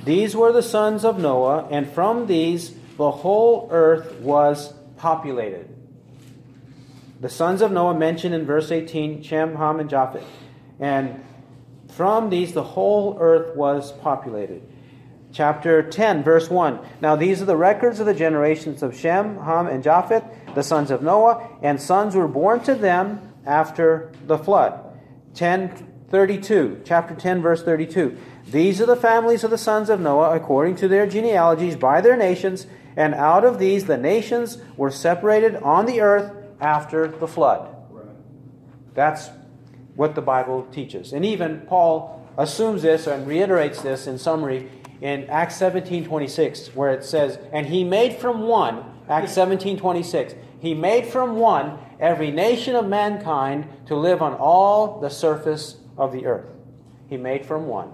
These 0.04 0.36
were 0.36 0.52
the 0.52 0.64
sons 0.64 1.04
of 1.04 1.20
Noah, 1.20 1.68
and 1.70 1.92
from 1.92 2.28
these 2.28 2.76
the 2.98 3.12
whole 3.12 3.68
earth 3.72 4.14
was 4.20 4.74
populated. 4.98 5.74
The 7.20 7.30
sons 7.30 7.62
of 7.62 7.72
Noah 7.72 7.98
mentioned 7.98 8.34
in 8.34 8.46
verse 8.46 8.72
18 8.72 9.24
Shem, 9.24 9.56
Ham, 9.56 9.80
and 9.80 9.90
Japheth. 9.90 10.26
And 10.80 11.24
from 11.90 12.30
these 12.30 12.54
the 12.54 12.64
whole 12.64 13.18
earth 13.20 13.56
was 13.56 13.92
populated. 13.92 14.62
Chapter 15.38 15.84
10, 15.84 16.24
verse 16.24 16.50
1. 16.50 16.80
Now 17.00 17.16
these 17.16 17.44
are 17.44 17.46
the 17.46 17.56
records 17.56 18.00
of 18.00 18.08
the 18.08 18.16
generations 18.16 18.82
of 18.82 18.98
Shem, 18.98 19.38
Ham, 19.38 19.68
and 19.68 19.84
Japheth, 19.84 20.24
the 20.56 20.64
sons 20.64 20.90
of 20.90 21.04
Noah, 21.04 21.48
and 21.62 21.80
sons 21.80 22.16
were 22.16 22.28
born 22.28 22.62
to 22.62 22.74
them 22.74 23.22
after 23.46 24.12
the 24.26 24.40
flood. 24.40 24.72
1032, 25.38 26.82
chapter 26.84 27.14
10, 27.14 27.44
verse 27.44 27.62
32. 27.62 28.18
These 28.48 28.82
are 28.82 28.88
the 28.88 28.96
families 28.96 29.44
of 29.44 29.52
the 29.52 29.60
sons 29.60 29.92
of 29.92 30.00
Noah 30.00 30.36
according 30.36 30.76
to 30.78 30.88
their 30.88 31.06
genealogies 31.06 31.76
by 31.76 32.02
their 32.02 32.18
nations 32.18 32.66
and 32.96 33.14
out 33.14 33.46
of 33.46 33.60
these 33.60 33.86
the 33.86 33.96
nations 33.96 34.58
were 34.76 34.90
separated 34.90 35.56
on 35.58 35.86
the 35.86 36.02
earth 36.02 36.34
after 36.60 37.08
the 37.08 37.28
flood. 37.28 37.76
That's 38.96 39.30
what 39.96 40.16
the 40.16 40.22
Bible 40.24 40.68
teaches. 40.72 41.14
And 41.14 41.24
even 41.24 41.62
Paul 41.62 42.28
assumes 42.40 42.82
this 42.82 43.06
and 43.06 43.28
reiterates 43.28 43.84
this 43.84 44.08
in 44.08 44.18
summary 44.18 44.72
in 45.02 45.30
Acts 45.30 45.56
17 45.58 46.06
26, 46.06 46.76
where 46.76 46.92
it 46.92 47.04
says, 47.04 47.40
And 47.52 47.68
he 47.68 47.84
made 47.84 48.18
from 48.18 48.42
one, 48.42 48.84
Acts 49.10 49.34
17 49.34 49.78
26, 49.78 50.36
he 50.60 50.74
made 50.74 51.06
from 51.06 51.38
one 51.38 51.78
every 52.00 52.32
nation 52.32 52.76
of 52.76 52.88
mankind 52.88 53.68
to 53.88 53.96
live 53.96 54.22
on 54.22 54.34
all 54.34 55.00
the 55.00 55.10
surface 55.10 55.78
of 55.98 56.12
the 56.12 56.26
earth. 56.26 56.50
He 57.08 57.18
made 57.18 57.46
from 57.46 57.68
one 57.68 57.92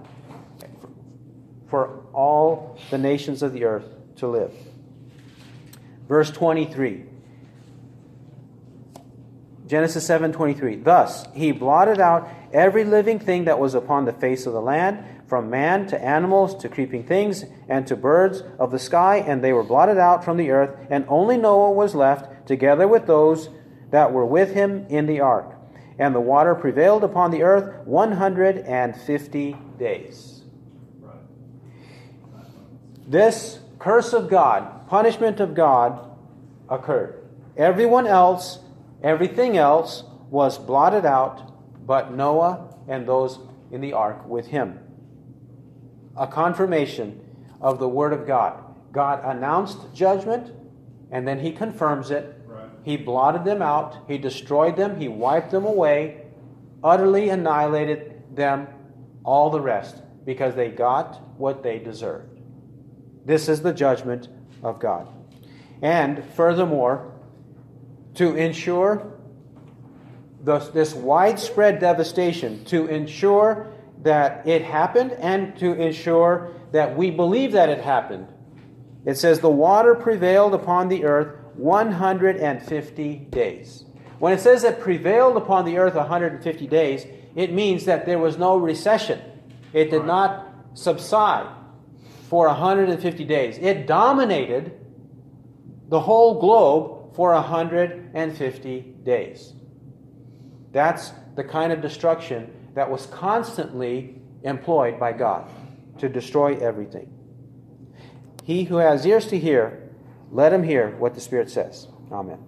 for 1.68 2.04
all 2.12 2.78
the 2.90 2.98
nations 2.98 3.42
of 3.42 3.52
the 3.52 3.64
earth 3.64 3.84
to 4.16 4.28
live. 4.28 4.52
Verse 6.08 6.30
23. 6.30 7.04
Genesis 9.66 10.06
7:23. 10.06 10.76
Thus 10.76 11.26
he 11.32 11.52
blotted 11.52 11.98
out 11.98 12.28
every 12.52 12.84
living 12.84 13.18
thing 13.18 13.44
that 13.44 13.58
was 13.58 13.74
upon 13.74 14.04
the 14.04 14.12
face 14.12 14.46
of 14.46 14.52
the 14.52 14.60
land, 14.60 15.04
from 15.34 15.50
man 15.50 15.84
to 15.84 16.00
animals 16.00 16.54
to 16.54 16.68
creeping 16.68 17.02
things 17.02 17.44
and 17.68 17.88
to 17.88 17.96
birds 17.96 18.44
of 18.56 18.70
the 18.70 18.78
sky, 18.78 19.16
and 19.16 19.42
they 19.42 19.52
were 19.52 19.64
blotted 19.64 19.98
out 19.98 20.24
from 20.24 20.36
the 20.36 20.48
earth, 20.48 20.78
and 20.90 21.04
only 21.08 21.36
Noah 21.36 21.72
was 21.72 21.92
left 21.92 22.46
together 22.46 22.86
with 22.86 23.08
those 23.08 23.48
that 23.90 24.12
were 24.12 24.24
with 24.24 24.54
him 24.54 24.86
in 24.88 25.06
the 25.06 25.18
ark. 25.18 25.56
And 25.98 26.14
the 26.14 26.20
water 26.20 26.54
prevailed 26.54 27.02
upon 27.02 27.32
the 27.32 27.42
earth 27.42 27.84
150 27.84 29.56
days. 29.76 30.42
This 33.04 33.58
curse 33.80 34.12
of 34.12 34.30
God 34.30 34.86
punishment 34.86 35.40
of 35.40 35.56
God 35.56 36.16
occurred. 36.68 37.24
Everyone 37.56 38.06
else, 38.06 38.60
everything 39.02 39.56
else 39.56 40.04
was 40.30 40.58
blotted 40.58 41.04
out 41.04 41.50
but 41.84 42.14
Noah 42.14 42.72
and 42.86 43.08
those 43.08 43.40
in 43.72 43.80
the 43.80 43.94
ark 43.94 44.24
with 44.28 44.46
him. 44.46 44.78
A 46.16 46.26
confirmation 46.26 47.20
of 47.60 47.78
the 47.78 47.88
Word 47.88 48.12
of 48.12 48.26
God. 48.26 48.62
God 48.92 49.20
announced 49.24 49.92
judgment, 49.92 50.52
and 51.10 51.26
then 51.26 51.40
he 51.40 51.50
confirms 51.50 52.10
it. 52.10 52.40
Right. 52.46 52.68
He 52.82 52.96
blotted 52.96 53.44
them 53.44 53.62
out, 53.62 53.96
he 54.06 54.18
destroyed 54.18 54.76
them, 54.76 55.00
he 55.00 55.08
wiped 55.08 55.50
them 55.50 55.64
away, 55.64 56.22
utterly 56.82 57.30
annihilated 57.30 58.22
them, 58.34 58.68
all 59.24 59.50
the 59.50 59.60
rest, 59.60 60.02
because 60.24 60.54
they 60.54 60.68
got 60.68 61.38
what 61.38 61.62
they 61.62 61.78
deserved. 61.78 62.40
This 63.24 63.48
is 63.48 63.62
the 63.62 63.72
judgment 63.72 64.28
of 64.62 64.78
God. 64.78 65.08
And 65.82 66.24
furthermore, 66.34 67.12
to 68.14 68.36
ensure 68.36 69.12
this, 70.42 70.68
this 70.68 70.94
widespread 70.94 71.80
devastation, 71.80 72.64
to 72.66 72.86
ensure 72.86 73.72
that 74.04 74.46
it 74.46 74.62
happened 74.62 75.12
and 75.12 75.56
to 75.58 75.72
ensure 75.72 76.52
that 76.72 76.96
we 76.96 77.10
believe 77.10 77.52
that 77.52 77.68
it 77.68 77.80
happened, 77.80 78.28
it 79.04 79.16
says, 79.16 79.40
The 79.40 79.50
water 79.50 79.94
prevailed 79.94 80.54
upon 80.54 80.88
the 80.88 81.04
earth 81.04 81.36
150 81.56 83.16
days. 83.30 83.84
When 84.18 84.32
it 84.32 84.40
says 84.40 84.64
it 84.64 84.80
prevailed 84.80 85.36
upon 85.36 85.64
the 85.64 85.78
earth 85.78 85.94
150 85.94 86.66
days, 86.66 87.06
it 87.34 87.52
means 87.52 87.84
that 87.86 88.06
there 88.06 88.18
was 88.18 88.38
no 88.38 88.56
recession. 88.56 89.20
It 89.72 89.90
did 89.90 90.04
not 90.04 90.48
subside 90.74 91.48
for 92.28 92.46
150 92.46 93.24
days. 93.24 93.58
It 93.58 93.86
dominated 93.86 94.72
the 95.88 96.00
whole 96.00 96.40
globe 96.40 97.14
for 97.14 97.32
150 97.32 98.80
days. 99.02 99.52
That's 100.72 101.12
the 101.36 101.44
kind 101.44 101.72
of 101.72 101.80
destruction 101.80 102.53
that 102.74 102.90
was 102.90 103.06
constantly 103.06 104.20
employed 104.42 105.00
by 105.00 105.12
God 105.12 105.50
to 105.98 106.08
destroy 106.08 106.56
everything. 106.56 107.10
He 108.44 108.64
who 108.64 108.76
has 108.76 109.06
ears 109.06 109.26
to 109.28 109.38
hear, 109.38 109.90
let 110.30 110.52
him 110.52 110.62
hear 110.62 110.90
what 110.96 111.14
the 111.14 111.20
Spirit 111.20 111.50
says. 111.50 111.88
Amen. 112.12 112.38